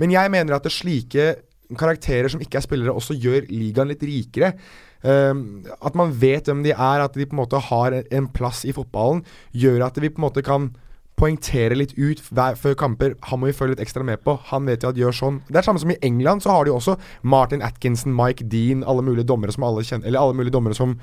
Men 0.00 0.14
jeg 0.14 0.34
mener 0.34 0.56
at 0.56 0.66
det 0.66 0.74
slike 0.74 1.30
karakterer 1.78 2.30
som 2.32 2.40
ikke 2.40 2.60
er 2.60 2.64
spillere, 2.64 2.96
også 2.96 3.16
gjør 3.18 3.48
ligaen 3.52 3.90
litt 3.92 4.04
rikere. 4.08 4.54
Um, 5.02 5.62
at 5.84 5.94
man 5.98 6.10
vet 6.16 6.48
hvem 6.48 6.64
de 6.64 6.72
er, 6.74 7.04
at 7.04 7.14
de 7.14 7.26
på 7.28 7.36
en 7.36 7.42
måte 7.44 7.60
har 7.68 8.00
en 8.00 8.28
plass 8.34 8.64
i 8.66 8.74
fotballen, 8.74 9.22
gjør 9.52 9.86
at 9.86 10.00
vi 10.00 10.10
på 10.10 10.22
en 10.22 10.26
måte 10.26 10.44
kan 10.46 10.72
poengtere 11.18 11.76
litt 11.78 11.94
ut 11.98 12.20
før 12.22 12.76
kamper. 12.78 13.14
Han 13.30 13.42
må 13.42 13.50
vi 13.50 13.56
følge 13.56 13.74
litt 13.74 13.84
ekstra 13.86 14.04
med 14.06 14.22
på. 14.24 14.36
Han 14.52 14.68
vet 14.70 14.84
jo 14.84 14.92
at 14.92 14.98
gjør 14.98 15.16
sånn. 15.20 15.40
Det 15.48 15.60
er 15.60 15.66
samme 15.66 15.82
som 15.82 15.92
i 15.92 15.98
England, 16.06 16.44
så 16.44 16.54
har 16.54 16.66
de 16.66 16.74
også 16.74 16.94
Martin 17.26 17.64
Atkinson, 17.66 18.14
Mike 18.16 18.46
Dean, 18.50 18.84
alle 18.86 19.04
mulige 19.06 19.26
dommere 19.28 19.54
som 19.54 19.66
alle 19.66 19.86
kjenner 19.86 20.06
Eller 20.06 20.22
alle 20.22 20.38
mulige 20.38 20.54
dommere 20.54 20.78
som 20.78 20.94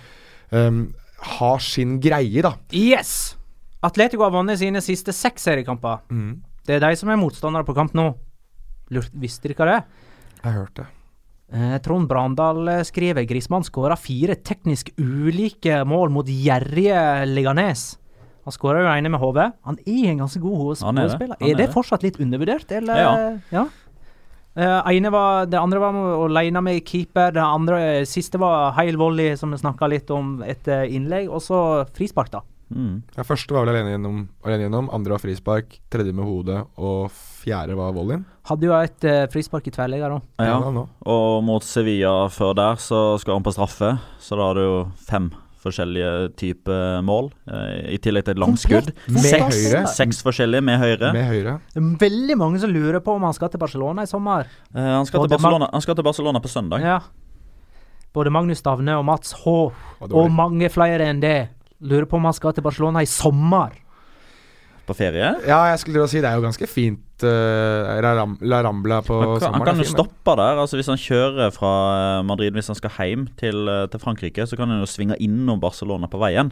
um, 0.51 0.85
har 1.35 1.59
sin 1.63 1.99
greie, 2.03 2.43
da. 2.45 2.55
Yes! 2.71 3.35
Atletico 3.85 4.25
har 4.25 4.33
vunnet 4.33 4.59
sine 4.61 4.81
siste 4.83 5.13
seks 5.15 5.45
seriekamper. 5.47 6.03
Mm. 6.09 6.41
Det 6.65 6.77
er 6.77 6.83
de 6.87 6.97
som 6.97 7.11
er 7.13 7.21
motstandere 7.21 7.67
på 7.67 7.75
kamp 7.77 7.93
nå. 7.97 8.09
Lurt, 8.93 9.13
visste 9.17 9.47
dere 9.47 9.55
ikke 9.55 9.69
det? 9.69 9.81
Jeg 10.41 10.55
hørte 10.55 10.83
det. 10.83 10.91
Eh, 11.53 11.75
Trond 11.85 12.09
Brandal 12.09 12.67
eh, 12.71 12.81
skriver 12.87 13.27
Grismann 13.29 13.65
skåra 13.65 13.97
fire 13.99 14.33
teknisk 14.41 14.89
ulike 14.97 15.83
mål 15.85 16.13
mot 16.13 16.29
gjerrige 16.29 16.97
Liganes. 17.29 17.93
Han 18.45 18.53
skåra 18.53 18.81
jo 18.81 18.89
ene 18.89 19.09
med 19.13 19.21
hodet. 19.21 19.51
Han 19.65 19.77
er 19.85 20.11
en 20.11 20.23
ganske 20.23 20.41
god 20.41 20.57
hovedspiller. 20.61 21.05
Er 21.05 21.17
det. 21.17 21.37
Er, 21.39 21.51
er 21.51 21.59
det 21.61 21.73
fortsatt 21.73 22.05
litt 22.05 22.19
undervurdert, 22.21 22.69
eller? 22.77 23.01
Ja. 23.01 23.13
ja. 23.53 23.65
Eh, 24.55 24.89
ene 24.95 25.11
var, 25.11 25.45
det 25.51 25.59
andre 25.59 25.81
var 25.81 26.29
leine 26.31 26.61
med 26.63 26.81
keeper. 26.87 27.33
Det 27.35 27.43
andre, 27.43 27.79
eh, 27.99 28.05
siste 28.09 28.39
var 28.41 28.73
Heil 28.77 28.97
volley, 29.01 29.35
som 29.37 29.51
vi 29.51 29.61
snakka 29.61 29.89
litt 29.91 30.13
om 30.13 30.39
etter 30.45 30.85
innlegg. 30.85 31.29
Og 31.29 31.41
så 31.43 31.59
frispark, 31.97 32.31
da. 32.33 32.43
Mm. 32.73 33.03
Ja, 33.15 33.23
første 33.27 33.53
var 33.53 33.65
vel 33.65 33.75
alene 33.75 33.93
gjennom, 33.93 34.23
alene 34.45 34.65
gjennom, 34.65 34.89
andre 34.95 35.15
var 35.15 35.21
frispark, 35.21 35.77
tredje 35.93 36.15
med 36.15 36.25
hodet, 36.25 36.63
og 36.81 37.13
fjerde 37.13 37.77
var 37.77 37.93
volleyen. 37.95 38.25
Hadde 38.49 38.69
jo 38.69 38.75
et 38.77 39.07
eh, 39.09 39.23
frispark 39.33 39.67
i 39.69 39.73
tverrlegger 39.75 40.17
òg. 40.17 40.27
Ja. 40.41 40.57
Ja. 40.57 40.85
Og 41.13 41.43
mot 41.45 41.65
Sevilla 41.65 42.25
før 42.33 42.55
der 42.57 42.81
så 42.81 43.07
skal 43.21 43.37
han 43.37 43.45
på 43.45 43.53
straffe, 43.55 43.95
så 44.21 44.39
da 44.39 44.49
har 44.49 44.57
du 44.57 44.65
jo 44.65 44.77
fem 45.07 45.31
forskjellige 45.65 46.35
typer 46.37 47.01
mål. 47.05 47.31
Eh, 47.49 47.95
I 47.95 47.99
tillegg 48.01 48.27
til 48.27 48.35
et 48.35 48.41
langskudd. 48.41 48.91
skudd. 48.93 49.19
Seks, 49.25 49.61
seks 49.97 50.21
forskjellige 50.25 50.61
med 50.65 50.79
høyre. 50.81 51.11
Med 51.15 51.25
høyre. 51.29 51.57
Veldig 51.75 52.37
mange 52.37 52.61
som 52.61 52.73
lurer 52.73 53.01
på 53.01 53.17
om 53.17 53.25
han 53.25 53.35
skal 53.37 53.51
til 53.53 53.61
Barcelona 53.61 54.05
i 54.05 54.09
sommer. 54.09 54.49
Eh, 54.73 54.81
han, 54.81 55.07
skal 55.09 55.25
til 55.25 55.35
Barcelona, 55.37 55.69
han 55.73 55.85
skal 55.85 55.97
til 55.97 56.05
Barcelona 56.05 56.41
på 56.43 56.51
søndag. 56.51 56.85
Ja. 56.85 56.99
Både 58.15 58.31
Magnus 58.31 58.61
Stavne 58.61 58.95
og 58.95 59.05
Mats 59.07 59.33
H. 59.41 59.55
Og 60.05 60.13
Og 60.15 60.31
mange 60.31 60.69
flere 60.71 61.09
enn 61.09 61.19
det 61.23 61.37
lurer 61.85 62.07
på 62.09 62.19
om 62.19 62.27
han 62.29 62.35
skal 62.35 62.55
til 62.55 62.65
Barcelona 62.65 63.03
i 63.05 63.09
sommer. 63.09 63.75
På 64.85 64.93
ferie. 64.93 65.31
Ja, 65.47 65.63
jeg 65.71 65.79
skulle 65.81 65.97
til 65.97 66.05
å 66.05 66.09
si 66.09 66.21
det 66.21 66.29
er 66.29 66.37
jo 66.37 66.43
ganske 66.45 66.67
fint 66.69 67.23
uh, 67.25 67.95
La, 68.05 68.59
Rambla 68.61 68.99
på 69.05 69.15
Han 69.17 69.31
kan, 69.31 69.39
sommeren. 69.41 69.55
han 69.55 69.65
kan 69.65 69.81
jo 69.81 69.87
stoppe 69.89 70.35
der. 70.37 70.59
altså 70.61 70.77
Hvis 70.77 70.91
han 70.91 71.01
kjører 71.01 71.53
fra 71.55 71.71
eh, 71.95 72.25
Madrid 72.27 72.53
Hvis 72.53 72.69
han 72.69 72.77
skal 72.77 72.93
hjem 72.99 73.25
til, 73.39 73.65
eh, 73.71 73.87
til 73.89 74.01
Frankrike, 74.03 74.45
så 74.45 74.59
kan 74.59 74.69
han 74.69 74.83
jo 74.83 74.89
svinge 74.89 75.17
innom 75.17 75.61
Barcelona 75.63 76.09
på 76.11 76.21
veien. 76.21 76.51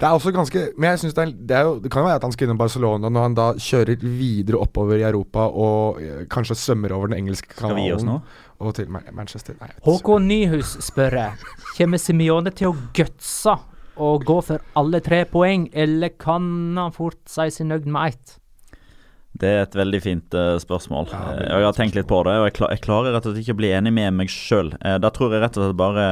Det 0.00 0.06
er 0.08 0.16
også 0.16 0.32
ganske 0.32 0.62
Men 0.78 0.94
jeg 0.94 1.02
synes 1.02 1.16
det, 1.18 1.26
er, 1.26 1.34
det, 1.36 1.58
er 1.58 1.68
jo, 1.68 1.74
det 1.84 1.92
kan 1.92 2.02
jo 2.02 2.08
være 2.08 2.20
at 2.22 2.24
han 2.24 2.32
skal 2.32 2.48
innom 2.48 2.60
Barcelona 2.62 3.10
når 3.12 3.26
han 3.26 3.36
da 3.36 3.48
kjører 3.60 4.00
videre 4.00 4.62
oppover 4.64 5.02
i 5.02 5.04
Europa 5.10 5.44
og 5.52 6.00
kanskje 6.32 6.56
svømmer 6.56 6.96
over 6.96 7.12
den 7.12 7.20
engelske 7.20 7.52
Skal 7.52 7.76
vi 7.76 7.84
gi 7.84 7.92
oss 7.98 8.06
kanalen. 8.06 8.24
nå? 8.24 8.48
Og 8.62 8.76
til 8.78 8.88
Manchester. 8.88 9.58
Nei. 9.60 9.68
Håkon 9.84 10.24
Nyhus 10.30 10.76
spør 10.86 11.18
Kommer 11.76 12.00
Simione 12.00 12.52
til 12.54 12.70
å 12.70 12.76
gutse 12.96 13.58
og 13.96 14.24
gå 14.28 14.38
for 14.44 14.62
alle 14.78 15.00
tre 15.04 15.24
poeng, 15.28 15.66
eller 15.72 16.14
kan 16.20 16.44
han 16.78 16.94
fort 16.94 17.20
si 17.28 17.48
seg 17.52 17.68
nøyd 17.68 17.88
med 17.90 18.14
ett? 18.14 18.38
Det 19.32 19.48
er 19.48 19.62
et 19.64 19.76
veldig 19.76 20.00
fint 20.04 20.34
uh, 20.36 20.58
spørsmål. 20.60 21.08
Ja, 21.12 21.20
Eh, 21.22 21.36
veldig 21.36 21.48
jeg 21.56 21.66
har 21.66 21.76
tenkt 21.76 21.96
litt 21.96 22.08
på 22.10 22.20
det, 22.26 22.34
og 22.36 22.46
jeg, 22.46 22.56
klar, 22.58 22.72
jeg 22.74 22.84
klarer 22.84 23.16
rett 23.16 23.26
og 23.26 23.32
slett 23.32 23.46
ikke 23.46 23.56
å 23.56 23.60
bli 23.62 23.72
enig 23.72 23.92
med 23.96 24.12
meg 24.20 24.32
sjøl. 24.32 24.74
Uh, 24.84 24.98
da 25.00 25.10
tror 25.14 25.32
jeg 25.32 25.44
rett 25.44 25.56
og 25.58 25.66
slett 25.66 25.80
bare 25.80 26.06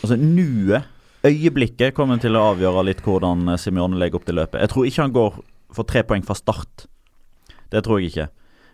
Altså, 0.00 0.16
nuet, 0.16 0.86
øyeblikket, 1.28 1.92
kommer 1.92 2.16
til 2.20 2.36
å 2.38 2.46
avgjøre 2.54 2.86
litt 2.88 3.02
hvordan 3.04 3.52
eh, 3.52 3.58
Simione 3.60 3.98
legger 4.00 4.16
opp 4.16 4.28
til 4.28 4.38
løpet. 4.40 4.62
Jeg 4.62 4.72
tror 4.72 4.86
ikke 4.88 5.04
han 5.04 5.16
går 5.16 5.34
for 5.76 5.88
tre 5.88 6.02
poeng 6.08 6.24
fra 6.24 6.36
start. 6.38 6.86
Det 7.70 7.82
tror 7.84 8.00
jeg 8.00 8.12
ikke. 8.12 8.30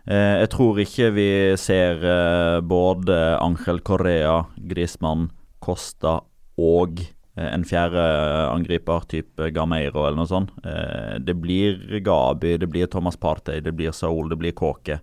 Uh, 0.06 0.36
jeg 0.44 0.50
tror 0.52 0.78
ikke 0.78 1.10
vi 1.16 1.30
ser 1.58 2.04
eh, 2.06 2.60
både 2.62 3.16
Angel 3.42 3.82
Correa, 3.82 4.44
Griezmann, 4.70 5.32
Costa 5.58 6.20
og 6.56 7.02
eh, 7.02 7.50
en 7.50 7.66
fjerde 7.68 8.06
angriper, 8.52 9.06
type 9.10 9.50
Gameiro 9.54 10.06
eller 10.06 10.20
noe 10.20 10.30
sånt. 10.30 10.54
Eh, 10.64 11.18
det 11.20 11.36
blir 11.40 12.00
Gabi, 12.04 12.56
det 12.60 12.70
blir 12.72 12.90
Thomas 12.92 13.16
Partey, 13.20 13.60
det 13.60 13.76
blir 13.76 13.94
Saul, 13.96 14.28
det 14.32 14.40
blir 14.40 14.56
Kåke. 14.56 15.00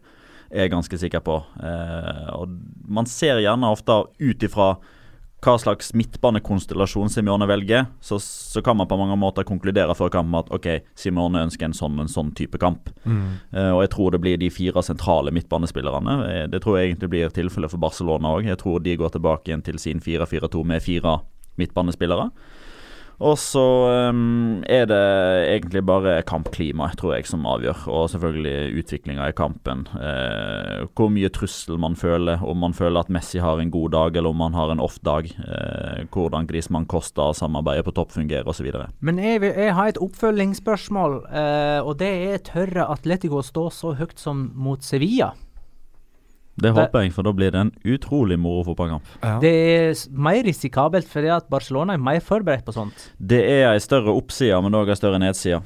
Er 0.53 0.67
jeg 0.67 0.73
ganske 0.73 0.99
sikker 1.01 1.23
på. 1.25 1.39
Eh, 1.65 2.27
og 2.35 2.57
man 2.85 3.09
ser 3.09 3.41
gjerne 3.41 3.71
ofte 3.73 4.03
ut 4.21 4.45
ifra 4.45 4.75
hva 5.43 5.57
slags 5.59 5.91
midtbanekonstellasjon 5.97 7.09
Simione 7.11 7.47
velger, 7.49 7.85
så, 8.01 8.19
så 8.19 8.61
kan 8.63 8.77
man 8.77 8.87
på 8.87 8.97
mange 8.99 9.17
måter 9.19 9.45
konkludere 9.47 9.95
før 9.97 10.11
kampen 10.13 10.37
at 10.39 10.51
ok, 10.55 10.69
Simione 10.99 11.43
ønsker 11.47 11.67
en 11.67 11.75
sånn 11.75 11.99
en 11.99 12.11
sånn 12.11 12.31
type 12.37 12.59
kamp. 12.61 12.89
Eh, 13.51 13.71
og 13.73 13.83
jeg 13.83 13.91
tror 13.95 14.15
det 14.15 14.21
blir 14.23 14.39
de 14.39 14.51
fire 14.53 14.83
sentrale 14.85 15.33
midtbanespillerne. 15.35 16.17
Eh, 16.29 16.45
det 16.51 16.63
tror 16.63 16.79
jeg 16.79 16.91
egentlig 16.93 17.11
blir 17.11 17.35
tilfellet 17.35 17.73
for 17.73 17.83
Barcelona 17.83 18.37
òg. 18.37 18.47
Jeg 18.47 18.61
tror 18.63 18.83
de 18.83 18.95
går 18.99 19.15
tilbake 19.17 19.51
igjen 19.51 19.65
til 19.65 19.79
sin 19.81 20.03
4-4-2 20.03 20.63
med 20.71 20.85
fire 20.85 21.19
midtbanespillere. 21.61 22.29
Og 23.21 23.37
så 23.39 23.63
um, 24.09 24.63
er 24.67 24.87
det 24.89 25.01
egentlig 25.53 25.83
bare 25.85 26.15
kampklimaet, 26.27 26.97
tror 26.99 27.13
jeg, 27.15 27.27
som 27.29 27.45
avgjør. 27.47 27.85
Og 27.93 28.09
selvfølgelig 28.11 28.81
utviklinga 28.81 29.29
i 29.29 29.35
kampen. 29.37 29.85
Eh, 29.95 30.83
hvor 30.97 31.11
mye 31.13 31.29
trussel 31.33 31.79
man 31.81 31.95
føler. 31.99 32.41
Om 32.43 32.63
man 32.65 32.75
føler 32.75 33.03
at 33.03 33.13
Messi 33.13 33.39
har 33.43 33.61
en 33.61 33.71
god 33.73 33.93
dag, 33.95 34.17
eller 34.17 34.33
om 34.33 34.43
han 34.43 34.57
har 34.57 34.73
en 34.73 34.83
off-dag. 34.83 35.29
Eh, 35.29 36.03
hvordan 36.13 36.49
Griezmann 36.49 36.89
Costa 36.89 37.29
samarbeidet 37.37 37.85
på 37.87 37.95
topp 37.95 38.15
fungerer, 38.17 38.49
osv. 38.49 38.67
Men 38.99 39.21
jeg, 39.21 39.43
vil, 39.45 39.55
jeg 39.55 39.77
har 39.77 39.93
et 39.93 40.01
oppfølgingsspørsmål, 40.03 41.19
eh, 41.29 41.79
og 41.85 41.97
det 42.01 42.11
er 42.33 42.45
tørre 42.49 42.89
Atletico 42.91 43.43
stå 43.45 43.69
så 43.71 43.95
høyt 43.99 44.17
som 44.19 44.49
mot 44.57 44.83
Sevilla? 44.83 45.33
Det 46.53 46.69
håper 46.75 47.05
jeg, 47.05 47.13
for 47.15 47.25
da 47.25 47.31
blir 47.33 47.53
det 47.53 47.61
en 47.63 47.71
utrolig 47.95 48.37
moro 48.37 48.61
fotballkamp. 48.67 49.07
Det 49.41 49.53
er 49.53 49.93
mer 50.13 50.43
risikabelt 50.45 51.07
fordi 51.09 51.31
at 51.33 51.47
Barcelona 51.49 51.95
er 51.97 52.03
mer 52.03 52.19
forberedt 52.21 52.65
på 52.67 52.75
sånt. 52.75 53.07
Det 53.17 53.41
er 53.41 53.71
ei 53.71 53.79
større 53.81 54.13
oppside, 54.13 54.59
men 54.61 54.77
òg 54.77 54.93
ei 54.93 54.99
større 54.99 55.21
nedside. 55.23 55.63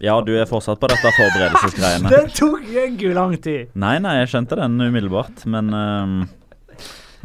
Ja, 0.00 0.16
du 0.24 0.32
er 0.32 0.48
fortsatt 0.48 0.80
på 0.80 0.88
dette 0.88 1.12
forberedelsesgreiene. 1.12 2.10
Det 2.14 2.34
tok 2.36 2.68
jøggu 2.72 3.10
lang 3.16 3.34
tid! 3.40 3.72
Nei, 3.80 3.98
nei, 4.00 4.16
jeg 4.22 4.30
skjønte 4.32 4.56
den 4.60 4.80
umiddelbart, 4.80 5.44
men 5.52 5.68
um, 5.76 6.14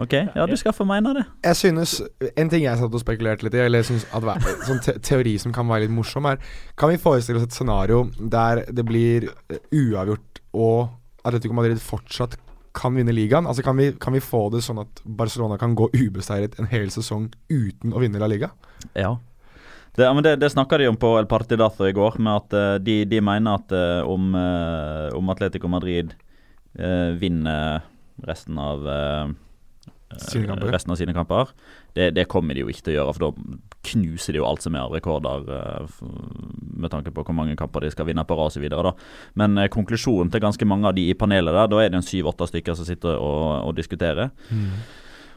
OK, 0.04 0.12
ja, 0.36 0.44
du 0.48 0.56
skal 0.60 0.76
få 0.76 0.84
mene 0.88 1.14
det. 1.16 1.24
Jeg 1.46 1.56
synes 1.56 1.94
En 2.36 2.52
ting 2.52 2.66
jeg 2.66 2.80
satt 2.80 2.92
og 2.92 3.00
spekulerte 3.00 3.48
litt 3.48 3.56
i, 3.56 3.62
eller 3.64 3.86
synes 3.88 4.04
at 4.12 4.28
sånn 4.68 4.84
te 4.84 4.98
teori 5.00 5.38
som 5.40 5.56
kan 5.56 5.70
være 5.72 5.86
litt 5.86 5.96
morsom, 5.96 6.28
er 6.28 6.44
Kan 6.76 6.92
vi 6.92 7.00
forestille 7.00 7.40
oss 7.40 7.48
et 7.48 7.56
scenario 7.56 8.06
der 8.20 8.66
det 8.68 8.84
blir 8.88 9.30
eh, 9.32 9.62
uavgjort 9.72 10.44
og 10.56 10.92
Atletico 11.26 11.58
Madrid 11.58 11.82
fortsatt 11.82 12.38
kan 12.76 12.96
vinne 12.98 13.14
ligaen? 13.16 13.48
Altså 13.48 13.64
kan 13.66 13.78
vi, 13.80 13.92
kan 14.02 14.16
vi 14.16 14.24
få 14.24 14.48
det 14.54 14.64
sånn 14.66 14.82
at 14.84 15.02
Barcelona 15.06 15.58
kan 15.62 15.76
gå 15.78 15.88
ubeseiret 15.96 16.58
en 16.60 16.70
hel 16.72 16.92
sesong 16.94 17.30
uten 17.50 17.96
å 17.96 18.02
vinne 18.04 18.20
La 18.22 18.30
Liga? 18.32 18.52
Ja. 18.94 19.16
Det, 19.96 20.04
ja, 20.04 20.14
det, 20.22 20.36
det 20.42 20.52
snakka 20.52 20.82
de 20.82 20.90
om 20.92 21.00
på 21.00 21.14
El 21.20 21.30
Partidazo 21.32 21.88
i 21.88 21.96
går, 21.96 22.20
med 22.20 22.42
at 22.42 22.56
eh, 22.60 22.74
de, 22.84 22.98
de 23.08 23.22
mener 23.24 23.62
at 23.62 23.72
eh, 23.72 24.02
om, 24.04 24.34
eh, 24.36 25.08
om 25.16 25.32
Atletico 25.32 25.72
Madrid 25.72 26.12
eh, 26.76 27.16
vinner 27.16 27.86
resten 28.28 28.60
av 28.60 28.84
eh. 28.92 29.32
Resten 30.10 30.92
av 30.92 31.00
sine 31.00 31.14
kamper. 31.14 31.50
Det, 31.94 32.12
det 32.16 32.28
kommer 32.32 32.54
de 32.54 32.62
jo 32.62 32.70
ikke 32.72 32.86
til 32.86 32.96
å 32.96 32.98
gjøre, 33.00 33.16
for 33.16 33.26
da 33.26 33.58
knuser 33.90 34.36
de 34.36 34.42
jo 34.42 34.48
alt 34.48 34.66
som 34.66 34.76
er 34.76 34.86
av 34.86 34.94
rekorder 34.94 35.48
eh, 35.56 36.04
med 36.76 36.92
tanke 36.94 37.14
på 37.14 37.26
hvor 37.26 37.38
mange 37.38 37.56
kamper 37.60 37.86
de 37.86 37.94
skal 37.94 38.08
vinne 38.10 38.26
på 38.28 38.38
rad 38.38 38.54
osv. 38.54 38.68
Men 39.40 39.58
eh, 39.58 39.72
konklusjonen 39.74 40.32
til 40.34 40.44
ganske 40.44 40.68
mange 40.70 40.90
av 40.90 40.98
de 40.98 41.10
i 41.10 41.18
panelet 41.18 41.56
der, 41.56 41.72
da 41.72 41.82
er 41.82 41.90
det 41.90 42.02
en 42.02 42.06
syv-åtte 42.06 42.50
stykker 42.52 42.78
som 42.78 42.88
sitter 42.88 43.18
og, 43.18 43.66
og 43.70 43.76
diskuterer. 43.78 44.32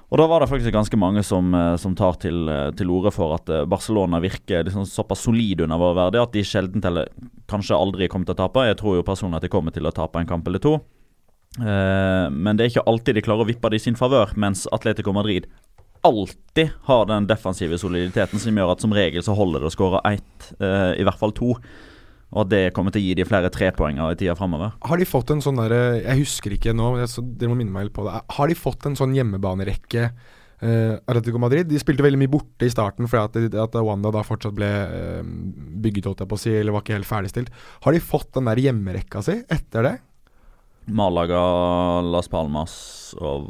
Og 0.08 0.16
da 0.16 0.24
var 0.24 0.40
det 0.40 0.48
faktisk 0.48 0.72
ganske 0.72 0.96
mange 0.96 1.22
som, 1.22 1.52
eh, 1.54 1.76
som 1.76 1.94
tar 1.94 2.16
til, 2.16 2.48
eh, 2.48 2.70
til 2.72 2.90
orde 2.90 3.12
for 3.12 3.34
at 3.34 3.48
eh, 3.48 3.66
Barcelona 3.68 4.20
virker 4.20 4.64
liksom 4.64 4.86
såpass 4.88 5.20
solid 5.20 5.60
under 5.60 5.76
vår 5.76 5.94
verdi 5.94 6.22
at 6.22 6.32
de 6.32 6.40
sjelden 6.40 6.84
eller 6.84 7.08
kanskje 7.46 7.76
aldri 7.76 8.08
kommer 8.08 8.24
til 8.24 8.34
å 8.34 8.48
tape. 8.48 8.64
Jeg 8.64 8.78
tror 8.78 8.96
jo 8.96 9.02
personlig 9.02 9.36
at 9.36 9.42
de 9.42 9.52
kommer 9.52 9.70
til 9.70 9.84
å 9.84 9.92
tape 9.92 10.16
en 10.16 10.26
kamp 10.26 10.48
eller 10.48 10.58
to. 10.58 10.80
Eh, 11.56 12.26
men 12.30 12.58
det 12.58 12.64
er 12.64 12.72
ikke 12.74 12.86
alltid 12.90 13.18
de 13.18 13.24
klarer 13.24 13.46
å 13.46 13.48
vippe 13.48 13.70
det 13.72 13.80
i 13.80 13.86
sin 13.88 13.98
favør, 13.98 14.34
mens 14.36 14.66
Atletico 14.74 15.14
Madrid 15.16 15.48
alltid 16.06 16.70
har 16.86 17.06
den 17.10 17.26
defensive 17.26 17.78
soliditeten 17.80 18.38
som 18.38 18.58
gjør 18.58 18.74
at 18.74 18.84
som 18.84 18.94
regel 18.94 19.24
så 19.24 19.34
holder 19.34 19.64
det 19.64 19.70
å 19.70 19.74
skåre 19.74 20.02
ett, 20.12 20.50
eh, 20.60 20.92
i 21.00 21.06
hvert 21.06 21.18
fall 21.18 21.34
to. 21.34 21.56
Og 22.28 22.42
at 22.44 22.50
det 22.52 22.64
kommer 22.76 22.92
til 22.92 23.00
å 23.00 23.06
gi 23.06 23.14
de 23.16 23.24
flere 23.24 23.50
trepoenger 23.50 24.12
i 24.12 24.18
tida 24.20 24.36
framover. 24.36 24.74
Har 24.84 25.00
de 25.00 25.06
fått 25.08 25.30
en 25.32 25.40
sånn 25.40 25.56
derre 25.56 26.02
Jeg 26.02 26.26
husker 26.26 26.52
ikke 26.52 26.74
nå, 26.76 26.90
dere 27.00 27.48
må 27.48 27.56
minne 27.56 27.72
meg 27.72 27.88
litt 27.88 27.96
på 27.96 28.04
det. 28.04 28.20
Har 28.36 28.48
de 28.48 28.54
fått 28.54 28.84
en 28.84 28.98
sånn 28.98 29.14
hjemmebanerekke, 29.16 30.10
uh, 30.60 31.00
Atletico 31.08 31.40
Madrid? 31.40 31.64
De 31.70 31.80
spilte 31.80 32.04
veldig 32.04 32.20
mye 32.20 32.28
borte 32.28 32.68
i 32.68 32.70
starten 32.74 33.08
fordi 33.08 33.48
at, 33.48 33.56
at 33.64 33.80
Wanda 33.80 34.12
da 34.12 34.20
fortsatt 34.20 34.52
ble 34.52 34.68
uh, 34.68 35.22
bygget, 35.24 36.04
holdt 36.04 36.20
jeg 36.20 36.28
på 36.28 36.36
å 36.36 36.42
si, 36.44 36.52
eller 36.52 36.76
var 36.76 36.84
ikke 36.84 36.98
helt 36.98 37.08
ferdigstilt. 37.08 37.48
Har 37.86 37.96
de 37.96 38.04
fått 38.04 38.34
den 38.36 38.52
der 38.52 38.60
hjemmerekka 38.60 39.24
si 39.24 39.40
etter 39.48 39.88
det? 39.88 39.96
Malaga, 40.88 41.40
Las 42.02 42.28
Palmas 42.32 42.72
og 43.20 43.48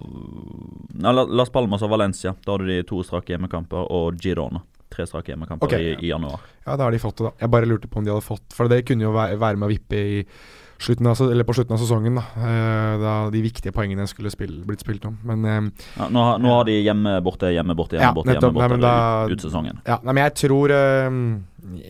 Nei, 0.98 1.12
Las 1.14 1.52
Palmas 1.54 1.84
og 1.86 1.92
Valencia. 1.92 2.34
Da 2.44 2.56
hadde 2.56 2.68
de 2.70 2.82
to 2.86 3.02
strake 3.06 3.34
hjemmekamper, 3.34 3.86
og 3.94 4.18
Girona. 4.22 4.62
Tre 4.88 5.04
strake 5.06 5.32
hjemmekamper 5.32 5.68
okay. 5.68 5.92
i, 5.92 6.06
i 6.06 6.12
januar. 6.12 6.42
Ja, 6.64 6.76
da 6.76 6.86
har 6.86 6.94
de 6.94 7.02
fått 7.02 7.20
det, 7.20 7.28
da. 7.28 7.34
Jeg 7.44 7.52
bare 7.52 7.68
lurte 7.68 7.90
på 7.90 8.00
om 8.00 8.06
de 8.06 8.12
hadde 8.14 8.24
fått 8.24 8.56
For 8.56 8.70
det 8.72 8.80
kunne 8.88 9.04
jo 9.04 9.12
være, 9.14 9.36
være 9.40 9.60
med 9.60 9.68
å 9.68 9.72
vippe 9.72 10.00
i 10.00 10.22
av, 10.78 11.30
eller 11.30 11.44
på 11.44 11.54
slutten 11.54 11.74
av 11.74 11.80
sesongen, 11.82 12.14
da. 12.14 12.22
eh, 12.38 12.98
da 13.02 13.14
de 13.30 13.42
viktige 13.42 13.72
poengene 13.74 14.06
skulle 14.08 14.30
spille, 14.30 14.64
blitt 14.64 14.80
spilt 14.80 15.04
om. 15.04 15.18
Men 15.24 15.44
eh, 15.44 15.70
Ja, 15.98 16.08
nå, 16.08 16.18
har- 16.22 16.38
nå 16.38 16.48
har 16.54 16.64
de 16.64 16.76
hjemme, 16.82 17.16
borte, 17.22 17.50
hjemme, 17.52 17.74
borte, 17.76 17.98
hjemme, 17.98 18.14
borte, 18.14 18.30
hjemme, 18.36 18.52
borte 18.54 18.80
da- 18.80 19.26
ut 19.28 19.40
sesongen. 19.40 19.80
Ja, 19.86 19.98
nei, 20.04 20.12
men 20.14 20.24
jeg 20.24 20.34
tror 20.34 20.70
eh, 20.70 21.10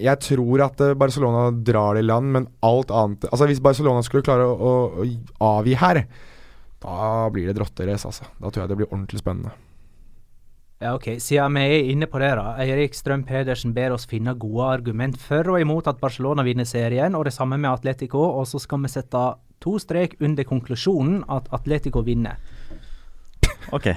Jeg 0.00 0.18
tror 0.20 0.64
at 0.64 0.80
Barcelona 0.98 1.50
drar 1.52 1.94
det 1.94 2.02
i 2.02 2.08
land, 2.08 2.32
men 2.32 2.48
alt 2.62 2.88
annet 2.90 3.28
Altså 3.30 3.46
Hvis 3.46 3.60
Barcelona 3.62 4.02
skulle 4.02 4.24
klare 4.24 4.42
å, 4.48 4.56
å, 4.58 5.04
å 5.38 5.50
avgi 5.60 5.76
her, 5.76 6.06
da 6.80 7.28
blir 7.30 7.46
det 7.46 7.56
drotterace, 7.58 8.06
altså. 8.06 8.24
Da 8.40 8.50
tror 8.50 8.62
jeg 8.64 8.68
det 8.70 8.76
blir 8.80 8.88
ordentlig 8.92 9.20
spennende. 9.20 9.50
Ja, 10.78 10.94
ok. 10.94 11.16
Siden 11.18 11.56
vi 11.58 11.62
er 11.66 11.88
inne 11.90 12.06
på 12.06 12.20
det, 12.22 12.30
da. 12.38 12.52
Eirik 12.62 12.94
Strøm 12.94 13.24
Pedersen 13.26 13.72
ber 13.74 13.96
oss 13.96 14.06
finne 14.06 14.36
gode 14.38 14.68
argument 14.76 15.16
for 15.18 15.50
og 15.50 15.58
imot 15.60 15.88
at 15.90 15.98
Barcelona 15.98 16.44
vinner 16.46 16.68
serien, 16.68 17.16
og 17.18 17.26
det 17.26 17.34
samme 17.34 17.58
med 17.58 17.72
Atletico. 17.72 18.22
Og 18.38 18.46
så 18.46 18.60
skal 18.62 18.84
vi 18.84 18.92
sette 18.92 19.22
to 19.58 19.74
strek 19.82 20.14
under 20.22 20.46
konklusjonen 20.46 21.24
at 21.34 21.50
Atletico 21.54 22.04
vinner. 22.06 22.38
Ok. 23.74 23.90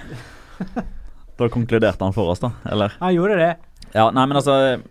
Da 1.38 1.48
konkluderte 1.54 2.04
han 2.04 2.14
for 2.18 2.34
oss, 2.34 2.42
da. 2.42 2.52
Eller? 2.70 2.98
Han 3.00 3.14
gjorde 3.14 3.38
det. 3.40 3.52
Ja, 3.94 4.10
nei, 4.14 4.26
men 4.26 4.40
altså 4.40 4.82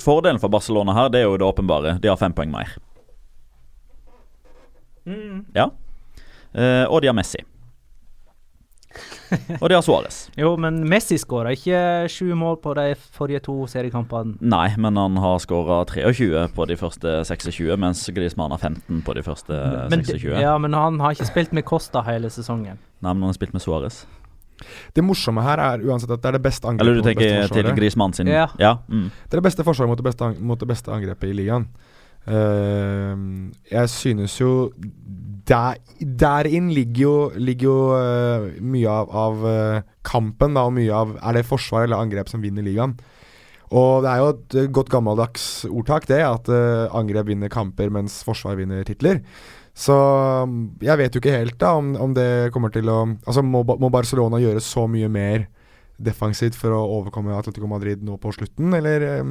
Fordelen 0.00 0.40
for 0.42 0.50
Barcelona 0.50 0.94
her, 0.96 1.08
det 1.12 1.20
er 1.22 1.28
jo 1.28 1.38
det 1.38 1.46
åpenbare. 1.46 1.96
De 2.02 2.10
har 2.10 2.20
fem 2.20 2.32
poeng 2.34 2.52
mer. 2.52 2.76
Ja. 5.54 5.68
Eh, 6.52 6.84
og 6.88 7.00
de 7.02 7.10
har 7.10 7.16
Messi. 7.16 7.42
Og 9.62 9.68
det 9.70 9.76
har 9.76 9.82
Suárez. 9.84 10.18
Jo, 10.38 10.54
men 10.60 10.82
Messi 10.88 11.18
skåra 11.20 11.54
ikke 11.56 11.78
sju 12.12 12.32
mål 12.38 12.58
på 12.62 12.74
de 12.78 12.86
forrige 13.16 13.42
to 13.46 13.56
seriekampene. 13.70 14.36
Nei, 14.40 14.68
men 14.80 14.98
han 15.00 15.18
har 15.22 15.40
skåra 15.42 15.82
23 15.90 16.46
på 16.54 16.68
de 16.70 16.78
første 16.80 17.16
26, 17.28 17.70
mens 17.80 18.04
Griezmann 18.14 18.54
har 18.54 18.62
15 18.62 19.02
på 19.06 19.16
de 19.16 19.24
første 19.26 19.62
Men, 19.90 20.04
26. 20.04 20.36
ja, 20.42 20.56
men 20.58 20.76
han 20.78 21.00
har 21.02 21.16
ikke 21.16 21.30
spilt 21.30 21.56
med 21.56 21.66
Costa 21.68 22.04
hele 22.06 22.30
sesongen. 22.32 22.78
Nei, 23.00 23.10
men 23.12 23.26
han 23.26 23.32
har 23.32 23.40
spilt 23.40 23.56
med 23.56 23.64
Suárez. 23.64 24.04
Det 24.94 25.02
morsomme 25.02 25.42
her 25.42 25.58
er 25.58 25.82
uansett 25.82 26.12
at 26.14 26.22
det 26.22 26.30
er 26.30 26.36
det 26.38 26.44
beste 26.44 26.68
angrepet 26.70 26.86
Eller 26.86 27.00
du 27.00 27.08
tenker 27.08 27.50
til. 27.50 27.72
Griezmann 27.74 28.14
sin 28.14 28.30
Ja. 28.30 28.46
ja 28.58 28.76
mm. 28.86 29.10
Det 29.10 29.34
er 29.34 29.42
det 29.42 29.48
beste 29.48 29.66
forsvaret 29.66 29.90
mot 29.90 29.98
det 29.98 30.06
beste, 30.06 30.30
mot 30.38 30.60
det 30.60 30.68
beste 30.68 30.92
angrepet 30.94 31.32
i 31.32 31.36
ligaen. 31.42 31.66
Uh, 32.24 33.50
jeg 33.68 33.90
synes 33.92 34.38
jo 34.40 34.72
der, 35.48 35.80
derin 36.00 36.70
ligger 36.74 37.02
jo, 37.02 37.16
ligger 37.36 37.66
jo 37.68 37.78
uh, 37.92 38.46
mye 38.64 38.90
av, 38.90 39.10
av 39.24 39.44
uh, 39.44 39.82
kampen, 40.06 40.56
da, 40.56 40.66
og 40.68 40.76
mye 40.76 40.94
av 40.94 41.16
Er 41.20 41.38
det 41.38 41.48
forsvar 41.48 41.86
eller 41.86 42.00
angrep 42.00 42.30
som 42.32 42.44
vinner 42.44 42.64
ligaen? 42.64 42.96
Og 43.74 44.04
det 44.04 44.10
er 44.10 44.20
jo 44.20 44.30
et 44.30 44.56
eh, 44.60 44.70
godt 44.70 44.90
gammeldags 44.92 45.44
ordtak, 45.66 46.06
det, 46.10 46.20
at 46.22 46.48
uh, 46.52 46.86
angrep 46.94 47.30
vinner 47.32 47.50
kamper 47.50 47.90
mens 47.90 48.20
forsvar 48.26 48.58
vinner 48.60 48.84
titler. 48.86 49.22
Så 49.74 49.94
mm, 50.46 50.84
jeg 50.84 51.00
vet 51.00 51.16
jo 51.16 51.22
ikke 51.22 51.34
helt 51.34 51.58
da 51.58 51.72
om, 51.80 51.94
om 51.98 52.14
det 52.14 52.52
kommer 52.54 52.70
til 52.70 52.86
å 52.92 53.00
Altså 53.26 53.42
må, 53.42 53.64
må 53.66 53.90
Barcelona 53.90 54.38
gjøre 54.38 54.62
så 54.62 54.84
mye 54.86 55.08
mer 55.10 55.48
defensivt 55.98 56.58
for 56.58 56.74
å 56.74 56.84
overkomme 57.00 57.34
Atletico 57.34 57.68
Madrid 57.70 58.02
nå 58.02 58.18
på 58.22 58.32
slutten, 58.36 58.74
eller 58.78 59.08
eh, 59.08 59.24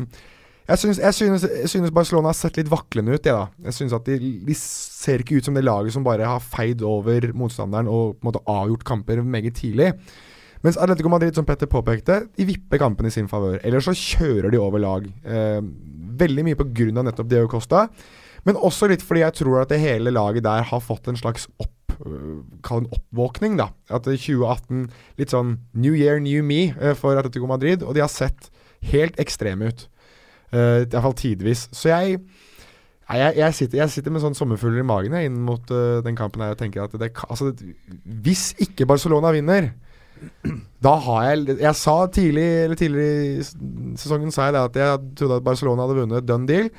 jeg 0.68 0.80
synes, 0.80 1.00
jeg, 1.02 1.14
synes, 1.14 1.44
jeg 1.44 1.70
synes 1.70 1.92
Barcelona 1.92 2.32
har 2.32 2.38
sett 2.40 2.58
litt 2.60 2.70
vaklende 2.72 3.18
ut, 3.18 3.24
da. 3.26 3.50
Jeg 3.66 3.76
synes 3.76 3.96
at 3.98 4.06
de, 4.08 4.20
de 4.48 4.56
ser 4.56 5.24
ikke 5.24 5.42
ut 5.42 5.50
som 5.50 5.58
det 5.58 5.66
laget 5.66 5.96
som 5.96 6.06
bare 6.06 6.28
har 6.28 6.44
feid 6.44 6.84
over 6.88 7.34
motstanderen 7.36 7.90
og 7.92 8.16
på 8.16 8.24
en 8.24 8.30
måte 8.30 8.44
avgjort 8.48 8.86
kamper 8.88 9.20
meget 9.28 9.58
tidlig. 9.60 9.92
Mens 10.64 10.80
Atletico 10.80 11.12
Madrid, 11.12 11.36
som 11.36 11.44
Petter 11.44 11.68
påpekte, 11.68 12.22
de 12.38 12.48
vipper 12.48 12.80
kampen 12.80 13.10
i 13.10 13.12
sin 13.12 13.28
favør. 13.28 13.58
Eller 13.68 13.84
så 13.84 13.92
kjører 13.92 14.48
de 14.54 14.62
over 14.64 14.80
lag. 14.80 15.10
Eh, 15.28 15.60
veldig 16.24 16.46
mye 16.48 16.60
pga. 16.60 17.04
nettopp 17.04 17.28
Diego 17.28 17.50
Costa, 17.52 17.90
men 18.48 18.56
også 18.56 18.88
litt 18.92 19.04
fordi 19.04 19.26
jeg 19.26 19.36
tror 19.44 19.62
at 19.64 19.72
det 19.72 19.82
hele 19.84 20.12
laget 20.12 20.44
der 20.44 20.64
har 20.64 20.84
fått 20.84 21.08
en 21.08 21.20
slags 21.20 21.48
opp 21.60 21.96
øh, 22.06 22.44
Kall 22.64 22.84
en 22.84 22.92
oppvåkning, 22.96 23.58
da. 23.60 23.70
At 23.92 24.08
2018 24.08 24.88
Litt 25.20 25.36
sånn 25.36 25.58
New 25.74 25.96
Year, 25.96 26.20
New 26.24 26.44
Me 26.44 26.72
øh, 26.80 26.96
for 26.96 27.20
Atletico 27.20 27.48
Madrid. 27.48 27.84
Og 27.84 27.96
de 27.96 28.04
har 28.04 28.12
sett 28.12 28.48
helt 28.88 29.20
ekstreme 29.20 29.68
ut. 29.68 29.88
Uh, 30.54 30.84
Iallfall 30.86 31.16
tidvis. 31.18 31.68
Så 31.74 31.90
jeg 31.90 32.20
jeg, 33.14 33.34
jeg, 33.36 33.54
sitter, 33.54 33.78
jeg 33.78 33.92
sitter 33.92 34.14
med 34.16 34.24
sånn 34.24 34.38
sommerfugler 34.38 34.80
i 34.82 34.88
magen 34.88 35.16
inn 35.20 35.42
mot 35.46 35.72
uh, 35.76 36.00
den 36.06 36.16
kampen 36.18 36.42
her 36.42 36.56
og 36.56 36.62
tenker 36.62 36.86
at 36.86 36.94
det, 36.98 37.12
altså, 37.28 37.52
Hvis 38.24 38.54
ikke 38.64 38.88
Barcelona 38.90 39.34
vinner 39.36 39.74
da 40.84 40.94
har 41.04 41.24
jeg 41.28 41.58
Jeg 41.60 41.76
sa 41.76 41.96
tidlig 42.08 42.46
Eller 42.64 42.80
tidligere 42.80 43.24
i 43.26 43.98
sesongen 44.00 44.32
sa 44.32 44.48
jeg 44.48 44.56
det 44.56 44.62
at 44.62 44.80
jeg 44.80 45.00
trodde 45.20 45.40
at 45.42 45.46
Barcelona 45.46 45.86
hadde 45.86 45.98
vunnet 46.00 46.28
done 46.28 46.48
deal. 46.48 46.70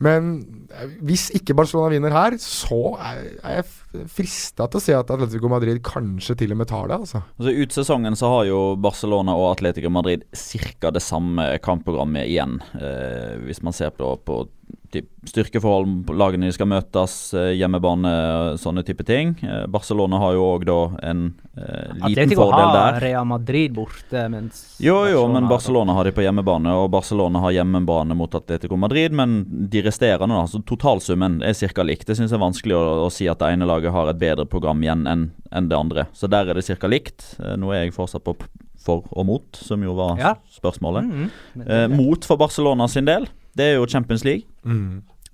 Men 0.00 0.32
eh, 0.74 0.90
hvis 1.04 1.28
ikke 1.36 1.54
Barcelona 1.56 1.92
vinner 1.92 2.14
her, 2.14 2.36
så 2.40 2.96
er 2.98 3.54
jeg 3.54 3.64
frista 4.10 4.68
til 4.70 4.80
å 4.80 4.84
se 4.84 4.94
at 4.96 5.10
Atletico 5.10 5.50
Madrid 5.50 5.80
kanskje 5.86 6.36
til 6.42 6.54
og 6.54 6.60
med 6.62 6.70
tar 6.70 6.90
det. 6.90 7.00
Altså. 7.02 7.22
Altså 7.38 7.54
Ut 7.56 7.74
sesongen 7.74 8.18
så 8.18 8.30
har 8.34 8.46
jo 8.50 8.60
Barcelona 8.80 9.34
og 9.38 9.50
Atletico 9.54 9.90
Madrid 9.92 10.24
ca. 10.34 10.92
det 10.94 11.02
samme 11.04 11.46
kampprogrammet 11.64 12.28
igjen. 12.30 12.58
Eh, 12.78 13.36
hvis 13.46 13.62
man 13.66 13.76
ser 13.76 13.94
på, 13.96 14.14
på 14.24 14.44
typ, 14.92 15.06
styrkeforhold 15.28 16.10
lagene 16.18 16.48
de 16.48 16.54
skal 16.54 16.68
møtes, 16.70 17.14
eh, 17.34 17.52
hjemmebane, 17.58 18.12
sånne 18.60 18.82
type 18.86 19.04
ting. 19.06 19.34
Eh, 19.42 19.66
Barcelona 19.70 20.18
har 20.18 20.34
jo 20.36 20.46
òg 20.56 20.66
da 20.68 20.78
en 21.10 21.22
eh, 21.56 21.94
liten 21.94 22.06
Atletico 22.10 22.42
fordel 22.42 22.66
har 22.66 22.76
der. 22.76 23.00
Real 23.04 23.26
Madrid 23.28 23.74
borte, 23.76 24.26
mens 24.32 24.62
Jo, 24.82 25.04
jo, 25.10 25.26
men 25.32 25.48
Barcelona 25.50 25.94
har 25.96 26.08
de 26.08 26.14
på 26.16 26.24
hjemmebane, 26.24 26.74
og 26.74 26.90
Barcelona 26.90 27.42
har 27.44 27.54
hjemmebane 27.60 28.16
mot 28.18 28.34
Atletico 28.34 28.76
Madrid. 28.76 29.12
Men 29.12 29.44
de 29.70 29.84
resterende, 29.86 30.40
altså 30.40 30.62
totalsummen, 30.66 31.40
er 31.42 31.54
ca. 31.54 31.86
likt. 31.86 32.06
Det 32.06 32.16
syns 32.18 32.32
jeg 32.32 32.38
er 32.38 32.46
vanskelig 32.46 32.78
å, 32.78 32.84
å 33.06 33.10
si 33.12 33.28
at 33.30 33.38
det 33.42 33.52
ene 33.54 33.68
laget 33.68 33.79
har 33.88 34.08
et 34.10 34.18
bedre 34.18 34.44
program 34.46 34.82
igjen 34.82 35.06
enn 35.06 35.30
en 35.52 35.68
det 35.68 35.76
andre. 35.76 36.06
Så 36.12 36.28
der 36.28 36.48
er 36.50 36.54
det 36.54 36.64
ca. 36.66 36.86
likt. 36.86 37.36
Eh, 37.40 37.56
Nå 37.56 37.72
er 37.72 37.84
jeg 37.86 37.94
fortsatt 37.94 38.24
på 38.24 38.36
for 38.80 39.04
og 39.12 39.26
mot, 39.26 39.56
som 39.56 39.82
jo 39.82 39.94
var 39.94 40.18
Ja. 40.18 40.34
spørsmålet. 40.50 41.04
Mm 41.04 41.30
-hmm. 41.56 41.70
Eh, 41.70 41.88
mot 41.88 42.24
for 42.24 42.36
Barcelona 42.36 42.86
sin 42.88 43.04
del, 43.04 43.28
det 43.56 43.64
er 43.64 43.74
jo 43.76 43.86
Champions 43.86 44.24
League. 44.24 44.44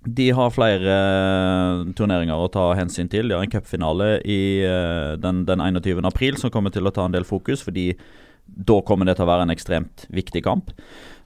De 0.09 0.31
har 0.31 0.51
flere 0.51 0.87
eh, 0.87 1.93
turneringer 1.93 2.35
å 2.35 2.49
ta 2.51 2.75
hensyn 2.75 3.09
til. 3.09 3.29
De 3.29 3.35
har 3.35 3.43
en 3.43 3.51
cupfinale 3.51 4.21
i 4.25 4.63
eh, 4.63 5.17
den, 5.17 5.45
den 5.45 5.59
21. 5.61 6.05
april 6.05 6.37
som 6.37 6.51
kommer 6.51 6.71
til 6.71 6.87
å 6.87 6.93
ta 6.93 7.05
en 7.05 7.13
del 7.13 7.25
fokus, 7.25 7.63
fordi 7.63 7.95
da 8.47 8.81
kommer 8.87 9.05
det 9.07 9.17
til 9.17 9.27
å 9.27 9.29
være 9.29 9.43
en 9.43 9.51
ekstremt 9.51 10.07
viktig 10.11 10.43
kamp. 10.45 10.71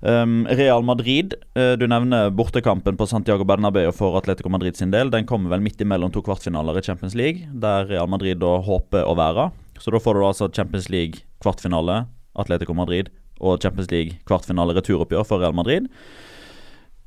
Um, 0.01 0.47
Real 0.49 0.83
Madrid, 0.83 1.35
uh, 1.59 1.77
du 1.77 1.85
nevner 1.89 2.31
bortekampen 2.33 2.97
på 2.97 3.07
Santiago 3.07 3.45
Bernabeu 3.45 3.93
for 3.93 4.17
Atletico 4.17 4.49
Madrid 4.49 4.77
sin 4.77 4.91
del. 4.91 5.11
Den 5.13 5.27
kommer 5.29 5.53
vel 5.53 5.61
midt 5.61 5.81
imellom 5.81 6.13
to 6.13 6.23
kvartfinaler 6.25 6.79
i 6.81 6.83
Champions 6.83 7.15
League, 7.15 7.49
der 7.53 7.85
Real 7.91 8.09
Madrid 8.09 8.41
da 8.41 8.57
håper 8.65 9.05
å 9.05 9.17
være. 9.19 9.51
Så 9.81 9.93
da 9.93 10.01
får 10.01 10.17
du 10.17 10.25
altså 10.25 10.49
Champions 10.49 10.89
League 10.93 11.25
kvartfinale, 11.45 12.07
Atletico 12.37 12.77
Madrid, 12.77 13.13
og 13.41 13.61
Champions 13.61 13.91
League 13.93 14.19
kvartfinale 14.29 14.77
returoppgjør 14.77 15.29
for 15.29 15.45
Real 15.45 15.57
Madrid. 15.57 15.89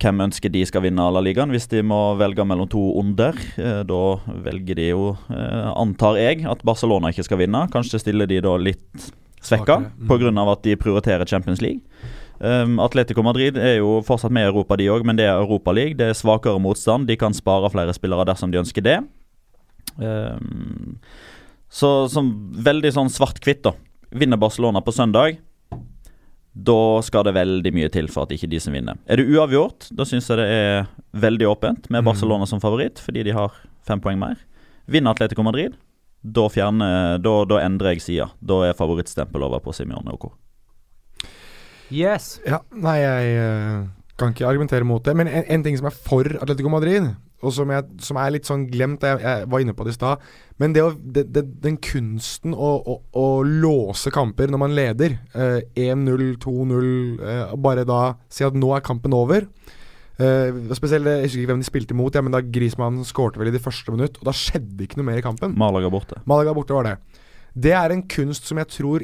Hvem 0.01 0.23
ønsker 0.25 0.51
de 0.51 0.63
skal 0.67 0.83
vinne 0.83 1.03
La 1.15 1.21
Ligaen 1.23 1.53
hvis 1.53 1.69
de 1.71 1.83
må 1.85 1.99
velge 2.19 2.43
mellom 2.45 2.67
to 2.69 2.81
onder? 2.99 3.37
Eh, 3.57 3.83
da 3.87 4.01
velger 4.45 4.77
de 4.79 4.87
jo, 4.89 5.13
eh, 5.31 5.69
antar 5.79 6.17
jeg, 6.19 6.41
at 6.49 6.65
Barcelona 6.65 7.13
ikke 7.13 7.25
skal 7.29 7.39
vinne. 7.39 7.61
Kanskje 7.73 8.01
stiller 8.01 8.27
de 8.29 8.41
da 8.43 8.57
litt 8.59 9.13
svekka 9.43 9.77
Svakere, 9.77 9.93
mm. 9.93 10.09
pga. 10.09 10.51
at 10.51 10.65
de 10.65 10.75
prioriterer 10.81 11.29
Champions 11.29 11.61
League. 11.61 11.81
Um, 12.43 12.75
Atletico 12.83 13.23
Madrid 13.23 13.55
er 13.55 13.77
jo 13.77 14.01
fortsatt 14.03 14.33
med 14.35 14.43
i 14.43 14.49
Europa, 14.49 14.75
de 14.75 14.89
òg, 14.91 15.05
men 15.07 15.15
det 15.15 15.29
er 15.29 15.39
Europa 15.39 15.71
League. 15.71 15.95
Det 15.95 16.09
er 16.11 16.17
svakere 16.17 16.59
motstand. 16.59 17.07
De 17.07 17.15
kan 17.19 17.35
spare 17.35 17.71
flere 17.71 17.95
spillere 17.95 18.25
dersom 18.27 18.51
de 18.51 18.59
ønsker 18.59 18.83
det. 18.83 18.97
Um, 19.95 20.97
så 21.71 22.09
som 22.11 22.33
veldig 22.67 22.91
sånn 22.97 23.11
svart-hvitt, 23.13 23.63
da. 23.63 23.73
vinner 24.11 24.37
Barcelona 24.37 24.81
på 24.83 24.91
søndag, 24.93 25.39
da 26.53 27.01
skal 27.01 27.23
det 27.25 27.33
veldig 27.33 27.71
mye 27.73 27.89
til 27.89 28.11
for 28.13 28.27
at 28.27 28.35
ikke 28.35 28.51
de 28.51 28.59
som 28.61 28.75
vinner. 28.75 28.99
Er 29.09 29.17
det 29.17 29.25
uavgjort, 29.31 29.87
da 29.95 30.05
syns 30.05 30.27
jeg 30.29 30.37
det 30.37 30.49
er 30.51 30.85
veldig 31.17 31.47
åpent 31.49 31.89
med 31.89 32.05
Barcelona 32.05 32.45
som 32.45 32.61
favoritt, 32.61 33.01
fordi 33.01 33.23
de 33.25 33.33
har 33.33 33.55
fem 33.87 34.03
poeng 34.03 34.19
mer. 34.21 34.37
Vinner 34.85 35.15
Atletico 35.15 35.47
Madrid, 35.47 35.79
da, 36.21 36.45
fjerner, 36.51 37.17
da, 37.23 37.33
da 37.49 37.63
endrer 37.63 37.95
jeg 37.95 38.03
sida. 38.05 38.29
Da 38.39 38.61
er 38.67 38.77
favorittstempel 38.77 39.47
over 39.47 39.63
på 39.63 39.73
Simione 39.73 40.13
OK. 40.13 40.29
Yes. 41.93 42.39
Ja, 42.47 42.63
nei, 42.73 42.97
jeg 43.03 43.35
eh, 43.37 43.83
kan 44.17 44.33
ikke 44.33 44.47
argumentere 44.49 44.87
mot 44.87 45.03
det. 45.05 45.13
Men 45.17 45.29
en, 45.29 45.45
en 45.45 45.65
ting 45.65 45.77
som 45.77 45.89
er 45.89 45.95
for 45.95 46.27
Atletico 46.41 46.71
Madrid, 46.73 47.11
og 47.43 47.51
som, 47.51 47.71
jeg, 47.73 47.85
som 48.03 48.17
er 48.21 48.33
litt 48.33 48.47
sånn 48.47 48.65
glemt, 48.71 49.03
jeg, 49.03 49.19
jeg 49.19 49.47
var 49.51 49.63
inne 49.63 49.75
på 49.75 49.85
det 49.85 49.91
i 49.91 49.97
stad 49.97 50.21
Men 50.61 50.75
det 50.75 50.83
å, 50.85 50.93
det, 50.95 51.25
det, 51.35 51.43
den 51.63 51.75
kunsten 51.83 52.55
å, 52.55 52.71
å, 52.79 52.97
å, 53.19 53.25
låse 53.43 54.13
kamper 54.15 54.51
når 54.51 54.61
man 54.61 54.75
leder, 54.77 55.17
eh, 55.35 55.59
1-0, 55.89 56.27
2-0, 56.43 56.85
eh, 57.19 57.55
bare 57.59 57.83
da 57.87 58.01
si 58.31 58.45
at 58.47 58.55
nå 58.55 58.71
er 58.77 58.85
kampen 58.85 59.15
over. 59.17 59.49
Eh, 60.21 60.55
spesielt, 60.77 61.09
Jeg 61.09 61.25
husker 61.25 61.41
ikke 61.41 61.51
hvem 61.51 61.63
de 61.63 61.67
spilte 61.67 61.97
mot, 61.97 62.15
ja, 62.15 62.23
men 62.23 62.35
da 62.35 62.43
Grismann 62.45 63.01
skårte 63.07 63.41
vel 63.41 63.51
i 63.51 63.55
de 63.55 63.61
første 63.63 63.91
minutt, 63.91 64.21
og 64.21 64.29
da 64.29 64.35
skjedde 64.37 64.85
ikke 64.85 65.01
noe 65.01 65.09
mer 65.09 65.19
i 65.19 65.25
kampen. 65.25 65.57
Malaga 65.59 65.91
borte. 65.91 66.21
Malaga 66.29 66.55
borte 66.55 66.77
var 66.77 66.87
det. 66.87 66.95
Det 67.53 67.75
er 67.75 67.93
en 67.93 68.07
kunst 68.09 68.47
som 68.49 68.61
jeg 68.61 68.71
tror 68.71 69.03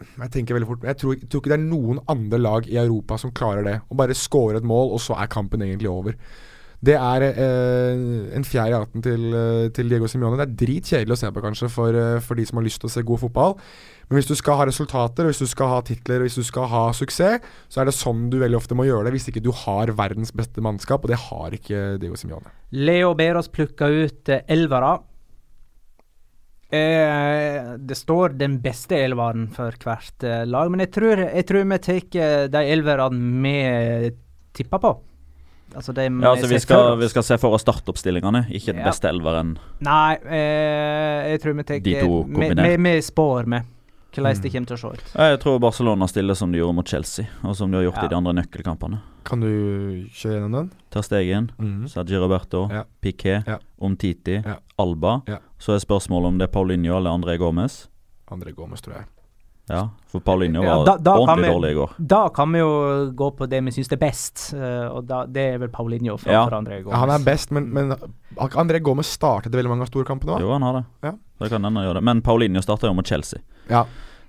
jeg 0.00 0.32
tenker 0.34 0.56
veldig 0.56 0.68
fort 0.68 0.86
Jeg 0.88 0.98
tror, 1.00 1.16
jeg 1.16 1.28
tror 1.28 1.42
ikke 1.42 1.52
det 1.52 1.58
er 1.58 1.66
noen 1.66 2.00
andre 2.10 2.38
lag 2.40 2.68
i 2.70 2.78
Europa 2.80 3.18
som 3.20 3.34
klarer 3.34 3.66
det. 3.66 3.76
Å 3.88 3.98
bare 3.98 4.16
score 4.16 4.60
et 4.60 4.66
mål, 4.66 4.94
og 4.96 5.02
så 5.02 5.18
er 5.18 5.30
kampen 5.32 5.62
egentlig 5.66 5.90
over. 5.90 6.16
Det 6.80 6.94
er 6.96 7.24
eh, 7.28 7.98
en 8.36 8.46
fjerde 8.46 8.72
i 8.72 8.78
hatten 8.78 9.02
til, 9.04 9.24
eh, 9.36 9.68
til, 9.76 9.90
Diego 9.92 10.08
Simione. 10.08 10.38
Det 10.40 10.46
er 10.46 10.58
dritkjedelig 10.62 11.12
å 11.12 11.18
se 11.20 11.28
på, 11.28 11.42
kanskje, 11.44 11.68
for, 11.68 11.92
eh, 11.92 12.20
for, 12.24 12.40
de 12.40 12.46
som 12.48 12.56
har 12.56 12.64
lyst 12.64 12.80
til 12.80 12.88
å 12.88 12.92
se 12.94 13.04
god 13.04 13.20
fotball. 13.20 13.52
Men 14.08 14.16
hvis 14.16 14.30
du 14.30 14.34
skal 14.34 14.56
ha 14.56 14.64
resultater, 14.66 15.28
hvis 15.28 15.42
du 15.42 15.46
skal 15.46 15.68
ha 15.74 15.82
titler, 15.84 16.24
hvis 16.24 16.40
du 16.40 16.42
skal 16.46 16.70
ha 16.72 16.86
suksess, 16.96 17.44
så 17.68 17.82
er 17.82 17.90
det 17.90 17.94
sånn 17.98 18.30
du 18.32 18.38
veldig 18.40 18.58
ofte 18.58 18.78
må 18.78 18.88
gjøre 18.88 19.06
det, 19.06 19.12
hvis 19.18 19.28
ikke 19.28 19.44
du 19.44 19.52
har 19.52 19.92
verdens 19.98 20.32
beste 20.32 20.64
mannskap, 20.64 21.04
og 21.04 21.12
det 21.12 21.20
har 21.28 21.54
ikke 21.60 22.00
Diego 22.00 22.16
Simione. 22.18 22.48
Leo 22.72 23.12
Beros 23.18 23.52
plukka 23.52 23.90
ut 23.92 24.32
eh, 24.32 24.46
elvere. 24.48 24.96
Eh, 26.70 27.76
det 27.82 27.96
står 27.98 28.36
den 28.38 28.60
beste 28.62 28.98
elveren 29.02 29.48
for 29.54 29.74
hvert 29.82 30.26
eh, 30.26 30.44
lag, 30.46 30.70
men 30.70 30.84
jeg 30.84 30.92
tror, 30.94 31.22
jeg 31.26 31.46
tror 31.48 31.64
vi 31.66 31.78
tar 31.82 32.50
de 32.54 32.60
elverne 32.76 33.40
vi 33.42 34.12
tipper 34.54 34.82
på. 34.82 34.92
Altså 35.70 35.94
ja, 35.94 36.10
altså 36.26 36.48
vi 36.50 36.58
skal, 36.58 36.96
vi 36.98 37.08
skal, 37.10 37.24
se 37.26 37.36
for 37.38 37.54
oss 37.54 37.62
startoppstillingene, 37.62 38.44
ikke 38.50 38.72
den 38.72 38.82
ja. 38.82 38.88
beste 38.90 39.10
elveren. 39.10 39.52
Nei, 39.86 40.14
eh, 40.26 41.30
jeg 41.30 41.42
tror 41.42 41.58
vi 41.58 41.66
tar 41.66 41.82
De 41.84 41.94
to 42.00 42.22
kombinert. 42.26 42.80
Vi 42.86 42.94
spår 43.06 43.50
med 43.50 43.76
hvordan 44.14 44.36
mm. 44.36 44.42
det 44.42 44.52
kommer 44.52 44.70
til 44.70 44.76
å 44.76 44.80
se 44.80 44.90
ut. 44.94 45.12
Jeg 45.14 45.40
tror 45.42 45.60
Barcelona 45.62 46.08
stiller 46.10 46.38
som 46.38 46.52
de 46.52 46.60
gjorde 46.60 46.76
mot 46.80 46.88
Chelsea, 46.88 47.30
og 47.42 47.56
som 47.56 47.70
de 47.70 47.80
har 47.80 47.86
gjort 47.88 48.00
ja. 48.02 48.08
i 48.08 48.12
de 48.12 48.18
andre 48.18 48.34
nøkkelkampene. 48.40 49.00
Kan 49.28 49.44
du 49.44 49.50
kjøre 50.08 50.38
gjennom 50.38 50.56
den? 50.56 50.72
Ter 50.90 51.06
Stegen, 51.06 51.50
mm. 51.60 51.86
Sergi 51.92 52.18
Roberto, 52.18 52.64
ja. 52.72 52.84
Piquet, 53.04 53.46
ja. 53.46 53.60
Omtiti, 53.78 54.40
ja. 54.40 54.58
Alba. 54.80 55.20
Så 55.60 55.76
er 55.76 55.84
spørsmålet 55.84 56.34
om 56.34 56.40
det 56.40 56.48
er 56.48 56.54
Paulinho 56.54 56.96
eller 56.96 57.14
André 57.14 57.36
Gomez. 57.40 57.84
André 58.30 58.54
Gomez, 58.56 58.82
tror 58.84 59.00
jeg. 59.00 59.08
Ja, 59.70 59.84
for 60.10 60.18
Paulinho 60.26 60.64
var 60.64 60.80
da, 60.86 60.96
da 60.98 61.12
ordentlig 61.14 61.46
vi, 61.46 61.54
dårlig 61.54 61.68
i 61.70 61.74
går. 61.76 61.92
Da 62.10 62.20
kan 62.34 62.50
vi 62.50 62.58
jo 62.58 62.70
gå 63.14 63.28
på 63.38 63.46
det 63.46 63.60
vi 63.68 63.74
syns 63.76 63.92
er 63.94 64.00
best, 64.00 64.48
uh, 64.56 64.88
og 64.90 65.04
da, 65.06 65.20
det 65.30 65.44
er 65.52 65.60
vel 65.62 65.70
Paulinho 65.70 66.16
for, 66.18 66.32
ja. 66.32 66.42
for 66.48 66.56
André 66.58 66.80
Gomez. 66.80 66.96
Ja, 66.96 67.02
han 67.04 67.12
er 67.14 67.26
best, 67.26 67.52
men, 67.54 67.68
men 67.76 67.94
André 68.50 68.80
Gomez 68.82 69.12
startet 69.14 69.54
veldig 69.54 69.70
mange 69.70 69.86
av 69.86 69.92
storkampene 69.92 70.34
òg. 70.34 70.42
Jo, 70.42 70.50
han 70.56 70.66
har 70.66 70.80
det. 70.80 70.84
Ja. 71.06 71.14
Det 71.40 71.52
kan 71.52 71.64
hende 71.64 71.84
gjøre 71.86 72.00
det. 72.00 72.06
Men 72.10 72.24
Paulinho 72.26 72.64
starta 72.64 72.90
jo 72.90 72.96
mot 72.98 73.06
Chelsea. 73.06 73.44
Ja. 73.70 73.84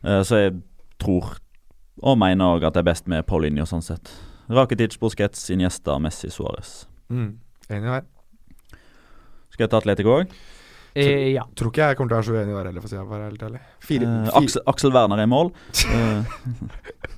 Uh, 0.06 0.22
så 0.28 0.44
jeg 0.46 0.56
tror, 1.02 1.36
og 2.02 2.18
mener 2.22 2.56
òg, 2.56 2.66
at 2.68 2.78
det 2.78 2.86
er 2.86 2.92
best 2.92 3.10
med 3.12 3.26
Paulinho 3.30 3.68
sånn 3.70 3.86
sett. 3.86 4.14
Rakitic, 4.52 4.98
Busquets, 5.02 5.50
Iniesta, 5.54 5.98
Messi, 6.02 6.32
Suárez. 6.34 6.86
Mm. 7.12 7.36
Enig 7.72 7.94
her. 7.94 8.08
Skal 9.52 9.66
jeg 9.66 9.72
ta 9.72 9.80
Atletico 9.82 10.18
òg? 10.22 10.34
Eh, 10.92 11.30
ja. 11.32 11.46
Tror 11.56 11.72
ikke 11.72 11.88
jeg 11.88 11.98
kommer 11.98 12.12
til 12.12 12.16
å 12.16 12.20
være 12.20 12.28
så 12.28 12.34
uenig 12.36 12.56
der 12.56 12.68
heller, 12.68 12.84
for 12.84 12.90
å 12.90 12.92
si 12.92 12.98
det 12.98 13.04
være 13.08 13.28
helt 13.30 13.44
ærlig. 13.48 13.62
Fire, 13.88 14.08
eh, 14.10 14.32
Aksel, 14.42 14.64
Aksel, 14.68 14.94
Werner 14.96 15.22
er 15.22 15.28
i 15.28 15.32
mål. 15.32 15.52
uh, 15.88 16.32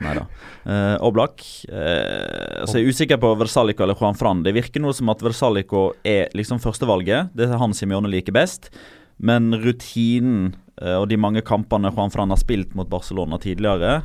Nei 0.04 0.14
da. 0.20 0.26
Uh, 0.68 0.98
Oblak. 1.10 1.42
Uh, 1.66 2.66
så 2.70 2.78
jeg 2.78 2.84
er 2.86 2.94
usikker 2.94 3.22
på 3.22 3.34
Versalico 3.40 3.86
eller 3.86 3.98
Juan 3.98 4.18
Fran. 4.18 4.44
Det 4.46 4.54
virker 4.54 4.84
noe 4.84 4.94
som 4.94 5.10
at 5.14 5.24
Versalico 5.26 5.88
er 6.06 6.30
liksom 6.38 6.62
førstevalget. 6.62 7.34
Det 7.34 7.50
er 7.50 7.62
han 7.62 7.74
Simione 7.78 8.12
liker 8.14 8.36
best. 8.36 8.70
Men 9.18 9.50
rutinen 9.64 10.54
og 10.82 11.06
de 11.06 11.18
mange 11.22 11.44
kampene 11.46 11.92
Juan 11.94 12.10
Fran 12.10 12.34
har 12.34 12.40
spilt 12.42 12.72
mot 12.74 12.88
Barcelona 12.90 13.38
tidligere 13.38 14.00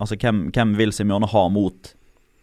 Altså, 0.00 0.16
hvem, 0.16 0.46
hvem 0.54 0.70
vil 0.78 0.92
Simione 0.96 1.28
ha 1.28 1.42
mot 1.52 1.90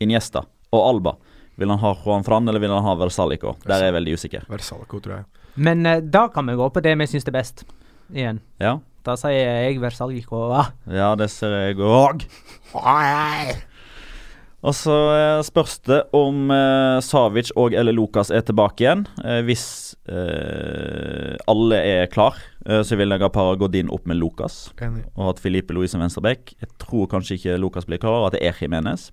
Iniesta 0.03 0.43
og 0.69 0.83
Alba? 0.83 1.15
Vil 1.59 1.71
han 1.73 1.81
ha 1.81 1.93
Juan 2.05 2.23
Fran 2.23 2.47
eller 2.47 2.61
vil 2.61 2.71
han 2.71 2.85
ha 2.85 2.95
Versalico? 2.99 3.55
Der 3.65 3.79
er 3.79 3.89
jeg 3.89 3.95
veldig 3.97 4.13
usikker. 4.19 4.45
Versalico, 4.51 5.01
tror 5.03 5.17
jeg. 5.17 5.25
Men 5.59 5.83
uh, 5.87 5.97
da 5.99 6.27
kan 6.31 6.47
vi 6.47 6.55
gå 6.59 6.69
på 6.71 6.83
det 6.85 6.93
vi 7.01 7.09
syns 7.09 7.27
er 7.27 7.35
best, 7.35 7.65
igjen. 8.13 8.39
Ja. 8.61 8.77
Da 9.03 9.15
sier 9.19 9.65
jeg 9.65 9.79
Versalico 9.81 10.45
Ja, 10.91 11.13
det 11.19 11.29
ser 11.33 11.55
jeg 11.57 11.79
òg. 11.83 12.23
Og 14.59 14.75
så 14.75 14.91
uh, 14.91 15.41
spørs 15.45 15.77
det 15.87 16.01
om 16.15 16.49
eh, 16.51 16.97
Savic 17.03 17.53
og 17.55 17.75
eller 17.77 17.95
Lukas 17.95 18.31
er 18.33 18.43
tilbake 18.43 18.83
igjen. 18.83 19.05
Eh, 19.23 19.39
hvis 19.47 19.67
alle 21.49 21.77
er 21.85 22.09
klar, 22.09 22.37
så 22.65 22.97
vil 22.97 23.13
jeg 23.13 23.21
ha 23.21 23.29
Paragodin 23.31 23.91
opp 23.93 24.07
med 24.09 24.17
Lukas. 24.17 24.71
Enig. 24.81 25.03
Og 25.15 25.31
at 25.31 25.41
Filipe 25.43 25.73
Louise 25.75 25.97
Venstrebekk 25.99 26.55
Jeg 26.57 26.69
tror 26.81 27.07
kanskje 27.11 27.37
ikke 27.37 27.57
Lukas 27.61 27.85
blir 27.87 28.01
klar, 28.01 28.23
og 28.23 28.29
at 28.29 28.37
det 28.37 28.41
er 28.47 28.57
Jimenez. 28.57 29.09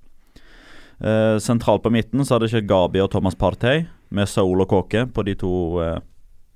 sentralt 1.42 1.84
på 1.84 1.92
midten 1.92 2.24
så 2.24 2.36
hadde 2.36 2.48
ikke 2.48 2.68
Gabi 2.68 3.02
og 3.04 3.10
Thomas 3.12 3.36
Partey, 3.36 3.86
med 4.10 4.28
Saul 4.28 4.60
og 4.64 4.70
Kåke 4.72 5.06
på 5.06 5.26
de 5.26 5.34
to 5.34 5.54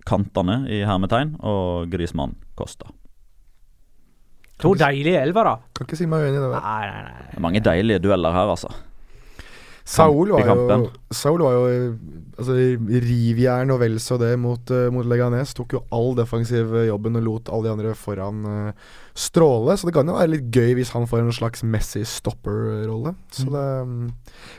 kantene 0.07 0.64
i 0.70 0.82
hermetegn, 0.88 1.36
og 1.41 1.91
Grismann 1.93 2.38
Costa. 2.57 2.88
To 4.61 4.74
deilige 4.78 5.20
elvere. 5.22 5.56
Kan 5.76 5.88
ikke 5.88 5.98
si 5.98 6.06
meg 6.11 6.26
uenig 6.26 6.38
i 6.40 6.44
det. 6.44 6.50
Nei, 6.61 6.86
nei, 6.90 7.02
nei. 7.06 7.26
Det 7.30 7.38
er 7.40 7.44
mange 7.46 7.62
deilige 7.64 8.02
dueller 8.04 8.34
her, 8.36 8.52
altså. 8.54 8.72
Saul 9.91 10.30
var, 10.30 10.47
jo, 10.47 10.88
Saul 11.11 11.43
var 11.43 11.57
jo 11.57 11.62
altså, 12.38 12.55
rivjern 13.03 13.72
og 13.74 13.80
vel 13.82 13.97
så 14.03 14.18
det 14.20 14.30
mot, 14.38 14.70
uh, 14.70 14.86
mot 14.95 15.07
Leganes. 15.09 15.51
Tok 15.57 15.74
jo 15.74 15.80
all 15.95 16.12
defensiv 16.18 16.70
jobben 16.86 17.18
og 17.18 17.24
lot 17.26 17.51
alle 17.51 17.66
de 17.66 17.72
andre 17.74 17.95
foran 17.99 18.45
uh, 18.47 18.93
stråle. 19.18 19.74
Så 19.74 19.88
det 19.88 19.95
kan 19.97 20.07
jo 20.07 20.14
være 20.14 20.32
litt 20.36 20.47
gøy 20.55 20.76
hvis 20.78 20.93
han 20.95 21.09
får 21.11 21.24
en 21.24 21.34
slags 21.34 21.64
Messi 21.66 22.05
stopper-rolle. 22.07 23.16
Så 23.34 23.49
mm. 23.49 23.57
det 23.57 23.64
um, 23.88 23.97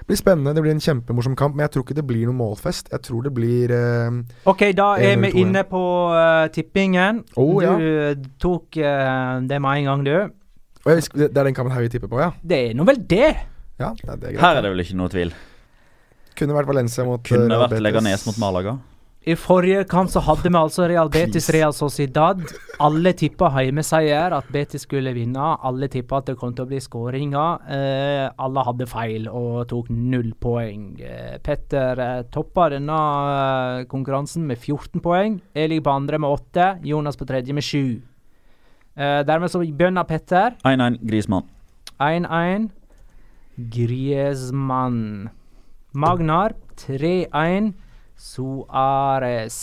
blir 0.10 0.20
spennende. 0.20 0.56
Det 0.58 0.66
blir 0.66 0.76
en 0.76 0.84
kjempemorsom 0.84 1.38
kamp, 1.40 1.56
men 1.56 1.64
jeg 1.68 1.78
tror 1.78 1.88
ikke 1.88 2.00
det 2.02 2.08
blir 2.12 2.28
noen 2.28 2.42
målfest. 2.42 2.92
Jeg 2.92 3.08
tror 3.08 3.24
det 3.30 3.32
blir 3.38 3.72
uh, 3.72 4.20
Ok, 4.52 4.68
da 4.76 4.90
er 5.00 5.16
vi 5.22 5.32
inne 5.46 5.64
på 5.70 5.86
tippingen. 6.52 7.24
Oh, 7.40 7.56
du 7.62 7.80
ja. 7.80 8.12
tok 8.42 8.76
det 8.76 9.64
med 9.64 9.80
en 9.80 9.90
gang, 9.94 10.06
du. 10.06 10.16
Det 10.82 11.30
er 11.30 11.46
den 11.46 11.56
kampen 11.56 11.72
her 11.72 11.86
vi 11.86 11.92
tipper 11.94 12.10
på, 12.12 12.20
ja? 12.20 12.32
Det 12.42 12.58
er 12.68 12.76
nå 12.76 12.84
vel 12.90 13.00
det. 13.08 13.32
Ja, 13.82 13.92
det 13.98 14.14
er 14.18 14.36
greit. 14.36 14.44
Her 14.44 14.60
er 14.60 14.66
det 14.68 14.72
vel 14.76 14.86
ikke 14.86 15.00
noe 15.00 15.12
tvil. 15.14 15.34
Kunne 16.38 16.56
vært 16.56 16.70
Valencia 16.72 17.04
mot 17.06 17.22
Kunne 17.28 17.60
vært 17.66 17.82
Leganes 17.84 18.24
mot 18.30 18.40
Malaga. 18.42 18.78
I 19.22 19.36
forrige 19.38 19.84
kamp 19.86 20.10
så 20.10 20.18
hadde 20.26 20.50
vi 20.50 20.58
altså 20.58 20.88
Real 20.90 21.10
Betis 21.14 21.46
Real 21.54 21.76
Sociedad. 21.78 22.40
Alle 22.82 23.12
tippa 23.14 23.52
hjemmeseier, 23.54 24.34
at 24.34 24.48
Betis 24.50 24.88
skulle 24.88 25.14
vinne. 25.14 25.52
Alle 25.62 25.86
tippa 25.94 26.18
at 26.24 26.32
det 26.32 26.36
kom 26.42 26.56
til 26.58 26.66
å 26.66 26.70
bli 26.72 26.80
skåringer. 26.82 27.68
Eh, 27.70 28.24
alle 28.42 28.64
hadde 28.66 28.88
feil 28.90 29.28
og 29.30 29.68
tok 29.70 29.92
null 29.94 30.32
poeng. 30.42 30.88
Eh, 31.06 31.36
Petter 31.46 32.02
eh, 32.02 32.24
toppa 32.34 32.72
denne 32.74 32.98
eh, 32.98 33.86
konkurransen 33.92 34.48
med 34.50 34.58
14 34.58 35.06
poeng. 35.06 35.38
Jeg 35.54 35.70
ligger 35.70 35.86
på 35.92 35.98
andre 36.02 36.18
med 36.26 36.34
8. 36.42 36.72
Jonas 36.90 37.20
på 37.22 37.30
tredje 37.30 37.54
med 37.54 37.68
7. 37.68 38.02
Eh, 38.98 39.22
dermed 39.30 39.54
så 39.54 39.62
begynner 39.62 40.10
Petter. 40.10 40.58
1-1 40.66 40.98
Grismann. 41.06 41.46
1-1. 42.02 42.72
Griezmann. 43.70 45.30
Magnar 45.92 46.56
3-1. 46.80 47.74
Suárez. 48.18 49.58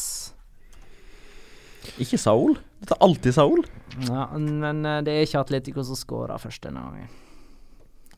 Ikke 1.98 2.18
Saul. 2.18 2.58
Dette 2.78 2.94
er 2.94 3.04
alltid 3.06 3.34
Saul. 3.34 3.64
Ja, 4.06 4.26
men 4.36 4.84
uh, 4.86 5.00
det 5.02 5.14
er 5.14 5.26
ikke 5.26 5.42
Atletico 5.42 5.82
som 5.86 5.98
skårer 5.98 6.42
først 6.42 6.66
denne 6.66 6.82
gangen. 6.84 7.10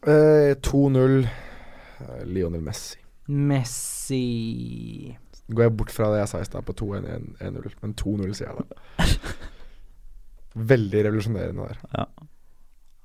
Eh, 0.00 0.56
2-0. 0.56 1.28
Lionel 2.24 2.62
Messi. 2.64 2.96
Messi 3.28 4.24
går 5.50 5.66
jeg 5.66 5.76
bort 5.76 5.92
fra 5.94 6.10
det 6.12 6.22
jeg 6.22 6.30
sa 6.30 6.40
i 6.40 6.48
stad, 6.48 6.66
på 6.66 6.74
2-1-1-0, 6.78 7.76
men 7.82 7.94
2-0 7.98 8.34
sier 8.38 8.50
jeg 8.50 8.58
da. 8.60 9.06
Veldig 10.72 11.04
revolusjonerende 11.06 11.68
der. 11.70 11.80
Ja. 11.94 12.06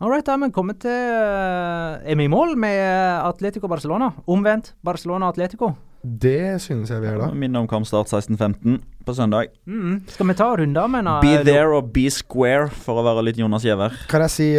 All 0.04 0.12
right, 0.12 0.26
da 0.28 0.34
er 0.36 0.42
vi 0.44 0.52
kommet 0.52 0.82
til 0.84 0.92
eh, 0.92 2.12
Er 2.12 2.18
vi 2.20 2.26
i 2.28 2.32
mål 2.32 2.58
med 2.60 2.82
Atletico 3.24 3.70
Barcelona? 3.72 4.10
Omvendt 4.28 4.74
Barcelona-Atletico. 4.84 5.70
Det 6.04 6.58
synes 6.62 6.92
jeg 6.92 7.00
vi 7.02 7.08
er 7.14 7.22
da. 7.22 7.30
Minne 7.32 7.62
om 7.64 7.70
kampstart 7.72 8.12
16.15 8.12 8.76
på 9.08 9.16
søndag. 9.16 9.54
Mm. 9.66 10.02
Skal 10.12 10.28
vi 10.28 10.36
ta 10.38 10.50
runder 10.60 10.92
mener 10.92 11.22
en, 11.24 11.24
Be 11.24 11.48
there 11.48 11.72
or 11.72 11.82
be 11.96 12.10
square, 12.12 12.68
for 12.70 13.00
å 13.00 13.06
være 13.08 13.24
litt 13.30 13.40
Jonas 13.40 13.64
Giæver. 13.66 13.96
Kan 14.12 14.26
jeg 14.28 14.34
si 14.36 14.50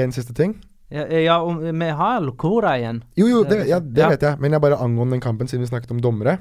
én 0.00 0.16
siste 0.16 0.34
ting? 0.34 0.56
Ja, 0.88 1.04
ja 1.12 1.36
om, 1.44 1.60
vi 1.60 1.90
har 2.00 2.22
Locora 2.24 2.78
igjen. 2.80 3.02
Jo, 3.20 3.28
jo, 3.28 3.42
det, 3.44 3.66
ja, 3.68 3.78
det 3.78 4.02
Ja. 4.02 4.08
vet 4.08 4.24
jeg. 4.24 4.40
Men 4.40 4.56
jeg 4.56 4.64
bare 4.64 4.80
angående 4.80 5.18
den 5.18 5.20
kampen, 5.20 5.46
siden 5.52 5.66
vi 5.66 5.68
snakket 5.70 5.92
om 5.92 6.00
dommere. 6.00 6.38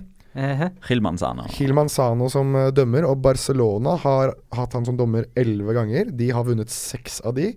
Hilman 1.58 1.90
Sano 1.90 2.30
som 2.30 2.56
eh, 2.56 2.72
dømmer, 2.76 3.08
og 3.10 3.22
Barcelona 3.26 3.98
har 4.04 4.36
hatt 4.56 4.78
han 4.78 4.86
som 4.88 4.98
dommer 5.00 5.30
elleve 5.38 5.74
ganger. 5.78 6.12
De 6.14 6.32
har 6.34 6.46
vunnet 6.48 6.72
seks 6.74 7.20
av 7.26 7.38
de. 7.40 7.54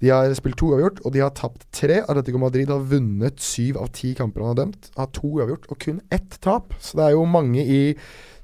De 0.00 0.08
har 0.08 0.32
spilt 0.36 0.56
to 0.60 0.70
uavgjort, 0.72 1.02
og 1.04 1.12
de 1.12 1.20
har 1.20 1.32
tapt 1.36 1.66
tre. 1.76 2.00
Atletico 2.00 2.40
Madrid 2.40 2.70
har 2.72 2.84
vunnet 2.88 3.40
syv 3.44 3.80
av 3.80 3.90
ti 3.96 4.14
kamper 4.16 4.44
han 4.44 4.54
har 4.54 4.60
dømt. 4.62 4.90
Har 4.96 5.10
to 5.16 5.32
uavgjort 5.36 5.68
og 5.68 5.80
kun 5.82 6.00
ett 6.12 6.38
tap. 6.44 6.76
Så 6.80 6.96
det 7.00 7.08
er 7.08 7.16
jo 7.16 7.26
mange 7.28 7.64
i 7.64 7.82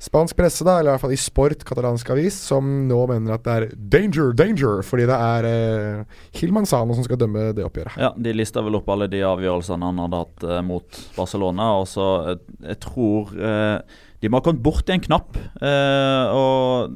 spansk 0.02 0.36
presse, 0.36 0.64
da, 0.66 0.78
eller 0.80 0.90
i 0.90 0.94
hvert 0.96 1.04
fall 1.06 1.14
i 1.14 1.20
Sport, 1.20 1.62
katalansk 1.66 2.10
avis, 2.12 2.36
som 2.50 2.66
nå 2.88 2.98
mener 3.10 3.34
at 3.36 3.44
det 3.46 3.54
er 3.56 3.66
danger, 3.96 4.32
danger, 4.36 4.82
fordi 4.86 5.06
det 5.08 5.16
er 5.16 5.48
eh, 5.48 6.18
Hilman 6.40 6.66
Sano 6.68 6.94
som 6.98 7.06
skal 7.06 7.20
dømme 7.22 7.48
det 7.56 7.64
oppgjøret. 7.64 7.96
Ja, 8.00 8.10
De 8.16 8.34
lista 8.36 8.60
vel 8.66 8.76
opp 8.80 8.88
alle 8.92 9.08
de 9.12 9.22
avgjørelsene 9.24 9.88
han 9.88 10.02
hadde 10.04 10.20
hatt 10.24 10.44
eh, 10.50 10.60
mot 10.66 11.00
Barcelona. 11.16 11.70
Og 11.80 11.88
så 11.90 12.10
eh, 12.34 12.36
Jeg 12.74 12.80
tror 12.84 13.32
eh, 13.40 13.78
de 14.20 14.28
må 14.32 14.38
ha 14.40 14.44
kommet 14.46 14.62
borti 14.64 14.92
en 14.94 15.04
knapp. 15.04 15.36
eh, 15.60 16.36
og 16.36 16.92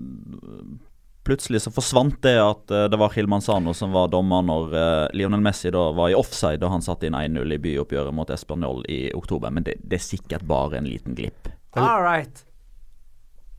plutselig 1.25 1.61
så 1.63 1.71
forsvant 1.71 2.17
det 2.25 2.37
at 2.41 2.73
eh, 2.75 2.87
det 2.91 2.99
var 3.01 3.13
Hilman 3.15 3.43
Sano 3.45 3.75
som 3.77 3.93
var 3.95 4.09
dommer 4.13 4.43
når 4.47 4.73
eh, 4.75 5.07
Lionel 5.21 5.43
Messi 5.45 5.71
da 5.73 5.89
var 5.97 6.11
i 6.11 6.17
offside 6.19 6.65
og 6.65 6.73
han 6.77 6.85
satte 6.85 7.07
inn 7.09 7.17
1-0 7.19 7.57
i 7.57 7.61
byoppgjøret 7.61 8.17
mot 8.17 8.31
Español 8.35 8.81
i 8.91 9.03
oktober. 9.15 9.53
Men 9.53 9.67
det, 9.69 9.77
det 9.85 10.01
er 10.01 10.07
sikkert 10.07 10.47
bare 10.49 10.81
en 10.81 10.89
liten 10.91 11.15
glipp. 11.19 11.49
All 11.77 12.03
right. 12.03 12.45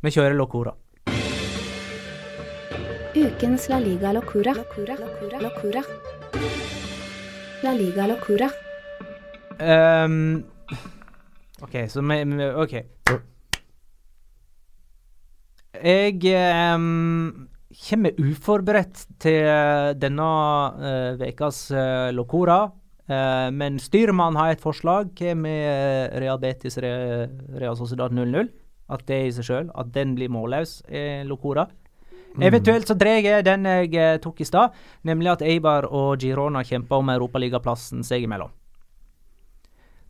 Vi 0.01 0.09
kjører 0.09 0.33
Locora. 0.33 0.71
Ukens 3.13 3.67
La 3.69 3.77
Liga 3.77 4.09
Locura. 4.15 4.55
Locura. 4.57 4.95
Locura. 4.97 5.41
Locura. 5.43 5.83
La 7.61 7.73
Liga 7.77 8.07
Locura. 8.09 8.47
Um, 9.61 10.43
OK, 11.61 11.75
så 11.87 12.01
vi 12.01 12.47
OK. 12.63 12.73
Jeg 15.83 16.33
um, 16.73 17.47
kommer 17.89 18.17
uforberedt 18.17 19.05
til 19.21 19.45
eh, 19.45 19.93
denne 20.01 20.31
uh, 20.81 21.21
ukas 21.29 21.67
uh, 21.73 22.09
Locora. 22.09 22.63
Eh, 23.11 23.47
men 23.53 23.79
styrmannen 23.81 24.39
har 24.39 24.53
et 24.53 24.61
forslag 24.61 25.13
med 25.35 25.61
uh, 25.67 26.19
Real 26.21 26.39
Betis 26.41 26.77
Re, 26.81 26.91
Real 27.59 27.77
Sociedad 27.77 28.13
0-0. 28.13 28.49
At 28.91 29.05
det 29.07 29.21
i 29.27 29.35
seg 29.35 29.47
sjøl, 29.47 29.69
at 29.71 29.93
den 29.95 30.15
blir 30.17 30.31
målløs, 30.31 30.81
er 30.91 31.23
Locora. 31.29 31.67
Eventuelt 32.39 32.87
så 32.87 32.95
drar 32.95 33.19
jeg 33.19 33.43
den 33.43 33.67
jeg 33.67 33.91
eh, 33.99 34.17
tok 34.23 34.39
i 34.39 34.47
stad, 34.47 34.75
nemlig 35.07 35.33
at 35.33 35.43
Eibar 35.43 35.87
og 35.89 36.21
Girona 36.21 36.63
kjemper 36.63 37.01
om 37.01 37.11
europaligaplassen 37.11 38.05
seg 38.07 38.23
imellom. 38.27 38.51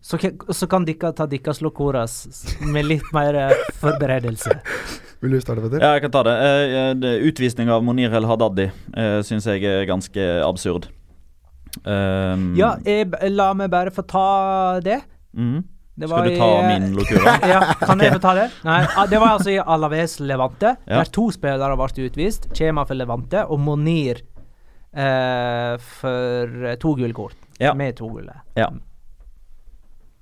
Så, 0.01 0.17
så 0.49 0.65
kan 0.69 0.85
dere 0.85 1.11
ta 1.13 1.27
deres 1.29 1.61
Locoras 1.61 2.23
med 2.65 2.87
litt 2.89 3.09
mer 3.13 3.37
eh, 3.37 3.65
forberedelse. 3.81 4.57
Vil 5.21 5.35
du 5.37 5.41
starte, 5.43 5.61
Petter? 5.61 5.83
Ja, 5.83 5.91
jeg 5.93 6.07
kan 6.07 6.13
ta 6.15 6.23
det. 6.25 6.33
Eh, 6.41 6.77
eh, 6.89 7.25
utvisning 7.29 7.69
av 7.69 7.83
Monir 7.85 8.13
El 8.17 8.25
Haddadi 8.25 8.71
uh, 8.71 9.19
syns 9.25 9.45
jeg 9.45 9.61
er 9.69 9.85
ganske 9.89 10.25
absurd. 10.41 10.89
Um, 11.85 12.51
Ja, 12.57 12.73
jeg, 12.83 13.11
la 13.29 13.51
meg 13.57 13.69
bare 13.73 13.93
få 13.93 14.05
ta 14.05 14.25
det. 14.83 15.03
mhm. 15.37 15.61
Det 16.01 16.09
Skal 16.11 16.29
du 16.29 16.37
ta 16.39 16.49
i, 16.59 16.67
min 16.71 16.95
Locura? 16.97 17.35
ja, 17.53 17.61
kan 17.81 18.03
jeg 18.03 18.15
få 18.17 18.21
ta 18.23 18.33
det? 18.37 18.47
Nei, 18.67 18.81
ah, 18.97 19.07
det 19.09 19.21
var 19.21 19.37
altså 19.37 19.53
i 19.53 19.59
Alaves 19.61 20.19
Levante, 20.19 20.75
Ja. 20.85 21.01
der 21.01 21.13
to 21.13 21.29
spillere 21.33 21.79
ble 21.79 22.07
utvist. 22.09 22.49
Chema 22.57 22.85
for 22.89 22.99
Levante 22.99 23.45
og 23.47 23.61
Monir 23.63 24.21
eh, 24.93 25.75
for 25.99 26.63
eh, 26.67 26.77
to 26.81 26.95
gule 26.99 27.13
kort. 27.15 27.37
Ja. 27.61 27.75
Med 27.77 27.97
to 27.99 28.09
gule. 28.09 28.41
Ja. 28.57 28.71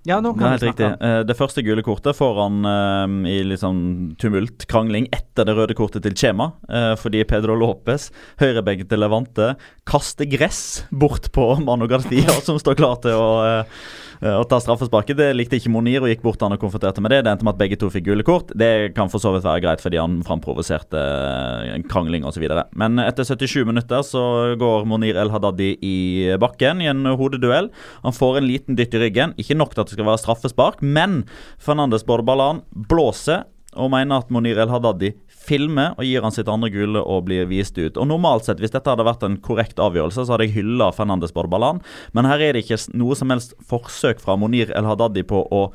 Ja, 0.07 0.19
nå 0.23 0.31
Det 0.33 0.39
kan 0.39 0.53
helt 0.53 0.63
vi 0.63 0.67
riktig. 0.69 0.85
Eh, 1.05 1.19
Det 1.27 1.35
første 1.37 1.61
gule 1.61 1.83
kortet 1.83 2.15
får 2.15 2.37
han 2.39 2.65
uh, 2.65 3.29
i 3.29 3.57
sånn 3.59 4.15
tumult, 4.19 4.63
krangling, 4.71 5.09
etter 5.11 5.45
det 5.45 5.55
røde 5.57 5.75
kortet 5.77 6.05
til 6.05 6.15
Chema. 6.15 6.53
Uh, 6.71 6.95
fordi 6.99 7.25
Pedro 7.27 7.57
Lopez, 7.59 8.09
høyrebenken 8.39 8.87
til 8.89 9.03
Levante, 9.03 9.51
kaster 9.89 10.29
gress 10.31 10.85
bort 10.89 11.29
på 11.35 11.51
Mano 11.65 11.89
Garcia, 11.91 12.31
som 12.47 12.59
står 12.61 12.79
klar 12.79 13.01
til 13.03 13.19
å, 13.19 13.29
eh, 13.43 13.59
eh, 13.59 14.08
å 14.19 14.43
ta 14.49 14.59
straffesparket. 14.59 15.17
Det 15.19 15.29
likte 15.35 15.59
ikke 15.59 15.71
Monir 15.71 16.03
og 16.03 16.11
gikk 16.11 16.23
bort 16.25 16.41
han 16.43 16.55
og 16.55 16.61
konfronterte 16.61 17.03
med 17.03 17.13
det. 17.13 17.21
Det 17.25 17.33
endte 17.33 17.47
med 17.47 17.55
at 17.55 17.61
begge 17.61 17.79
to 17.79 17.91
fikk 17.93 18.07
gule 18.09 18.25
kort. 18.27 18.51
Det 18.57 18.91
kan 18.97 19.11
for 19.11 19.23
så 19.23 19.31
vidt 19.35 19.47
være 19.47 19.63
greit 19.63 19.83
fordi 19.83 19.99
han 20.01 20.19
framprovoserte 20.27 20.99
eh, 20.99 21.77
krangling 21.89 22.27
osv. 22.27 22.43
Men 22.79 22.99
etter 23.03 23.27
77 23.27 23.63
minutter 23.69 24.03
så 24.05 24.23
går 24.59 24.89
Monir 24.89 25.19
El 25.19 25.31
Hadadi 25.33 25.71
i 25.85 25.99
bakken 26.41 26.83
i 26.83 26.89
en 26.91 27.05
hodeduell. 27.19 27.71
Han 28.03 28.15
får 28.15 28.41
en 28.41 28.49
liten 28.49 28.79
dytt 28.79 28.97
i 28.97 29.03
ryggen. 29.05 29.37
Ikke 29.39 29.57
nok 29.57 29.75
til 29.75 29.85
at 29.85 29.91
det 29.91 29.97
skal 29.97 30.09
være 30.09 30.23
straffespark, 30.23 30.83
men 30.83 31.23
Fernandes 31.61 32.05
Bordebalan 32.07 32.63
blåser 32.89 33.47
og 33.77 33.91
mener 33.93 34.23
at 34.23 34.31
Monir 34.33 34.57
El 34.61 34.71
Haddadi 34.71 35.11
filmer 35.49 35.93
og 35.97 36.07
gir 36.07 36.23
han 36.25 36.33
sitt 36.33 36.49
andre 36.49 36.71
gule 36.73 37.01
og 37.01 37.27
blir 37.27 37.45
vist 37.49 37.77
ut. 37.77 37.97
Og 37.97 38.07
Normalt 38.09 38.47
sett, 38.47 38.61
hvis 38.61 38.73
dette 38.73 38.89
hadde 38.89 39.05
vært 39.05 39.25
en 39.25 39.37
korrekt 39.45 39.81
avgjørelse, 39.81 40.25
så 40.25 40.33
hadde 40.33 40.47
jeg 40.47 40.57
hylla 40.57 40.89
Fernandes 40.95 41.33
Bordabalan, 41.35 41.83
men 42.17 42.29
her 42.29 42.41
er 42.41 42.57
det 42.57 42.65
ikke 42.65 42.81
noe 42.97 43.17
som 43.17 43.29
helst 43.33 43.53
forsøk 43.69 44.21
fra 44.23 44.37
Monir 44.39 44.73
El 44.77 44.89
Haddadi 44.89 45.25
på 45.27 45.45
å 45.45 45.69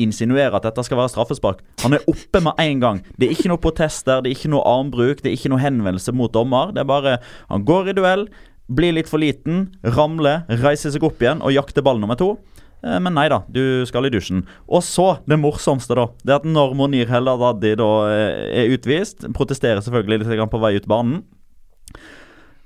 insinuere 0.00 0.56
at 0.56 0.64
dette 0.64 0.84
skal 0.86 1.00
være 1.00 1.12
straffespark. 1.12 1.58
Han 1.84 1.96
er 1.96 2.06
oppe 2.08 2.40
med 2.44 2.60
en 2.62 2.80
gang. 2.80 3.00
Det 3.20 3.28
er 3.28 3.34
ikke 3.34 3.50
noe 3.52 3.60
protester, 3.60 4.22
det 4.22 4.30
er 4.30 4.38
ikke 4.38 4.52
noe 4.52 4.64
armbruk, 4.68 5.20
det 5.20 5.32
er 5.32 5.36
ikke 5.36 5.52
noe 5.52 5.60
henvendelse 5.60 6.14
mot 6.16 6.32
dommer. 6.32 6.72
Det 6.72 6.84
er 6.84 6.88
bare 6.88 7.18
Han 7.50 7.66
går 7.68 7.90
i 7.90 7.96
duell, 7.98 8.28
blir 8.70 8.94
litt 8.94 9.10
for 9.10 9.20
liten, 9.20 9.66
ramler, 9.82 10.46
reiser 10.62 10.94
seg 10.94 11.04
opp 11.04 11.20
igjen 11.20 11.42
og 11.42 11.52
jakter 11.52 11.84
ball 11.84 12.00
nummer 12.00 12.16
to. 12.16 12.36
Eh, 12.84 12.98
Men 13.00 13.16
nei 13.16 13.28
da, 13.32 13.42
du 13.48 13.84
skal 13.88 14.08
i 14.08 14.12
dusjen. 14.12 14.44
Og 14.68 14.84
så, 14.86 15.12
det 15.28 15.40
morsomste, 15.40 15.96
da. 15.98 16.08
Det 16.24 16.38
at 16.40 16.48
når 16.48 16.76
Monir 16.78 17.10
Helladadi 17.10 17.74
da 17.80 17.90
eh, 18.12 18.64
er 18.64 18.74
utvist, 18.76 19.28
protesterer 19.36 19.84
selvfølgelig 19.84 20.24
litt 20.24 20.50
på 20.52 20.62
vei 20.62 20.76
ut 20.78 20.88
banen. 20.90 21.22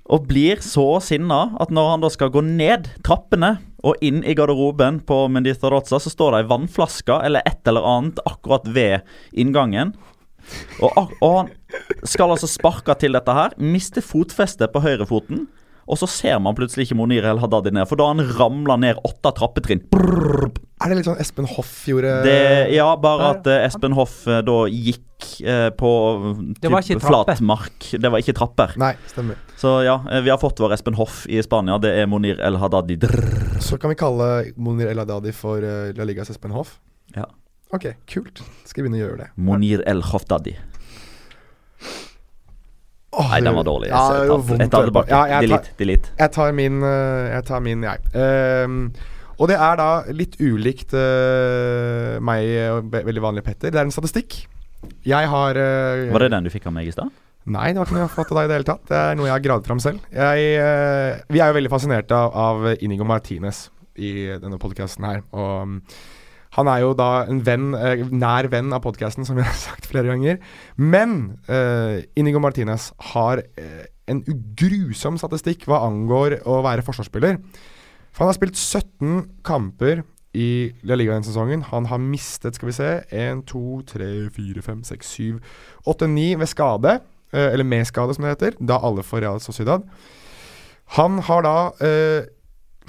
Og 0.05 0.27
blir 0.29 0.61
så 0.61 0.99
sinna 1.01 1.55
at 1.63 1.71
når 1.73 1.95
han 1.95 2.03
da 2.05 2.11
skal 2.13 2.33
gå 2.33 2.43
ned 2.45 2.91
trappene 3.07 3.55
og 3.85 4.01
inn 4.05 4.21
i 4.25 4.35
garderoben 4.37 4.99
på 5.05 5.23
Mendita 5.33 5.71
Rozza, 5.73 5.97
så 6.01 6.13
står 6.13 6.35
det 6.35 6.43
ei 6.43 6.51
vannflaske 6.51 7.17
eller 7.25 7.45
et 7.49 7.65
eller 7.69 7.87
annet 7.89 8.21
akkurat 8.29 8.69
ved 8.69 9.01
inngangen. 9.33 9.95
Og, 10.85 11.17
og 11.25 11.35
han 11.39 11.53
skal 12.05 12.35
altså 12.35 12.49
sparke 12.51 12.97
til 13.01 13.17
dette 13.17 13.33
her, 13.33 13.57
miste 13.57 14.05
fotfestet 14.05 14.75
på 14.75 14.83
høyrefoten. 14.85 15.47
Og 15.85 16.01
så 16.01 16.09
ser 16.11 16.39
man 16.43 16.57
plutselig 16.57 16.89
ikke 16.89 16.99
Monir 16.99 17.27
El 17.29 17.41
Haddadi 17.43 17.73
ned, 17.75 17.87
for 17.91 18.01
da 18.01 18.09
har 18.09 18.17
han 18.17 18.37
ramla 18.39 18.77
ned 18.81 19.01
åtte 19.05 19.35
trappetrinn. 19.37 19.85
Brrr. 19.93 20.49
Er 20.85 20.91
det 20.91 20.99
litt 20.99 21.09
sånn 21.09 21.21
Espen 21.23 21.47
Hoff 21.49 21.73
gjorde 21.89 22.11
Det, 22.27 22.39
ja, 22.75 22.89
bare 23.01 23.29
at 23.37 23.47
uh, 23.49 23.61
Espen 23.63 23.95
Hoff 23.97 24.25
uh, 24.29 24.41
da 24.45 24.57
gikk 24.69 25.29
uh, 25.47 25.71
på 25.77 25.91
Det 26.59 26.73
var 26.73 26.85
typ 26.85 27.05
flatmark. 27.05 27.91
Det 28.01 28.11
var 28.11 28.25
ikke 28.25 28.37
trapper. 28.37 28.75
Nei, 28.81 28.93
stemmer. 29.09 29.39
Så 29.61 29.79
ja, 29.87 30.01
vi 30.25 30.33
har 30.33 30.41
fått 30.43 30.61
vår 30.61 30.75
Espen 30.77 30.99
Hoff 30.99 31.23
i 31.31 31.41
Spania. 31.45 31.79
Det 31.81 31.95
er 32.03 32.11
Monir 32.11 32.43
El 32.45 32.59
Haddadi. 32.61 32.99
Drrr. 33.05 33.61
Så 33.65 33.79
kan 33.81 33.93
vi 33.93 34.01
kalle 34.01 34.31
Monir 34.61 34.91
El 34.93 35.01
Haddadi 35.01 35.33
for 35.37 35.65
La 35.65 36.09
Ligas 36.09 36.33
Espen 36.35 36.53
Hoff? 36.57 36.79
Ja. 37.15 37.29
Ok, 37.75 37.89
kult. 38.11 38.43
Skal 38.69 38.83
jeg 38.83 38.87
begynne 38.87 39.01
å 39.01 39.05
gjøre 39.07 39.21
det. 39.25 39.31
Monir 39.41 39.83
El 39.89 40.05
Hoftadi. 40.11 40.59
Åh, 43.15 43.31
Nei, 43.31 43.41
den 43.47 43.55
var 43.55 43.67
dårlig. 43.67 43.89
Ja, 43.93 44.03
Jeg 44.21 44.29
tar- 44.29 44.45
vondt 44.49 44.61
jeg 44.65 44.71
tar 44.73 44.87
tilbake. 44.89 45.09
Ja, 45.11 45.25
jeg 45.27 45.49
tar- 45.49 45.59
Delete. 45.59 45.77
delete. 45.79 46.15
Jeg 46.19 46.33
tar 46.33 46.53
min, 46.53 46.83
eh, 46.83 47.35
jeg. 47.35 47.45
Tar 47.51 47.61
min, 47.61 47.83
jeg. 47.83 47.99
Uh, 48.15 49.11
og 49.39 49.49
det 49.51 49.57
er 49.59 49.77
da 49.77 49.89
litt 50.15 50.37
ulikt 50.41 50.95
uh, 50.95 52.21
meg 52.23 52.47
og 52.71 52.91
veldig 52.95 53.23
vanlig 53.23 53.45
Petter. 53.47 53.71
Det 53.75 53.81
er 53.81 53.87
en 53.89 53.95
statistikk. 53.95 54.47
Jeg 55.05 55.29
har 55.29 55.57
uh, 55.59 56.13
Var 56.13 56.27
det 56.27 56.31
den 56.31 56.45
du 56.45 56.51
fikk 56.51 56.67
av 56.71 56.75
meg 56.77 56.87
i 56.91 56.95
stad? 56.95 57.11
Nei, 57.45 57.73
det 57.73 57.77
var 57.77 57.85
ikke 57.85 57.97
noe 57.99 58.05
jeg 58.05 58.09
har 58.09 58.17
fått 58.17 58.31
av 58.33 58.39
deg 58.39 58.47
i 58.47 58.49
det 58.49 58.57
hele 58.57 58.69
tatt. 58.71 58.85
Det 58.89 58.97
er 58.97 59.17
noe 59.19 59.27
jeg 59.29 59.35
har 59.35 59.43
gravd 59.45 59.67
fram 59.69 59.81
selv. 59.85 60.05
Jeg, 60.17 60.45
eh, 60.65 61.19
vi 61.29 61.43
er 61.45 61.51
jo 61.51 61.57
veldig 61.59 61.73
fascinert 61.75 62.15
av, 62.17 62.33
av 62.33 62.69
Inigo 62.81 63.05
Martinez 63.05 63.67
i 64.01 64.13
denne 64.41 64.57
podkasten 64.63 65.05
her. 65.05 65.21
Og 65.37 65.75
han 66.55 66.71
er 66.71 66.85
jo 66.85 66.93
da 66.95 67.25
en 67.27 67.41
venn, 67.47 67.73
eh, 67.75 68.05
nær 68.15 68.47
venn 68.53 68.73
av 68.75 68.83
podkasten, 68.85 69.27
som 69.27 69.39
jeg 69.41 69.49
har 69.49 69.59
sagt 69.59 69.89
flere 69.91 70.13
ganger. 70.13 70.39
Men 70.79 71.39
eh, 71.51 72.05
Inigo 72.21 72.43
Martinez 72.43 72.93
har 73.13 73.43
eh, 73.59 73.87
en 74.11 74.23
grusom 74.55 75.19
statistikk 75.19 75.67
hva 75.67 75.83
angår 75.89 76.41
å 76.47 76.61
være 76.65 76.85
forsvarsspiller. 76.87 77.41
For 78.15 78.23
han 78.25 78.31
har 78.31 78.39
spilt 78.39 78.61
17 78.61 79.41
kamper 79.47 80.05
i 80.35 80.75
La 80.87 80.99
Liga 80.99 81.15
denne 81.15 81.27
sesongen. 81.27 81.65
Han 81.71 81.89
har 81.91 82.03
mistet, 82.03 82.55
skal 82.59 82.71
vi 82.71 82.77
se, 82.77 82.91
1, 83.11 83.45
2, 83.51 83.65
3, 83.91 84.11
4, 84.35 84.63
5, 84.67 84.85
6, 84.91 85.11
7, 85.19 85.41
8, 85.91 86.11
9 86.11 86.39
ved 86.43 86.51
skade. 86.51 87.01
eh, 87.33 87.51
Eller 87.53 87.67
med 87.67 87.87
skade, 87.87 88.15
som 88.15 88.25
det 88.27 88.37
heter. 88.37 88.59
Da 88.63 88.79
alle 88.79 89.03
for 89.03 89.23
Real 89.23 89.41
Sociedad. 89.43 89.83
Han 90.99 91.19
har 91.27 91.43
da 91.43 91.57
eh, 91.83 92.27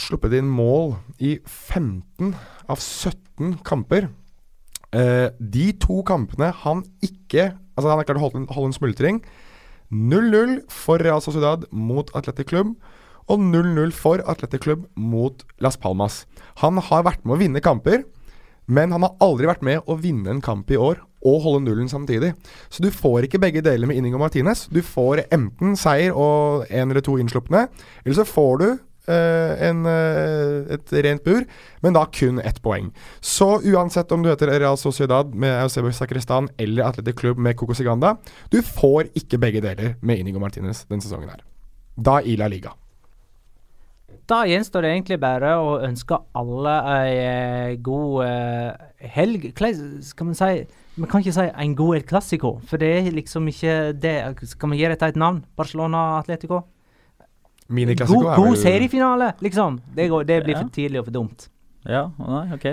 sluppet 0.02 0.36
inn 0.38 0.50
mål 0.52 0.96
i 1.20 1.38
15 1.44 2.34
av 2.70 2.80
17 2.80 3.58
kamper. 3.66 4.10
Eh, 4.96 5.30
de 5.40 5.72
to 5.82 6.02
kampene 6.08 6.54
han 6.64 6.86
ikke 7.04 7.54
Altså 7.76 7.90
han 7.92 8.00
har 8.00 8.06
klart 8.08 8.22
å 8.22 8.24
holde, 8.24 8.42
holde 8.56 8.70
en 8.70 8.76
smultring. 8.78 9.18
0-0 9.92 10.62
for 10.72 11.02
Real 11.04 11.20
Sociedad 11.20 11.66
mot 11.72 12.08
Atletic 12.16 12.48
Club. 12.48 12.76
og 13.28 13.42
0-0 13.42 13.92
for 13.92 14.22
Atletic 14.30 14.62
Club 14.62 14.86
mot 14.96 15.44
Las 15.60 15.76
Palmas. 15.76 16.26
Han 16.62 16.78
har 16.78 17.04
vært 17.04 17.26
med 17.26 17.34
å 17.34 17.40
vinne 17.42 17.60
kamper, 17.60 18.04
men 18.68 18.92
han 18.94 19.02
har 19.02 19.16
aldri 19.20 19.50
vært 19.50 19.64
med 19.66 19.82
å 19.90 19.98
vinne 19.98 20.30
en 20.30 20.44
kamp 20.46 20.70
i 20.70 20.78
år 20.78 21.02
og 21.26 21.42
holde 21.42 21.64
nullen 21.66 21.90
samtidig. 21.90 22.36
Så 22.70 22.86
du 22.86 22.92
får 22.94 23.26
ikke 23.26 23.42
begge 23.42 23.64
deler 23.66 23.90
med 23.90 23.98
Inigo 23.98 24.22
Martinez. 24.22 24.68
Du 24.70 24.82
får 24.86 25.24
enten 25.34 25.74
seier 25.74 26.14
og 26.14 26.70
en 26.70 26.92
eller 26.92 27.02
to 27.02 27.18
innslupne, 27.18 27.66
eller 28.06 28.20
så 28.20 28.28
får 28.30 28.62
du 28.62 28.68
en, 29.10 29.86
eh, 29.86 30.76
et 30.76 30.94
rent 31.06 31.24
bur, 31.24 31.44
men 31.84 31.94
da 31.94 32.06
kun 32.06 32.40
ett 32.40 32.62
poeng. 32.62 32.92
Så 33.22 33.60
uansett 33.62 34.12
om 34.12 34.24
du 34.24 34.30
heter 34.30 34.54
Real 34.60 34.78
Sociedad 34.78 35.36
med 35.36 35.54
Eusebio 35.64 35.92
Sakristan 35.92 36.50
eller 36.58 36.90
Atletic 36.90 37.20
Club 37.20 37.38
med 37.38 37.58
Coco 37.58 37.74
Siganda, 37.74 38.18
du 38.50 38.62
får 38.62 39.12
ikke 39.16 39.42
begge 39.42 39.62
deler 39.62 39.96
med 40.02 40.20
Inigo 40.20 40.40
Martinez 40.40 40.86
denne 40.90 41.06
sesongen 41.06 41.30
her. 41.30 41.46
Da 41.96 42.20
i 42.22 42.36
La 42.36 42.50
Liga. 42.52 42.74
Da 44.26 44.42
gjenstår 44.50 44.82
det 44.82 44.90
egentlig 44.90 45.20
bare 45.22 45.52
å 45.62 45.76
ønske 45.86 46.18
alle 46.34 46.74
ei 46.96 47.10
eh, 47.22 47.76
god 47.86 48.24
eh, 48.26 48.86
helg. 49.14 49.52
Skal 50.02 50.32
man 50.32 50.38
si 50.38 50.66
Vi 50.96 51.10
kan 51.12 51.22
ikke 51.22 51.36
si 51.36 51.46
en 51.46 51.76
god 51.76 52.08
Clásico, 52.10 52.56
for 52.66 52.82
det 52.82 52.90
er 52.98 53.12
liksom 53.14 53.48
ikke 53.52 53.94
det. 53.94 54.16
Skal 54.50 54.72
vi 54.72 54.80
gi 54.80 54.90
dette 54.90 55.12
et 55.12 55.20
navn? 55.20 55.44
Barcelona-Atletico? 55.60 56.64
Mini-Classico 56.64 56.75
God, 57.70 58.26
er 58.26 58.36
god 58.36 58.56
seriefinale, 58.62 59.32
liksom. 59.42 59.80
Det, 59.96 60.10
går, 60.12 60.24
det 60.30 60.44
blir 60.46 60.56
Ja. 60.56 60.62
for 60.62 60.70
tidlig 60.70 61.00
og 61.00 61.06
for 61.06 61.12
dumt. 61.12 61.48
Ja, 61.86 62.04
nei, 62.20 62.54
ok. 62.54 62.68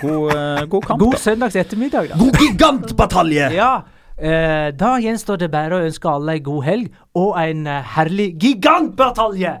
God, 0.00 0.34
uh, 0.34 0.64
god 0.68 0.82
kamp, 0.84 1.00
God 1.00 1.12
da. 1.12 1.18
søndags 1.18 1.56
ettermiddag, 1.56 2.08
da. 2.10 2.16
God 2.20 2.32
gigantbatalje! 2.40 3.50
Ja. 3.60 3.70
Uh, 4.16 4.70
da 4.72 4.94
gjenstår 5.04 5.36
det 5.42 5.50
bare 5.52 5.76
å 5.76 5.84
ønske 5.84 6.08
alle 6.08 6.38
ei 6.38 6.40
god 6.40 6.62
helg 6.64 6.86
og 7.20 7.34
en 7.40 7.66
uh, 7.68 7.82
herlig 7.96 8.30
gigantbatalje! 8.40 9.52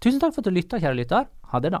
Tusen 0.00 0.20
takk 0.20 0.34
for 0.36 0.44
at 0.44 0.50
du 0.50 0.56
lytta, 0.56 0.76
kjære 0.80 0.98
lytter. 1.00 1.24
Ha 1.52 1.60
det, 1.64 1.72
da. 1.72 1.80